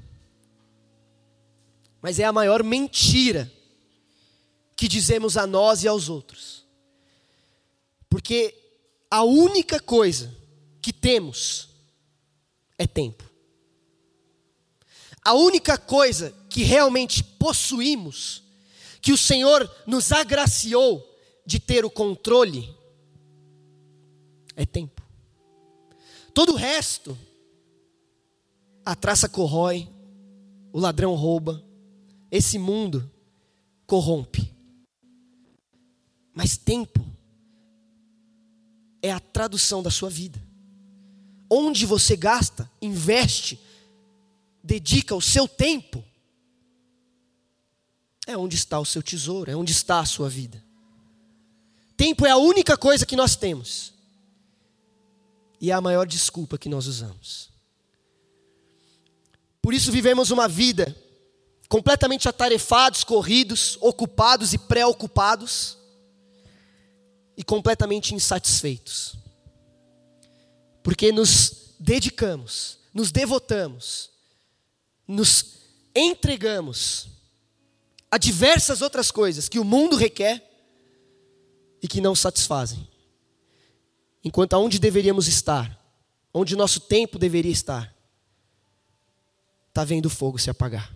Mas 2.01 2.17
é 2.17 2.23
a 2.23 2.33
maior 2.33 2.63
mentira 2.63 3.51
que 4.75 4.87
dizemos 4.87 5.37
a 5.37 5.45
nós 5.45 5.83
e 5.83 5.87
aos 5.87 6.09
outros. 6.09 6.65
Porque 8.09 8.55
a 9.11 9.21
única 9.21 9.79
coisa 9.79 10.35
que 10.87 10.93
temos 10.93 11.67
é 12.77 12.87
tempo. 12.87 13.29
A 15.21 15.33
única 15.33 15.77
coisa 15.77 16.33
que 16.49 16.63
realmente 16.63 17.21
possuímos, 17.21 18.41
que 19.01 19.11
o 19.11 19.17
Senhor 19.17 19.69
nos 19.85 20.13
agraciou 20.13 21.05
de 21.45 21.59
ter 21.59 21.83
o 21.83 21.89
controle, 21.89 22.73
é 24.55 24.65
tempo. 24.65 25.03
Todo 26.33 26.53
o 26.53 26.55
resto, 26.55 27.17
a 28.85 28.95
traça 28.95 29.27
corrói, 29.27 29.89
o 30.71 30.79
ladrão 30.79 31.15
rouba, 31.15 31.61
esse 32.31 32.57
mundo 32.57 33.11
corrompe. 33.85 34.55
Mas 36.33 36.55
tempo 36.55 37.05
é 39.01 39.11
a 39.11 39.19
tradução 39.19 39.83
da 39.83 39.91
sua 39.91 40.09
vida. 40.09 40.46
Onde 41.49 41.85
você 41.85 42.15
gasta, 42.15 42.69
investe, 42.81 43.59
dedica 44.63 45.15
o 45.15 45.21
seu 45.21 45.47
tempo, 45.47 46.03
é 48.25 48.35
onde 48.37 48.55
está 48.55 48.79
o 48.79 48.85
seu 48.85 49.01
tesouro, 49.01 49.49
é 49.49 49.55
onde 49.55 49.71
está 49.71 49.99
a 49.99 50.05
sua 50.05 50.29
vida. 50.29 50.61
Tempo 51.95 52.25
é 52.25 52.29
a 52.29 52.37
única 52.37 52.77
coisa 52.77 53.05
que 53.05 53.15
nós 53.15 53.35
temos. 53.35 53.93
E 55.59 55.71
é 55.71 55.73
a 55.73 55.81
maior 55.81 56.05
desculpa 56.05 56.57
que 56.57 56.69
nós 56.69 56.85
usamos. 56.85 57.49
Por 59.61 59.73
isso 59.73 59.91
vivemos 59.91 60.29
uma 60.29 60.47
vida 60.47 60.95
completamente 61.67 62.29
atarefados, 62.29 63.03
corridos, 63.03 63.77
ocupados 63.81 64.53
e 64.53 64.57
preocupados 64.57 65.77
e 67.35 67.43
completamente 67.43 68.13
insatisfeitos. 68.13 69.17
Porque 70.87 71.11
nos 71.11 71.73
dedicamos, 71.77 72.79
nos 72.93 73.11
devotamos 73.11 74.15
nos 75.05 75.57
entregamos 75.93 77.09
a 78.09 78.17
diversas 78.17 78.81
outras 78.81 79.11
coisas 79.11 79.49
que 79.49 79.59
o 79.59 79.65
mundo 79.65 79.97
requer 79.97 80.41
e 81.83 81.89
que 81.89 81.99
não 81.99 82.15
satisfazem. 82.15 82.87
Enquanto 84.23 84.53
aonde 84.53 84.79
deveríamos 84.79 85.27
estar, 85.27 85.77
onde 86.33 86.55
nosso 86.55 86.79
tempo 86.79 87.19
deveria 87.19 87.51
estar, 87.51 87.93
está 89.67 89.83
vendo 89.83 90.05
o 90.05 90.09
fogo 90.09 90.39
se 90.39 90.49
apagar. 90.49 90.89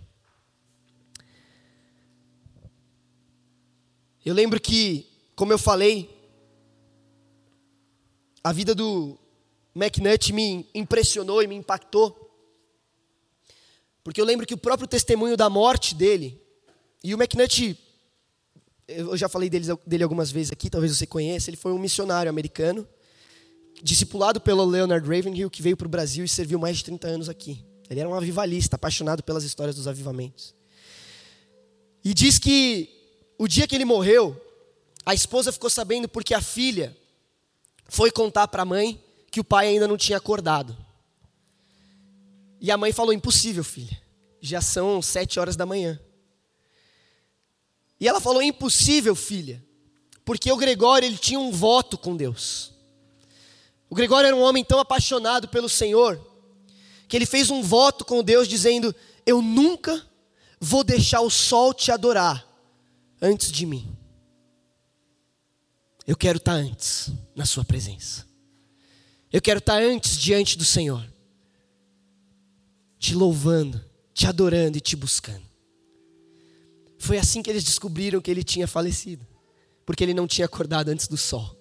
Eu 4.24 4.32
lembro 4.32 4.58
que, 4.58 5.06
como 5.36 5.52
eu 5.52 5.58
falei, 5.58 6.08
a 8.42 8.54
vida 8.54 8.74
do 8.74 9.18
McNutt 9.74 10.32
me 10.32 10.68
impressionou 10.74 11.42
e 11.42 11.46
me 11.46 11.54
impactou. 11.54 12.30
Porque 14.04 14.20
eu 14.20 14.24
lembro 14.24 14.46
que 14.46 14.54
o 14.54 14.58
próprio 14.58 14.88
testemunho 14.88 15.36
da 15.36 15.48
morte 15.48 15.94
dele, 15.94 16.40
e 17.02 17.14
o 17.14 17.18
McNutt, 17.18 17.78
eu 18.88 19.16
já 19.16 19.28
falei 19.28 19.48
dele, 19.48 19.66
dele 19.86 20.02
algumas 20.02 20.30
vezes 20.30 20.52
aqui, 20.52 20.68
talvez 20.68 20.96
você 20.96 21.06
conheça, 21.06 21.50
ele 21.50 21.56
foi 21.56 21.72
um 21.72 21.78
missionário 21.78 22.28
americano, 22.28 22.86
discipulado 23.82 24.40
pelo 24.40 24.64
Leonard 24.64 25.06
Ravenhill, 25.08 25.50
que 25.50 25.62
veio 25.62 25.76
para 25.76 25.86
o 25.86 25.90
Brasil 25.90 26.24
e 26.24 26.28
serviu 26.28 26.58
mais 26.58 26.78
de 26.78 26.84
30 26.84 27.08
anos 27.08 27.28
aqui. 27.28 27.64
Ele 27.88 28.00
era 28.00 28.08
um 28.08 28.14
avivalista, 28.14 28.76
apaixonado 28.76 29.22
pelas 29.22 29.44
histórias 29.44 29.76
dos 29.76 29.86
avivamentos. 29.86 30.54
E 32.04 32.12
diz 32.12 32.38
que 32.38 32.88
o 33.38 33.46
dia 33.46 33.66
que 33.66 33.74
ele 33.74 33.84
morreu, 33.84 34.40
a 35.04 35.14
esposa 35.14 35.52
ficou 35.52 35.70
sabendo 35.70 36.08
porque 36.08 36.34
a 36.34 36.40
filha 36.40 36.96
foi 37.88 38.10
contar 38.10 38.48
para 38.48 38.62
a 38.62 38.64
mãe 38.64 39.00
que 39.32 39.40
o 39.40 39.44
pai 39.44 39.68
ainda 39.68 39.88
não 39.88 39.96
tinha 39.96 40.18
acordado. 40.18 40.76
E 42.60 42.70
a 42.70 42.76
mãe 42.76 42.92
falou: 42.92 43.14
Impossível, 43.14 43.64
filha. 43.64 44.00
Já 44.42 44.60
são 44.60 45.00
sete 45.00 45.40
horas 45.40 45.56
da 45.56 45.64
manhã. 45.64 45.98
E 47.98 48.06
ela 48.06 48.20
falou: 48.20 48.42
Impossível, 48.42 49.16
filha. 49.16 49.64
Porque 50.22 50.52
o 50.52 50.56
Gregório 50.56 51.06
ele 51.06 51.16
tinha 51.16 51.40
um 51.40 51.50
voto 51.50 51.96
com 51.96 52.14
Deus. 52.14 52.74
O 53.88 53.94
Gregório 53.94 54.26
era 54.26 54.36
um 54.36 54.42
homem 54.42 54.62
tão 54.62 54.78
apaixonado 54.78 55.48
pelo 55.48 55.68
Senhor 55.68 56.20
que 57.08 57.16
ele 57.16 57.26
fez 57.26 57.50
um 57.50 57.62
voto 57.62 58.04
com 58.04 58.22
Deus 58.22 58.46
dizendo: 58.46 58.94
Eu 59.24 59.40
nunca 59.40 60.06
vou 60.60 60.84
deixar 60.84 61.22
o 61.22 61.30
sol 61.30 61.72
te 61.72 61.90
adorar 61.90 62.46
antes 63.20 63.50
de 63.50 63.64
mim. 63.64 63.96
Eu 66.06 66.16
quero 66.16 66.36
estar 66.36 66.52
antes 66.52 67.10
na 67.34 67.46
Sua 67.46 67.64
presença. 67.64 68.30
Eu 69.32 69.40
quero 69.40 69.58
estar 69.58 69.80
antes 69.80 70.18
diante 70.18 70.58
do 70.58 70.64
Senhor 70.64 71.12
te 73.02 73.16
louvando, 73.16 73.84
te 74.14 74.28
adorando 74.28 74.78
e 74.78 74.80
te 74.80 74.94
buscando. 74.94 75.42
Foi 76.98 77.18
assim 77.18 77.42
que 77.42 77.50
eles 77.50 77.64
descobriram 77.64 78.20
que 78.20 78.30
ele 78.30 78.44
tinha 78.44 78.68
falecido, 78.68 79.26
porque 79.84 80.04
ele 80.04 80.14
não 80.14 80.28
tinha 80.28 80.44
acordado 80.44 80.88
antes 80.88 81.08
do 81.08 81.16
sol. 81.16 81.58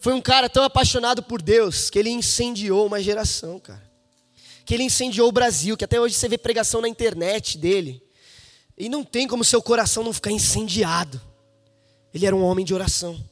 Foi 0.00 0.12
um 0.12 0.20
cara 0.20 0.48
tão 0.50 0.64
apaixonado 0.64 1.22
por 1.22 1.40
Deus 1.40 1.88
que 1.90 1.96
ele 1.96 2.10
incendiou 2.10 2.86
uma 2.86 3.00
geração, 3.00 3.60
cara. 3.60 3.88
Que 4.64 4.74
ele 4.74 4.82
incendiou 4.82 5.28
o 5.28 5.32
Brasil, 5.32 5.76
que 5.76 5.84
até 5.84 6.00
hoje 6.00 6.16
você 6.16 6.28
vê 6.28 6.36
pregação 6.36 6.80
na 6.80 6.88
internet 6.88 7.56
dele. 7.56 8.02
E 8.76 8.88
não 8.88 9.04
tem 9.04 9.28
como 9.28 9.44
seu 9.44 9.62
coração 9.62 10.02
não 10.02 10.12
ficar 10.12 10.32
incendiado. 10.32 11.20
Ele 12.12 12.26
era 12.26 12.34
um 12.34 12.42
homem 12.42 12.64
de 12.64 12.74
oração. 12.74 13.22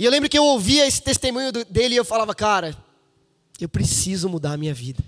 E 0.00 0.04
eu 0.06 0.10
lembro 0.10 0.30
que 0.30 0.38
eu 0.38 0.44
ouvia 0.44 0.86
esse 0.86 1.02
testemunho 1.02 1.52
dele 1.52 1.92
e 1.92 1.98
eu 1.98 2.06
falava, 2.06 2.34
cara, 2.34 2.74
eu 3.60 3.68
preciso 3.68 4.30
mudar 4.30 4.54
a 4.54 4.56
minha 4.56 4.72
vida. 4.72 5.04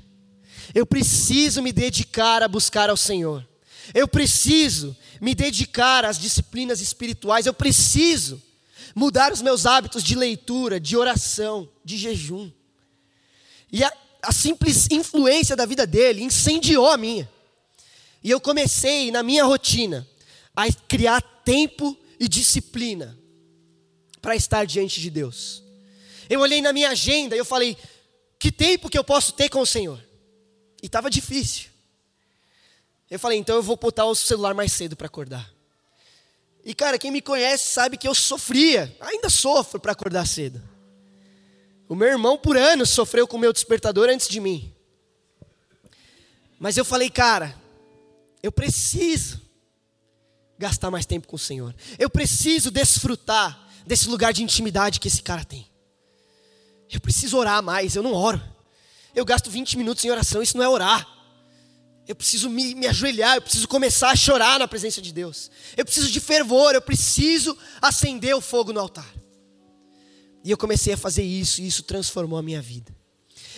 Eu 0.75 0.85
preciso 0.85 1.63
me 1.63 1.73
dedicar 1.73 2.43
a 2.43 2.47
buscar 2.47 2.91
ao 2.91 2.97
Senhor. 2.97 3.49
Eu 3.95 4.07
preciso 4.07 4.95
me 5.19 5.35
dedicar 5.35 6.05
às 6.05 6.19
disciplinas 6.19 6.83
espirituais. 6.83 7.47
Eu 7.47 7.55
preciso 7.55 8.43
mudar 8.95 9.33
os 9.33 9.41
meus 9.41 9.65
hábitos 9.65 10.05
de 10.05 10.15
leitura, 10.15 10.79
de 10.79 10.95
oração, 10.95 11.67
de 11.83 11.97
jejum. 11.97 12.53
E 13.73 13.83
a, 13.83 13.91
a 14.21 14.31
simples 14.31 14.89
influência 14.91 15.57
da 15.57 15.65
vida 15.65 15.87
dele 15.87 16.23
incendiou 16.23 16.91
a 16.91 16.99
minha. 16.99 17.27
E 18.23 18.31
eu 18.31 18.39
comecei 18.39 19.11
na 19.11 19.23
minha 19.23 19.47
rotina 19.47 20.07
a 20.55 20.71
criar 20.71 21.23
tempo 21.47 21.97
e 22.21 22.29
disciplina 22.29 23.22
para 24.23 24.37
estar 24.37 24.65
diante 24.65 25.01
de 25.01 25.11
Deus. 25.11 25.63
Eu 26.31 26.41
olhei 26.41 26.63
na 26.63 26.73
minha 26.73 26.91
agenda 26.91 27.35
e 27.35 27.39
eu 27.39 27.45
falei: 27.45 27.77
que 28.39 28.53
tempo 28.53 28.89
que 28.89 28.97
eu 28.97 29.05
posso 29.05 29.33
ter 29.33 29.49
com 29.51 29.61
o 29.61 29.67
Senhor? 29.67 30.03
E 30.81 30.87
estava 30.87 31.11
difícil. 31.11 31.69
Eu 33.11 33.19
falei: 33.19 33.39
então 33.39 33.57
eu 33.57 33.63
vou 33.63 33.77
botar 33.77 34.07
o 34.07 34.15
celular 34.15 34.55
mais 34.55 34.73
cedo 34.73 34.97
para 34.97 35.09
acordar. 35.09 35.53
E 36.65 36.73
cara, 36.75 36.99
quem 36.99 37.11
me 37.11 37.21
conhece 37.21 37.73
sabe 37.73 37.97
que 37.97 38.07
eu 38.07 38.15
sofria, 38.15 38.97
ainda 39.01 39.29
sofro 39.29 39.81
para 39.81 39.93
acordar 39.93 40.27
cedo. 40.27 40.63
O 41.89 41.95
meu 41.95 42.09
irmão, 42.09 42.39
por 42.39 42.57
anos, 42.57 42.89
sofreu 42.89 43.27
com 43.27 43.37
o 43.37 43.41
meu 43.41 43.53
despertador 43.53 44.09
antes 44.09 44.29
de 44.29 44.41
mim. 44.41 44.73
Mas 46.59 46.77
eu 46.77 46.85
falei, 46.85 47.11
cara, 47.11 47.61
eu 48.41 48.53
preciso 48.53 49.43
gastar 50.57 50.91
mais 50.91 51.05
tempo 51.05 51.27
com 51.27 51.35
o 51.35 51.39
Senhor. 51.39 51.75
Eu 51.99 52.09
preciso 52.09 52.71
desfrutar 52.71 53.62
desse 53.87 54.09
lugar 54.09 54.33
de 54.33 54.43
intimidade 54.43 55.01
que 55.01 55.09
esse 55.09 55.23
cara 55.23 55.45
tem. 55.45 55.67
Eu 56.91 57.01
preciso 57.01 57.37
orar 57.39 57.63
mais, 57.63 57.97
eu 57.97 58.03
não 58.03 58.13
oro. 58.13 58.43
Eu 59.15 59.25
gasto 59.25 59.51
20 59.51 59.77
minutos 59.79 60.05
em 60.05 60.11
oração, 60.11 60.43
isso 60.43 60.57
não 60.57 60.65
é 60.65 60.69
orar. 60.69 61.07
Eu 62.07 62.17
preciso 62.17 62.51
me, 62.51 62.75
me 62.75 62.87
ajoelhar, 62.87 63.37
eu 63.37 63.43
preciso 63.43 63.69
começar 63.69 64.11
a 64.11 64.17
chorar 64.17 64.59
na 64.59 64.67
presença 64.67 65.01
de 65.01 65.13
Deus. 65.13 65.51
Eu 65.77 65.85
preciso 65.85 66.11
de 66.11 66.21
fervor, 66.21 66.75
eu 66.75 66.83
preciso 66.83 67.57
acender 67.81 68.35
o 68.35 68.41
fogo 68.41 68.73
no 68.73 68.81
altar. 68.81 69.09
E 70.45 70.51
eu 70.51 70.59
comecei 70.59 70.95
a 70.95 70.97
fazer 70.97 71.23
isso, 71.23 71.61
e 71.61 71.67
isso 71.67 71.83
transformou 71.85 72.39
a 72.39 72.43
minha 72.43 72.61
vida. 72.61 72.95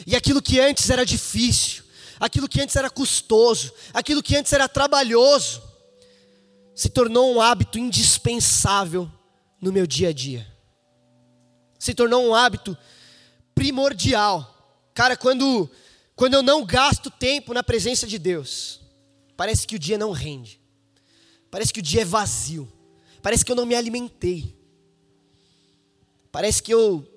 E 0.07 0.15
aquilo 0.15 0.43
que 0.43 0.61
antes 0.61 0.91
era 0.91 1.05
difícil, 1.05 1.83
aquilo 2.21 2.49
que 2.49 2.61
antes 2.61 2.77
era 2.77 2.91
custoso, 2.91 3.73
aquilo 3.93 4.23
que 4.23 4.37
antes 4.37 4.53
era 4.53 4.69
trabalhoso, 4.69 5.63
se 6.75 6.89
tornou 6.89 7.35
um 7.35 7.41
hábito 7.41 7.79
indispensável 7.79 9.11
no 9.65 9.73
meu 9.73 9.87
dia 9.87 10.11
a 10.11 10.13
dia. 10.13 10.47
Se 11.79 11.95
tornou 11.95 12.23
um 12.23 12.35
hábito 12.35 12.77
primordial. 13.55 14.51
Cara, 14.93 15.17
quando 15.17 15.71
quando 16.15 16.35
eu 16.35 16.43
não 16.43 16.65
gasto 16.65 17.11
tempo 17.11 17.55
na 17.55 17.63
presença 17.63 18.07
de 18.07 18.19
Deus, 18.19 18.81
parece 19.37 19.67
que 19.67 19.75
o 19.75 19.79
dia 19.79 19.97
não 19.97 20.13
rende. 20.13 20.61
Parece 21.51 21.73
que 21.73 21.81
o 21.81 21.83
dia 21.83 22.03
é 22.03 22.05
vazio. 22.05 22.71
Parece 23.23 23.43
que 23.43 23.51
eu 23.51 23.57
não 23.57 23.65
me 23.65 23.75
alimentei. 23.75 24.55
Parece 26.31 26.63
que 26.63 26.73
eu 26.73 27.11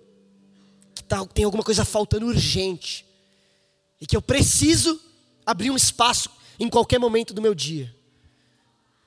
que 0.95 1.03
tá, 1.03 1.25
tem 1.25 1.43
alguma 1.43 1.63
coisa 1.63 1.83
faltando 1.83 2.27
urgente. 2.27 3.05
E 3.99 4.07
que 4.07 4.15
eu 4.15 4.21
preciso 4.21 4.99
abrir 5.45 5.69
um 5.69 5.75
espaço 5.75 6.29
em 6.57 6.69
qualquer 6.69 6.97
momento 6.97 7.33
do 7.33 7.41
meu 7.41 7.53
dia 7.53 7.93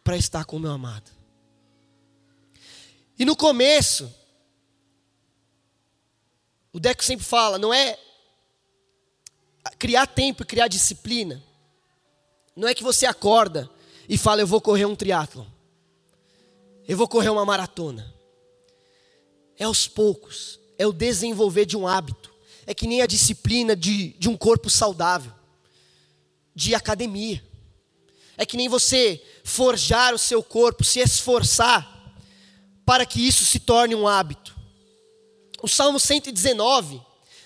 para 0.05 0.16
estar 0.16 0.45
com 0.45 0.57
o 0.57 0.61
meu 0.61 0.72
amado. 0.72 1.19
E 3.20 3.24
no 3.24 3.36
começo, 3.36 4.12
o 6.72 6.80
Deco 6.80 7.04
sempre 7.04 7.24
fala, 7.24 7.58
não 7.58 7.72
é 7.72 7.96
criar 9.78 10.08
tempo 10.08 10.42
e 10.42 10.46
criar 10.46 10.66
disciplina 10.66 11.40
não 12.56 12.68
é 12.68 12.74
que 12.74 12.82
você 12.82 13.06
acorda 13.06 13.70
e 14.08 14.18
fala, 14.18 14.40
eu 14.40 14.46
vou 14.46 14.60
correr 14.60 14.84
um 14.84 14.96
triatlon. 14.96 15.46
Eu 16.86 16.96
vou 16.96 17.06
correr 17.06 17.28
uma 17.28 17.44
maratona. 17.44 18.12
É 19.56 19.64
aos 19.64 19.86
poucos. 19.86 20.58
É 20.76 20.86
o 20.86 20.92
desenvolver 20.92 21.64
de 21.64 21.76
um 21.76 21.86
hábito. 21.86 22.30
É 22.66 22.74
que 22.74 22.86
nem 22.86 23.02
a 23.02 23.06
disciplina 23.06 23.76
de, 23.76 24.08
de 24.18 24.28
um 24.28 24.36
corpo 24.36 24.68
saudável. 24.68 25.32
De 26.54 26.74
academia. 26.74 27.42
É 28.36 28.44
que 28.44 28.56
nem 28.56 28.68
você 28.68 29.22
forjar 29.44 30.14
o 30.14 30.18
seu 30.18 30.42
corpo, 30.42 30.82
se 30.82 31.00
esforçar 31.00 31.99
para 32.91 33.07
que 33.07 33.24
isso 33.24 33.45
se 33.45 33.61
torne 33.61 33.95
um 33.95 34.09
hábito. 34.09 34.53
O 35.62 35.68
Salmo 35.68 36.01
119 36.01 37.01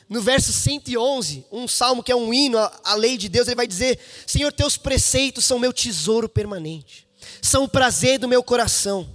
no 0.08 0.22
verso 0.22 0.50
111, 0.50 1.44
um 1.52 1.68
salmo 1.68 2.02
que 2.02 2.10
é 2.10 2.16
um 2.16 2.32
hino 2.32 2.56
à 2.58 2.94
lei 2.94 3.18
de 3.18 3.28
Deus, 3.28 3.46
ele 3.46 3.54
vai 3.54 3.66
dizer: 3.66 4.00
Senhor, 4.26 4.50
teus 4.50 4.78
preceitos 4.78 5.44
são 5.44 5.58
meu 5.58 5.70
tesouro 5.70 6.30
permanente, 6.30 7.06
são 7.42 7.64
o 7.64 7.68
prazer 7.68 8.18
do 8.18 8.26
meu 8.26 8.42
coração, 8.42 9.06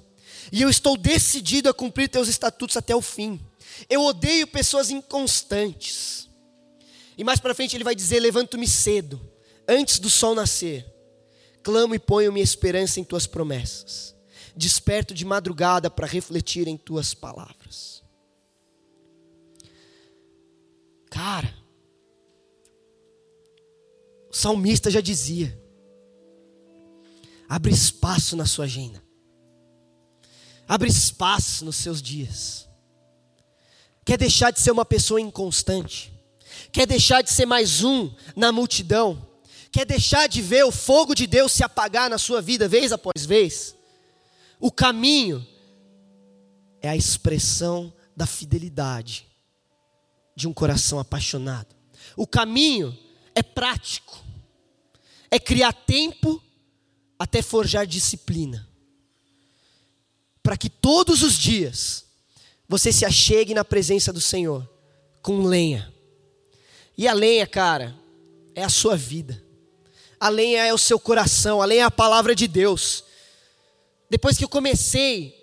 e 0.52 0.62
eu 0.62 0.70
estou 0.70 0.96
decidido 0.96 1.68
a 1.68 1.74
cumprir 1.74 2.08
teus 2.08 2.28
estatutos 2.28 2.78
até 2.78 2.96
o 2.96 3.02
fim. 3.02 3.42
Eu 3.90 4.04
odeio 4.04 4.46
pessoas 4.46 4.92
inconstantes. 4.92 6.30
E 7.18 7.24
mais 7.24 7.40
para 7.40 7.56
frente 7.56 7.76
ele 7.76 7.84
vai 7.84 7.96
dizer: 7.96 8.20
Levanto-me 8.20 8.68
cedo, 8.68 9.20
antes 9.68 9.98
do 9.98 10.12
sol 10.12 10.36
nascer, 10.36 10.86
clamo 11.64 11.96
e 11.96 12.00
ponho 12.00 12.32
minha 12.32 12.44
esperança 12.44 13.00
em 13.00 13.04
tuas 13.04 13.26
promessas, 13.26 14.14
desperto 14.60 15.14
de 15.14 15.26
madrugada 15.26 15.89
para 15.89 16.05
refletir 16.05 16.68
em 16.68 16.78
tuas 16.78 17.14
palavras. 17.14 18.03
Cara, 21.10 21.51
o 24.30 24.36
salmista 24.36 24.91
já 24.91 25.01
dizia: 25.01 25.57
abre 27.47 27.72
espaço 27.72 28.36
na 28.36 28.45
sua 28.45 28.66
agenda, 28.66 29.01
abre 30.68 30.89
espaço 30.89 31.66
nos 31.66 31.78
seus 31.78 32.01
dias. 32.01 32.68
Quer 34.05 34.18
deixar 34.18 34.51
de 34.51 34.60
ser 34.60 34.72
uma 34.72 34.86
pessoa 34.86 35.22
inconstante? 35.22 36.12
Quer 36.72 36.86
deixar 36.86 37.22
de 37.22 37.32
ser 37.32 37.45
mais 37.45 37.84
um 37.84 38.12
na 38.36 38.51
multidão? 38.51 39.28
Quer 39.72 39.86
deixar 39.86 40.28
de 40.28 40.41
ver 40.41 40.64
o 40.66 40.72
fogo 40.72 41.14
de 41.14 41.28
Deus 41.28 41.51
se 41.51 41.64
apagar 41.64 42.10
na 42.10 42.18
sua 42.18 42.41
vida 42.41 42.68
vez 42.68 42.91
após 42.91 43.26
vez? 43.26 43.76
O 44.60 44.72
caminho 44.72 45.45
é 46.82 46.89
a 46.89 46.95
expressão 46.95 47.93
da 48.16 48.26
fidelidade 48.26 49.26
de 50.36 50.47
um 50.47 50.53
coração 50.53 50.99
apaixonado. 50.99 51.76
O 52.16 52.28
caminho 52.28 52.97
é 53.34 53.41
prático, 53.41 54.22
é 55.32 55.39
criar 55.39 55.72
tempo 55.72 56.41
até 57.18 57.41
forjar 57.41 57.86
disciplina, 57.86 58.68
para 60.41 60.57
que 60.57 60.70
todos 60.70 61.24
os 61.24 61.38
dias 61.38 62.05
você 62.68 62.91
se 62.91 63.05
achegue 63.05 63.53
na 63.53 63.66
presença 63.66 64.12
do 64.12 64.22
Senhor 64.22 64.70
com 65.22 65.43
lenha. 65.43 65.93
E 66.97 67.07
a 67.07 67.14
lenha, 67.14 67.47
cara, 67.47 67.95
é 68.53 68.64
a 68.64 68.70
sua 68.70 68.95
vida. 68.95 69.41
A 70.20 70.28
lenha 70.28 70.66
é 70.66 70.74
o 70.74 70.78
seu 70.78 70.99
coração, 70.99 71.62
a 71.62 71.66
lenha 71.66 71.84
é 71.84 71.86
a 71.86 71.91
palavra 71.91 72.36
de 72.36 72.47
Deus. 72.47 73.05
Depois 74.10 74.38
que 74.38 74.43
eu 74.43 74.49
comecei 74.49 75.36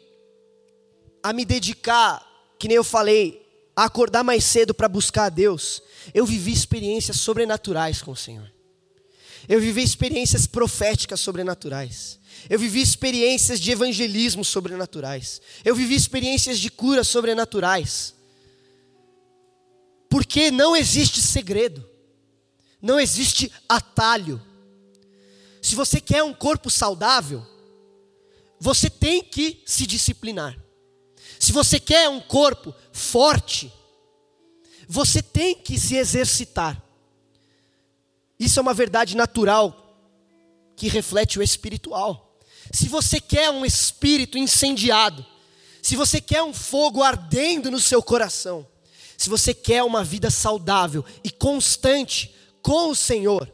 a 1.22 1.32
me 1.32 1.44
dedicar, 1.44 2.24
que 2.58 2.68
nem 2.68 2.76
eu 2.76 2.84
falei, 2.84 3.46
a 3.74 3.84
acordar 3.84 4.24
mais 4.24 4.44
cedo 4.44 4.74
para 4.74 4.88
buscar 4.88 5.26
a 5.26 5.28
Deus, 5.28 5.82
eu 6.14 6.24
vivi 6.24 6.52
experiências 6.52 7.18
sobrenaturais 7.18 8.02
com 8.02 8.12
o 8.12 8.16
Senhor. 8.16 8.50
Eu 9.48 9.60
vivi 9.60 9.82
experiências 9.82 10.46
proféticas 10.46 11.20
sobrenaturais. 11.20 12.18
Eu 12.48 12.58
vivi 12.58 12.80
experiências 12.80 13.60
de 13.60 13.70
evangelismo 13.70 14.44
sobrenaturais. 14.44 15.40
Eu 15.64 15.74
vivi 15.74 15.94
experiências 15.94 16.58
de 16.58 16.70
cura 16.70 17.04
sobrenaturais. 17.04 18.14
Porque 20.08 20.50
não 20.50 20.76
existe 20.76 21.20
segredo. 21.20 21.88
Não 22.80 22.98
existe 22.98 23.50
atalho. 23.68 24.40
Se 25.62 25.74
você 25.74 26.00
quer 26.00 26.22
um 26.22 26.34
corpo 26.34 26.70
saudável, 26.70 27.44
você 28.58 28.88
tem 28.88 29.22
que 29.22 29.62
se 29.66 29.86
disciplinar. 29.86 30.56
Se 31.38 31.52
você 31.52 31.78
quer 31.78 32.08
um 32.08 32.20
corpo 32.20 32.74
forte, 32.92 33.72
você 34.88 35.22
tem 35.22 35.54
que 35.54 35.78
se 35.78 35.96
exercitar. 35.96 36.82
Isso 38.38 38.58
é 38.58 38.62
uma 38.62 38.74
verdade 38.74 39.16
natural 39.16 39.82
que 40.76 40.88
reflete 40.88 41.38
o 41.38 41.42
espiritual. 41.42 42.38
Se 42.72 42.88
você 42.88 43.20
quer 43.20 43.50
um 43.50 43.64
espírito 43.64 44.36
incendiado, 44.36 45.24
se 45.82 45.96
você 45.96 46.20
quer 46.20 46.42
um 46.42 46.52
fogo 46.52 47.02
ardendo 47.02 47.70
no 47.70 47.80
seu 47.80 48.02
coração, 48.02 48.66
se 49.16 49.30
você 49.30 49.54
quer 49.54 49.82
uma 49.82 50.04
vida 50.04 50.30
saudável 50.30 51.04
e 51.24 51.30
constante 51.30 52.34
com 52.60 52.90
o 52.90 52.94
Senhor, 52.94 53.50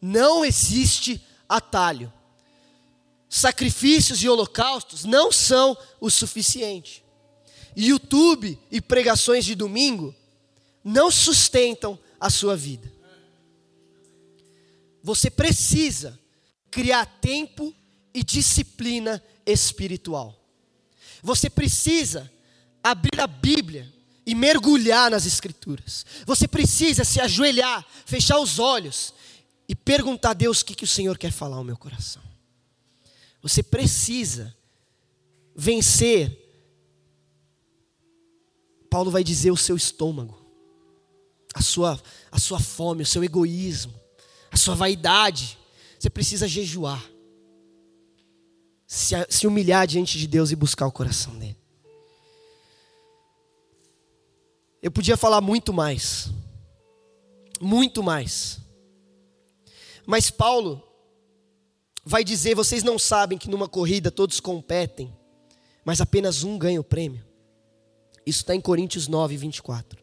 não 0.00 0.44
existe 0.44 1.20
atalho. 1.48 2.12
Sacrifícios 3.34 4.22
e 4.22 4.28
holocaustos 4.28 5.04
não 5.04 5.32
são 5.32 5.76
o 6.00 6.08
suficiente. 6.08 7.04
YouTube 7.76 8.56
e 8.70 8.80
pregações 8.80 9.44
de 9.44 9.56
domingo 9.56 10.14
não 10.84 11.10
sustentam 11.10 11.98
a 12.20 12.30
sua 12.30 12.56
vida. 12.56 12.92
Você 15.02 15.28
precisa 15.32 16.16
criar 16.70 17.06
tempo 17.06 17.74
e 18.14 18.22
disciplina 18.22 19.20
espiritual. 19.44 20.40
Você 21.20 21.50
precisa 21.50 22.30
abrir 22.84 23.20
a 23.20 23.26
Bíblia 23.26 23.92
e 24.24 24.32
mergulhar 24.32 25.10
nas 25.10 25.26
Escrituras. 25.26 26.06
Você 26.24 26.46
precisa 26.46 27.02
se 27.02 27.20
ajoelhar, 27.20 27.84
fechar 28.06 28.38
os 28.38 28.60
olhos 28.60 29.12
e 29.68 29.74
perguntar 29.74 30.30
a 30.30 30.34
Deus 30.34 30.60
o 30.60 30.64
que, 30.64 30.76
que 30.76 30.84
o 30.84 30.86
Senhor 30.86 31.18
quer 31.18 31.32
falar 31.32 31.56
ao 31.56 31.64
meu 31.64 31.76
coração. 31.76 32.33
Você 33.44 33.62
precisa 33.62 34.56
vencer, 35.54 36.34
Paulo 38.88 39.10
vai 39.10 39.22
dizer, 39.22 39.50
o 39.50 39.56
seu 39.56 39.76
estômago, 39.76 40.34
a 41.54 41.60
sua, 41.60 42.02
a 42.32 42.38
sua 42.38 42.58
fome, 42.58 43.02
o 43.02 43.06
seu 43.06 43.22
egoísmo, 43.22 43.92
a 44.50 44.56
sua 44.56 44.74
vaidade. 44.74 45.58
Você 45.98 46.08
precisa 46.08 46.48
jejuar, 46.48 47.04
se, 48.86 49.14
se 49.28 49.46
humilhar 49.46 49.86
diante 49.86 50.18
de 50.18 50.26
Deus 50.26 50.50
e 50.50 50.56
buscar 50.56 50.86
o 50.86 50.92
coração 50.92 51.38
dele. 51.38 51.58
Eu 54.80 54.90
podia 54.90 55.18
falar 55.18 55.42
muito 55.42 55.70
mais. 55.70 56.30
Muito 57.60 58.02
mais. 58.02 58.58
Mas 60.06 60.30
Paulo 60.30 60.82
vai 62.04 62.22
dizer: 62.22 62.54
vocês 62.54 62.82
não 62.82 62.98
sabem 62.98 63.38
que 63.38 63.48
numa 63.48 63.68
corrida 63.68 64.10
todos 64.10 64.40
competem, 64.40 65.12
mas 65.84 66.00
apenas 66.00 66.44
um 66.44 66.58
ganha 66.58 66.80
o 66.80 66.84
prêmio. 66.84 67.24
Isso 68.26 68.40
está 68.40 68.54
em 68.54 68.60
Coríntios 68.60 69.08
9, 69.08 69.36
24. 69.36 70.02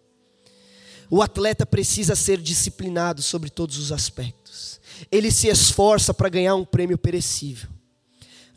O 1.10 1.22
atleta 1.22 1.66
precisa 1.66 2.16
ser 2.16 2.40
disciplinado 2.40 3.22
sobre 3.22 3.50
todos 3.50 3.78
os 3.78 3.92
aspectos. 3.92 4.80
Ele 5.12 5.32
se 5.32 5.48
esforça 5.48 6.14
para 6.14 6.30
ganhar 6.30 6.56
um 6.56 6.64
prêmio 6.64 6.98
perecível. 6.98 7.70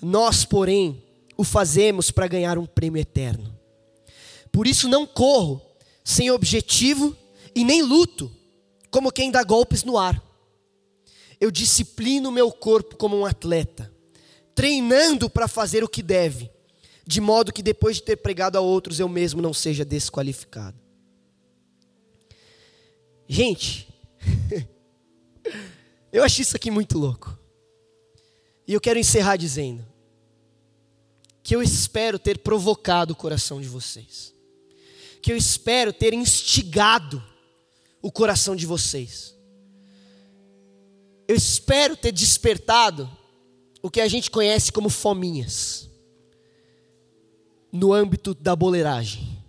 Nós, 0.00 0.44
porém, 0.44 1.02
o 1.36 1.42
fazemos 1.42 2.10
para 2.10 2.28
ganhar 2.28 2.58
um 2.58 2.66
prêmio 2.66 3.00
eterno. 3.00 3.58
Por 4.52 4.66
isso 4.66 4.88
não 4.88 5.06
corro 5.06 5.60
sem 6.04 6.30
objetivo 6.30 7.16
e 7.54 7.64
nem 7.64 7.82
luto, 7.82 8.30
como 8.90 9.10
quem 9.10 9.30
dá 9.30 9.42
golpes 9.42 9.82
no 9.82 9.98
ar. 9.98 10.22
Eu 11.44 11.50
disciplino 11.50 12.30
meu 12.30 12.50
corpo 12.50 12.96
como 12.96 13.16
um 13.16 13.26
atleta, 13.26 13.92
treinando 14.54 15.28
para 15.28 15.46
fazer 15.46 15.84
o 15.84 15.88
que 15.88 16.02
deve, 16.02 16.50
de 17.06 17.20
modo 17.20 17.52
que 17.52 17.62
depois 17.62 17.96
de 17.96 18.02
ter 18.02 18.16
pregado 18.16 18.56
a 18.56 18.60
outros 18.60 18.98
eu 18.98 19.08
mesmo 19.08 19.42
não 19.42 19.52
seja 19.52 19.84
desqualificado. 19.84 20.78
Gente, 23.28 23.88
eu 26.12 26.22
acho 26.22 26.40
isso 26.40 26.56
aqui 26.56 26.70
muito 26.70 26.98
louco. 26.98 27.38
E 28.66 28.72
eu 28.72 28.80
quero 28.80 28.98
encerrar 28.98 29.36
dizendo 29.36 29.84
que 31.42 31.54
eu 31.54 31.62
espero 31.62 32.18
ter 32.18 32.38
provocado 32.38 33.12
o 33.12 33.16
coração 33.16 33.60
de 33.60 33.68
vocês 33.68 34.34
que 35.24 35.32
eu 35.32 35.38
espero 35.38 35.90
ter 35.90 36.12
instigado 36.12 37.24
o 38.02 38.12
coração 38.12 38.54
de 38.54 38.66
vocês. 38.66 39.33
Eu 41.26 41.36
espero 41.36 41.96
ter 41.96 42.12
despertado 42.12 43.10
o 43.82 43.90
que 43.90 44.00
a 44.00 44.08
gente 44.08 44.30
conhece 44.30 44.70
como 44.70 44.90
fominhas 44.90 45.88
no 47.72 47.92
âmbito 47.92 48.34
da 48.34 48.54
boleiragem. 48.54 49.42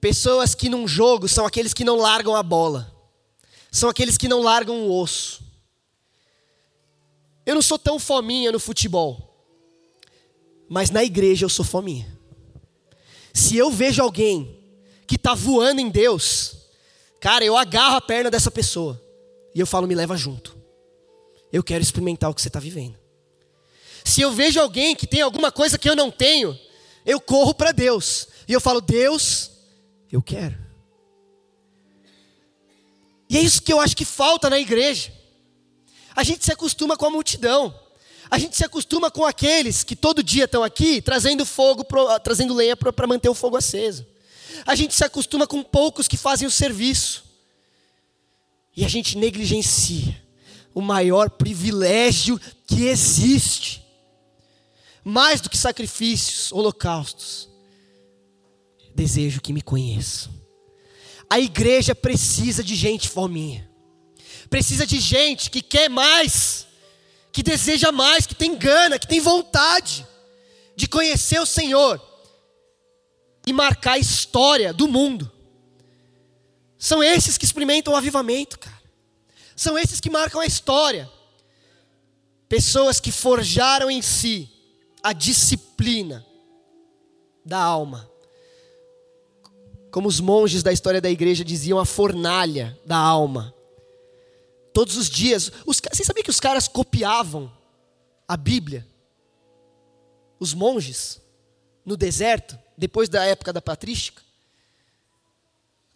Pessoas 0.00 0.54
que 0.54 0.68
num 0.68 0.86
jogo 0.86 1.28
são 1.28 1.46
aqueles 1.46 1.72
que 1.72 1.84
não 1.84 1.96
largam 1.96 2.34
a 2.34 2.42
bola, 2.42 2.92
são 3.70 3.88
aqueles 3.88 4.18
que 4.18 4.28
não 4.28 4.42
largam 4.42 4.82
o 4.82 5.00
osso. 5.00 5.42
Eu 7.44 7.54
não 7.54 7.62
sou 7.62 7.78
tão 7.78 7.98
fominha 7.98 8.50
no 8.50 8.58
futebol, 8.58 9.46
mas 10.68 10.90
na 10.90 11.04
igreja 11.04 11.44
eu 11.44 11.48
sou 11.48 11.64
fominha. 11.64 12.18
Se 13.32 13.56
eu 13.56 13.70
vejo 13.70 14.02
alguém 14.02 14.60
que 15.06 15.14
está 15.14 15.34
voando 15.34 15.80
em 15.80 15.88
Deus, 15.88 16.56
cara, 17.20 17.44
eu 17.44 17.56
agarro 17.56 17.96
a 17.96 18.00
perna 18.00 18.30
dessa 18.30 18.50
pessoa 18.50 19.05
e 19.56 19.60
eu 19.60 19.66
falo, 19.66 19.86
me 19.86 19.94
leva 19.94 20.18
junto. 20.18 20.54
Eu 21.50 21.64
quero 21.64 21.82
experimentar 21.82 22.28
o 22.28 22.34
que 22.34 22.42
você 22.42 22.48
está 22.48 22.60
vivendo. 22.60 22.98
Se 24.04 24.20
eu 24.20 24.30
vejo 24.30 24.60
alguém 24.60 24.94
que 24.94 25.06
tem 25.06 25.22
alguma 25.22 25.50
coisa 25.50 25.78
que 25.78 25.88
eu 25.88 25.96
não 25.96 26.10
tenho, 26.10 26.54
eu 27.06 27.18
corro 27.18 27.54
para 27.54 27.72
Deus 27.72 28.28
e 28.46 28.52
eu 28.52 28.60
falo, 28.60 28.82
Deus, 28.82 29.50
eu 30.12 30.20
quero. 30.20 30.54
E 33.30 33.38
é 33.38 33.40
isso 33.40 33.62
que 33.62 33.72
eu 33.72 33.80
acho 33.80 33.96
que 33.96 34.04
falta 34.04 34.50
na 34.50 34.58
igreja. 34.58 35.10
A 36.14 36.22
gente 36.22 36.44
se 36.44 36.52
acostuma 36.52 36.94
com 36.94 37.06
a 37.06 37.10
multidão. 37.10 37.74
A 38.30 38.38
gente 38.38 38.54
se 38.58 38.64
acostuma 38.64 39.10
com 39.10 39.24
aqueles 39.24 39.82
que 39.82 39.96
todo 39.96 40.22
dia 40.22 40.44
estão 40.44 40.62
aqui 40.62 41.00
trazendo 41.00 41.46
fogo, 41.46 41.82
pro, 41.82 42.20
trazendo 42.20 42.52
lenha 42.52 42.76
para 42.76 43.06
manter 43.06 43.30
o 43.30 43.34
fogo 43.34 43.56
aceso. 43.56 44.06
A 44.66 44.74
gente 44.74 44.94
se 44.94 45.02
acostuma 45.02 45.46
com 45.46 45.62
poucos 45.62 46.06
que 46.06 46.18
fazem 46.18 46.46
o 46.46 46.50
serviço. 46.50 47.25
E 48.76 48.84
a 48.84 48.88
gente 48.88 49.16
negligencia 49.16 50.20
o 50.74 50.80
maior 50.80 51.30
privilégio 51.30 52.38
que 52.66 52.86
existe. 52.86 53.82
Mais 55.02 55.40
do 55.40 55.48
que 55.48 55.56
sacrifícios, 55.56 56.52
holocaustos. 56.52 57.48
Desejo 58.94 59.40
que 59.40 59.52
me 59.52 59.62
conheçam. 59.62 60.32
A 61.30 61.40
igreja 61.40 61.94
precisa 61.94 62.62
de 62.62 62.74
gente 62.74 63.08
fominha. 63.08 63.68
Precisa 64.50 64.86
de 64.86 65.00
gente 65.00 65.50
que 65.50 65.62
quer 65.62 65.88
mais 65.88 66.66
que 67.36 67.42
deseja 67.42 67.92
mais, 67.92 68.24
que 68.24 68.34
tem 68.34 68.56
gana, 68.56 68.98
que 68.98 69.06
tem 69.06 69.20
vontade 69.20 70.06
de 70.74 70.88
conhecer 70.88 71.38
o 71.38 71.44
Senhor 71.44 72.00
e 73.46 73.52
marcar 73.52 73.92
a 73.92 73.98
história 73.98 74.72
do 74.72 74.88
mundo. 74.88 75.30
São 76.78 77.02
esses 77.02 77.38
que 77.38 77.44
experimentam 77.44 77.94
o 77.94 77.96
avivamento, 77.96 78.58
cara. 78.58 78.82
São 79.54 79.78
esses 79.78 80.00
que 80.00 80.10
marcam 80.10 80.40
a 80.40 80.46
história. 80.46 81.10
Pessoas 82.48 83.00
que 83.00 83.10
forjaram 83.10 83.90
em 83.90 84.02
si 84.02 84.50
a 85.02 85.12
disciplina 85.12 86.24
da 87.44 87.58
alma. 87.58 88.08
Como 89.90 90.08
os 90.08 90.20
monges 90.20 90.62
da 90.62 90.72
história 90.72 91.00
da 91.00 91.10
igreja 91.10 91.44
diziam, 91.44 91.78
a 91.78 91.86
fornalha 91.86 92.78
da 92.84 92.96
alma 92.96 93.54
todos 94.76 94.98
os 94.98 95.08
dias. 95.08 95.50
Os, 95.64 95.80
você 95.80 96.04
sabia 96.04 96.22
que 96.22 96.28
os 96.28 96.38
caras 96.38 96.68
copiavam 96.68 97.50
a 98.28 98.36
Bíblia? 98.36 98.86
Os 100.38 100.52
monges, 100.52 101.18
no 101.82 101.96
deserto, 101.96 102.58
depois 102.76 103.08
da 103.08 103.24
época 103.24 103.54
da 103.54 103.62
patrística? 103.62 104.22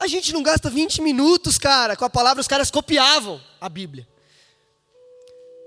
A 0.00 0.06
gente 0.06 0.32
não 0.32 0.42
gasta 0.42 0.70
20 0.70 1.02
minutos, 1.02 1.58
cara, 1.58 1.94
com 1.94 2.06
a 2.06 2.10
palavra, 2.10 2.40
os 2.40 2.48
caras 2.48 2.70
copiavam 2.70 3.38
a 3.60 3.68
Bíblia. 3.68 4.08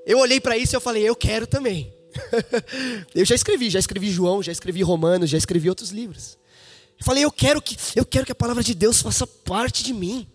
Eu 0.08 0.18
olhei 0.18 0.42
para 0.42 0.58
isso 0.58 0.76
e 0.76 0.76
eu 0.76 0.82
falei, 0.82 1.08
eu 1.08 1.16
quero 1.16 1.46
também. 1.46 1.94
eu 3.14 3.24
já 3.24 3.36
escrevi, 3.36 3.70
já 3.70 3.78
escrevi 3.78 4.10
João, 4.12 4.42
já 4.42 4.52
escrevi 4.52 4.82
Romanos, 4.82 5.30
já 5.30 5.38
escrevi 5.38 5.70
outros 5.70 5.92
livros. 5.92 6.38
Eu 7.00 7.06
falei, 7.06 7.24
eu 7.24 7.32
quero 7.32 7.62
que, 7.62 7.78
eu 7.96 8.06
quero 8.06 8.26
que 8.26 8.32
a 8.32 8.36
palavra 8.36 8.64
de 8.64 8.74
Deus 8.74 9.02
faça 9.02 9.28
parte 9.28 9.84
de 9.84 9.94
mim. 9.94 10.28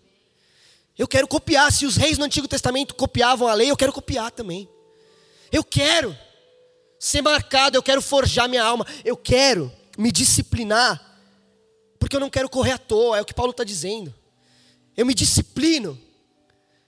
Eu 0.97 1.07
quero 1.07 1.27
copiar. 1.27 1.71
Se 1.71 1.85
os 1.85 1.97
reis 1.97 2.17
no 2.17 2.25
Antigo 2.25 2.47
Testamento 2.47 2.95
copiavam 2.95 3.47
a 3.47 3.53
lei, 3.53 3.69
eu 3.69 3.77
quero 3.77 3.91
copiar 3.91 4.31
também. 4.31 4.69
Eu 5.51 5.63
quero 5.63 6.17
ser 6.99 7.21
marcado, 7.21 7.77
eu 7.77 7.83
quero 7.83 8.01
forjar 8.01 8.47
minha 8.47 8.63
alma, 8.63 8.85
eu 9.03 9.15
quero 9.17 9.71
me 9.97 10.11
disciplinar, 10.11 11.08
porque 11.99 12.15
eu 12.15 12.19
não 12.19 12.29
quero 12.29 12.49
correr 12.49 12.71
à 12.71 12.77
toa, 12.77 13.17
é 13.17 13.21
o 13.21 13.25
que 13.25 13.33
Paulo 13.33 13.51
está 13.51 13.63
dizendo. 13.63 14.13
Eu 14.95 15.05
me 15.05 15.13
disciplino, 15.13 15.99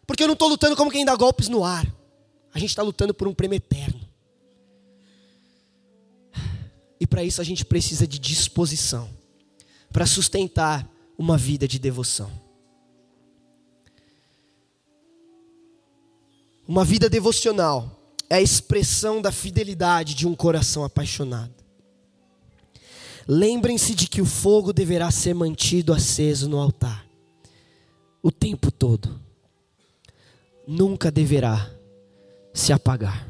porque 0.07 0.24
eu 0.24 0.28
não 0.28 0.34
estou 0.34 0.47
lutando 0.47 0.76
como 0.76 0.89
quem 0.89 1.05
dá 1.05 1.16
golpes 1.16 1.47
no 1.47 1.64
ar. 1.64 1.86
A 2.53 2.59
gente 2.59 2.70
está 2.70 2.82
lutando 2.82 3.14
por 3.14 3.28
um 3.28 3.34
prêmio 3.34 3.57
eterno. 3.57 3.99
E 6.99 7.07
para 7.07 7.24
isso 7.24 7.41
a 7.41 7.43
gente 7.43 7.66
precisa 7.66 8.07
de 8.07 8.20
disposição 8.20 9.09
para 9.91 10.05
sustentar 10.05 10.88
uma 11.18 11.38
vida 11.38 11.68
de 11.68 11.78
devoção. 11.78 12.32
Uma 16.68 16.86
vida 16.86 17.09
devocional 17.09 17.99
é 18.30 18.36
a 18.36 18.41
expressão 18.41 19.22
da 19.22 19.32
fidelidade 19.32 20.14
de 20.14 20.26
um 20.26 20.34
coração 20.34 20.86
apaixonado. 20.86 21.61
Lembrem-se 23.34 23.96
de 23.96 24.10
que 24.10 24.20
o 24.20 24.26
fogo 24.26 24.74
deverá 24.74 25.10
ser 25.10 25.34
mantido 25.34 25.94
aceso 25.94 26.50
no 26.50 26.60
altar 26.60 27.08
o 28.22 28.30
tempo 28.30 28.70
todo. 28.70 29.22
Nunca 30.68 31.10
deverá 31.10 31.74
se 32.54 32.74
apagar. 32.74 33.26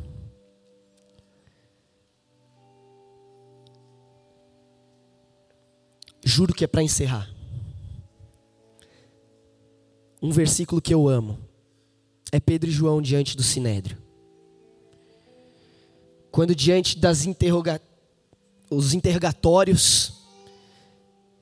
Juro 6.25 6.51
que 6.51 6.63
é 6.63 6.67
para 6.67 6.81
encerrar. 6.81 7.31
Um 10.19 10.31
versículo 10.31 10.81
que 10.81 10.95
eu 10.95 11.07
amo 11.07 11.37
é 12.31 12.39
Pedro 12.39 12.71
e 12.71 12.73
João 12.73 13.03
diante 13.03 13.37
do 13.37 13.43
sinédrio. 13.43 13.99
Quando 16.31 16.55
diante 16.55 16.97
das 16.97 17.23
interroga 17.23 17.79
os 18.71 18.93
interrogatórios 18.93 20.13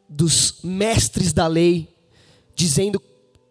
dos 0.10 0.56
mestres 0.64 1.32
da 1.32 1.46
lei, 1.46 1.88
dizendo 2.56 3.00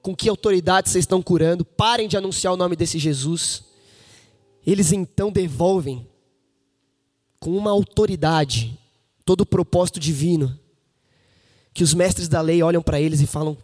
com 0.02 0.14
que 0.14 0.28
autoridade 0.28 0.90
vocês 0.90 1.04
estão 1.04 1.22
curando, 1.22 1.64
parem 1.64 2.08
de 2.08 2.16
anunciar 2.16 2.52
o 2.52 2.56
nome 2.56 2.74
desse 2.74 2.98
Jesus. 2.98 3.62
Eles 4.66 4.92
então 4.92 5.30
devolvem 5.30 6.06
com 7.38 7.56
uma 7.56 7.70
autoridade 7.70 8.76
todo 9.24 9.42
o 9.42 9.46
propósito 9.46 10.00
divino, 10.00 10.58
que 11.72 11.84
os 11.84 11.94
mestres 11.94 12.28
da 12.28 12.40
lei 12.40 12.62
olham 12.62 12.82
para 12.82 13.00
eles 13.00 13.20
e 13.20 13.26
falam: 13.26 13.56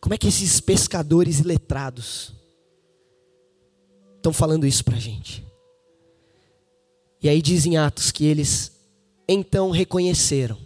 como 0.00 0.14
é 0.14 0.18
que 0.18 0.28
esses 0.28 0.60
pescadores 0.60 1.40
iletrados 1.40 2.32
estão 4.16 4.32
falando 4.32 4.66
isso 4.66 4.84
para 4.84 4.96
a 4.96 5.00
gente? 5.00 5.44
E 7.22 7.28
aí 7.28 7.42
dizem 7.42 7.76
Atos 7.76 8.10
que 8.10 8.24
eles 8.24 8.72
então 9.28 9.70
reconheceram 9.70 10.58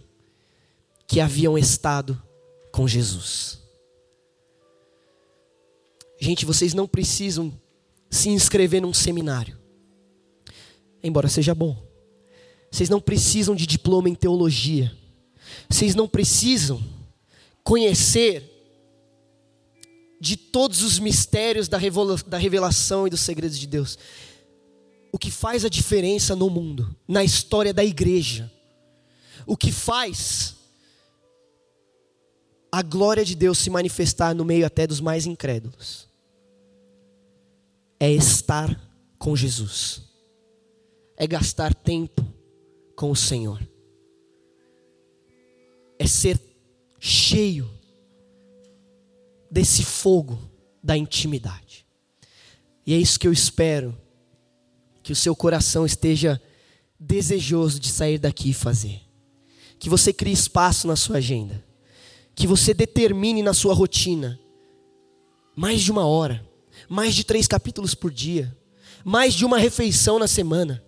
que 1.07 1.19
haviam 1.19 1.57
estado 1.57 2.21
com 2.71 2.87
Jesus. 2.87 3.59
Gente, 6.19 6.45
vocês 6.45 6.73
não 6.73 6.87
precisam 6.87 7.53
se 8.09 8.29
inscrever 8.29 8.81
num 8.81 8.93
seminário, 8.93 9.57
embora 11.03 11.27
seja 11.27 11.53
bom. 11.53 11.77
Vocês 12.71 12.89
não 12.89 13.01
precisam 13.01 13.53
de 13.53 13.67
diploma 13.67 14.09
em 14.09 14.15
teologia. 14.15 14.95
Vocês 15.69 15.93
não 15.93 16.07
precisam 16.07 16.81
conhecer 17.63 18.49
de 20.19 20.37
todos 20.37 20.81
os 20.81 20.97
mistérios 20.97 21.67
da 21.67 21.77
revelação 22.37 23.05
e 23.05 23.09
dos 23.09 23.19
segredos 23.19 23.59
de 23.59 23.67
Deus. 23.67 23.99
O 25.13 25.19
que 25.19 25.29
faz 25.29 25.63
a 25.63 25.69
diferença 25.69 26.35
no 26.35 26.49
mundo, 26.49 26.93
na 27.07 27.23
história 27.23 27.71
da 27.71 27.85
igreja, 27.85 28.51
o 29.45 29.55
que 29.55 29.71
faz 29.71 30.55
a 32.71 32.81
glória 32.81 33.23
de 33.23 33.35
Deus 33.35 33.59
se 33.59 33.69
manifestar 33.69 34.33
no 34.33 34.43
meio 34.43 34.65
até 34.65 34.87
dos 34.87 34.99
mais 34.99 35.27
incrédulos, 35.27 36.09
é 37.99 38.11
estar 38.11 38.75
com 39.19 39.35
Jesus, 39.35 40.01
é 41.15 41.27
gastar 41.27 41.75
tempo 41.75 42.25
com 42.95 43.11
o 43.11 43.15
Senhor, 43.15 43.61
é 45.99 46.07
ser 46.07 46.41
cheio 46.99 47.69
desse 49.51 49.83
fogo 49.83 50.39
da 50.83 50.97
intimidade. 50.97 51.85
E 52.83 52.95
é 52.95 52.97
isso 52.97 53.19
que 53.19 53.27
eu 53.27 53.31
espero 53.31 53.95
que 55.03 55.11
o 55.11 55.15
seu 55.15 55.35
coração 55.35 55.85
esteja 55.85 56.41
desejoso 56.97 57.79
de 57.79 57.89
sair 57.89 58.17
daqui 58.17 58.51
e 58.51 58.53
fazer. 58.53 59.01
Que 59.77 59.89
você 59.89 60.13
crie 60.13 60.31
espaço 60.31 60.87
na 60.87 60.95
sua 60.95 61.17
agenda. 61.17 61.63
Que 62.33 62.47
você 62.47 62.73
determine 62.73 63.43
na 63.43 63.53
sua 63.53 63.73
rotina 63.73 64.39
mais 65.55 65.81
de 65.81 65.91
uma 65.91 66.05
hora, 66.05 66.43
mais 66.89 67.13
de 67.13 67.23
três 67.23 67.47
capítulos 67.47 67.93
por 67.93 68.11
dia, 68.11 68.57
mais 69.03 69.33
de 69.33 69.45
uma 69.45 69.59
refeição 69.59 70.17
na 70.17 70.27
semana. 70.27 70.83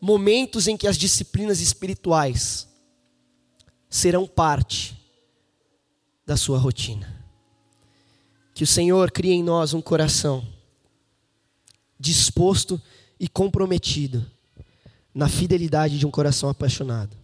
Momentos 0.00 0.66
em 0.66 0.76
que 0.76 0.88
as 0.88 0.96
disciplinas 0.96 1.60
espirituais 1.60 2.66
serão 3.88 4.26
parte 4.26 4.96
da 6.24 6.36
sua 6.36 6.58
rotina. 6.58 7.22
Que 8.54 8.64
o 8.64 8.66
Senhor 8.66 9.10
crie 9.10 9.32
em 9.32 9.42
nós 9.42 9.74
um 9.74 9.82
coração 9.82 10.46
disposto 12.00 12.80
e 13.20 13.28
comprometido 13.28 14.24
na 15.14 15.28
fidelidade 15.28 15.98
de 15.98 16.06
um 16.06 16.10
coração 16.10 16.48
apaixonado, 16.48 17.14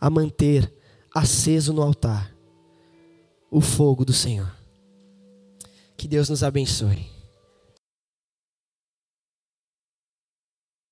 a 0.00 0.08
manter 0.08 0.72
aceso 1.12 1.72
no 1.72 1.82
altar 1.82 2.32
o 3.50 3.60
fogo 3.60 4.04
do 4.04 4.12
Senhor. 4.12 4.54
Que 5.96 6.06
Deus 6.06 6.28
nos 6.28 6.44
abençoe. 6.44 7.13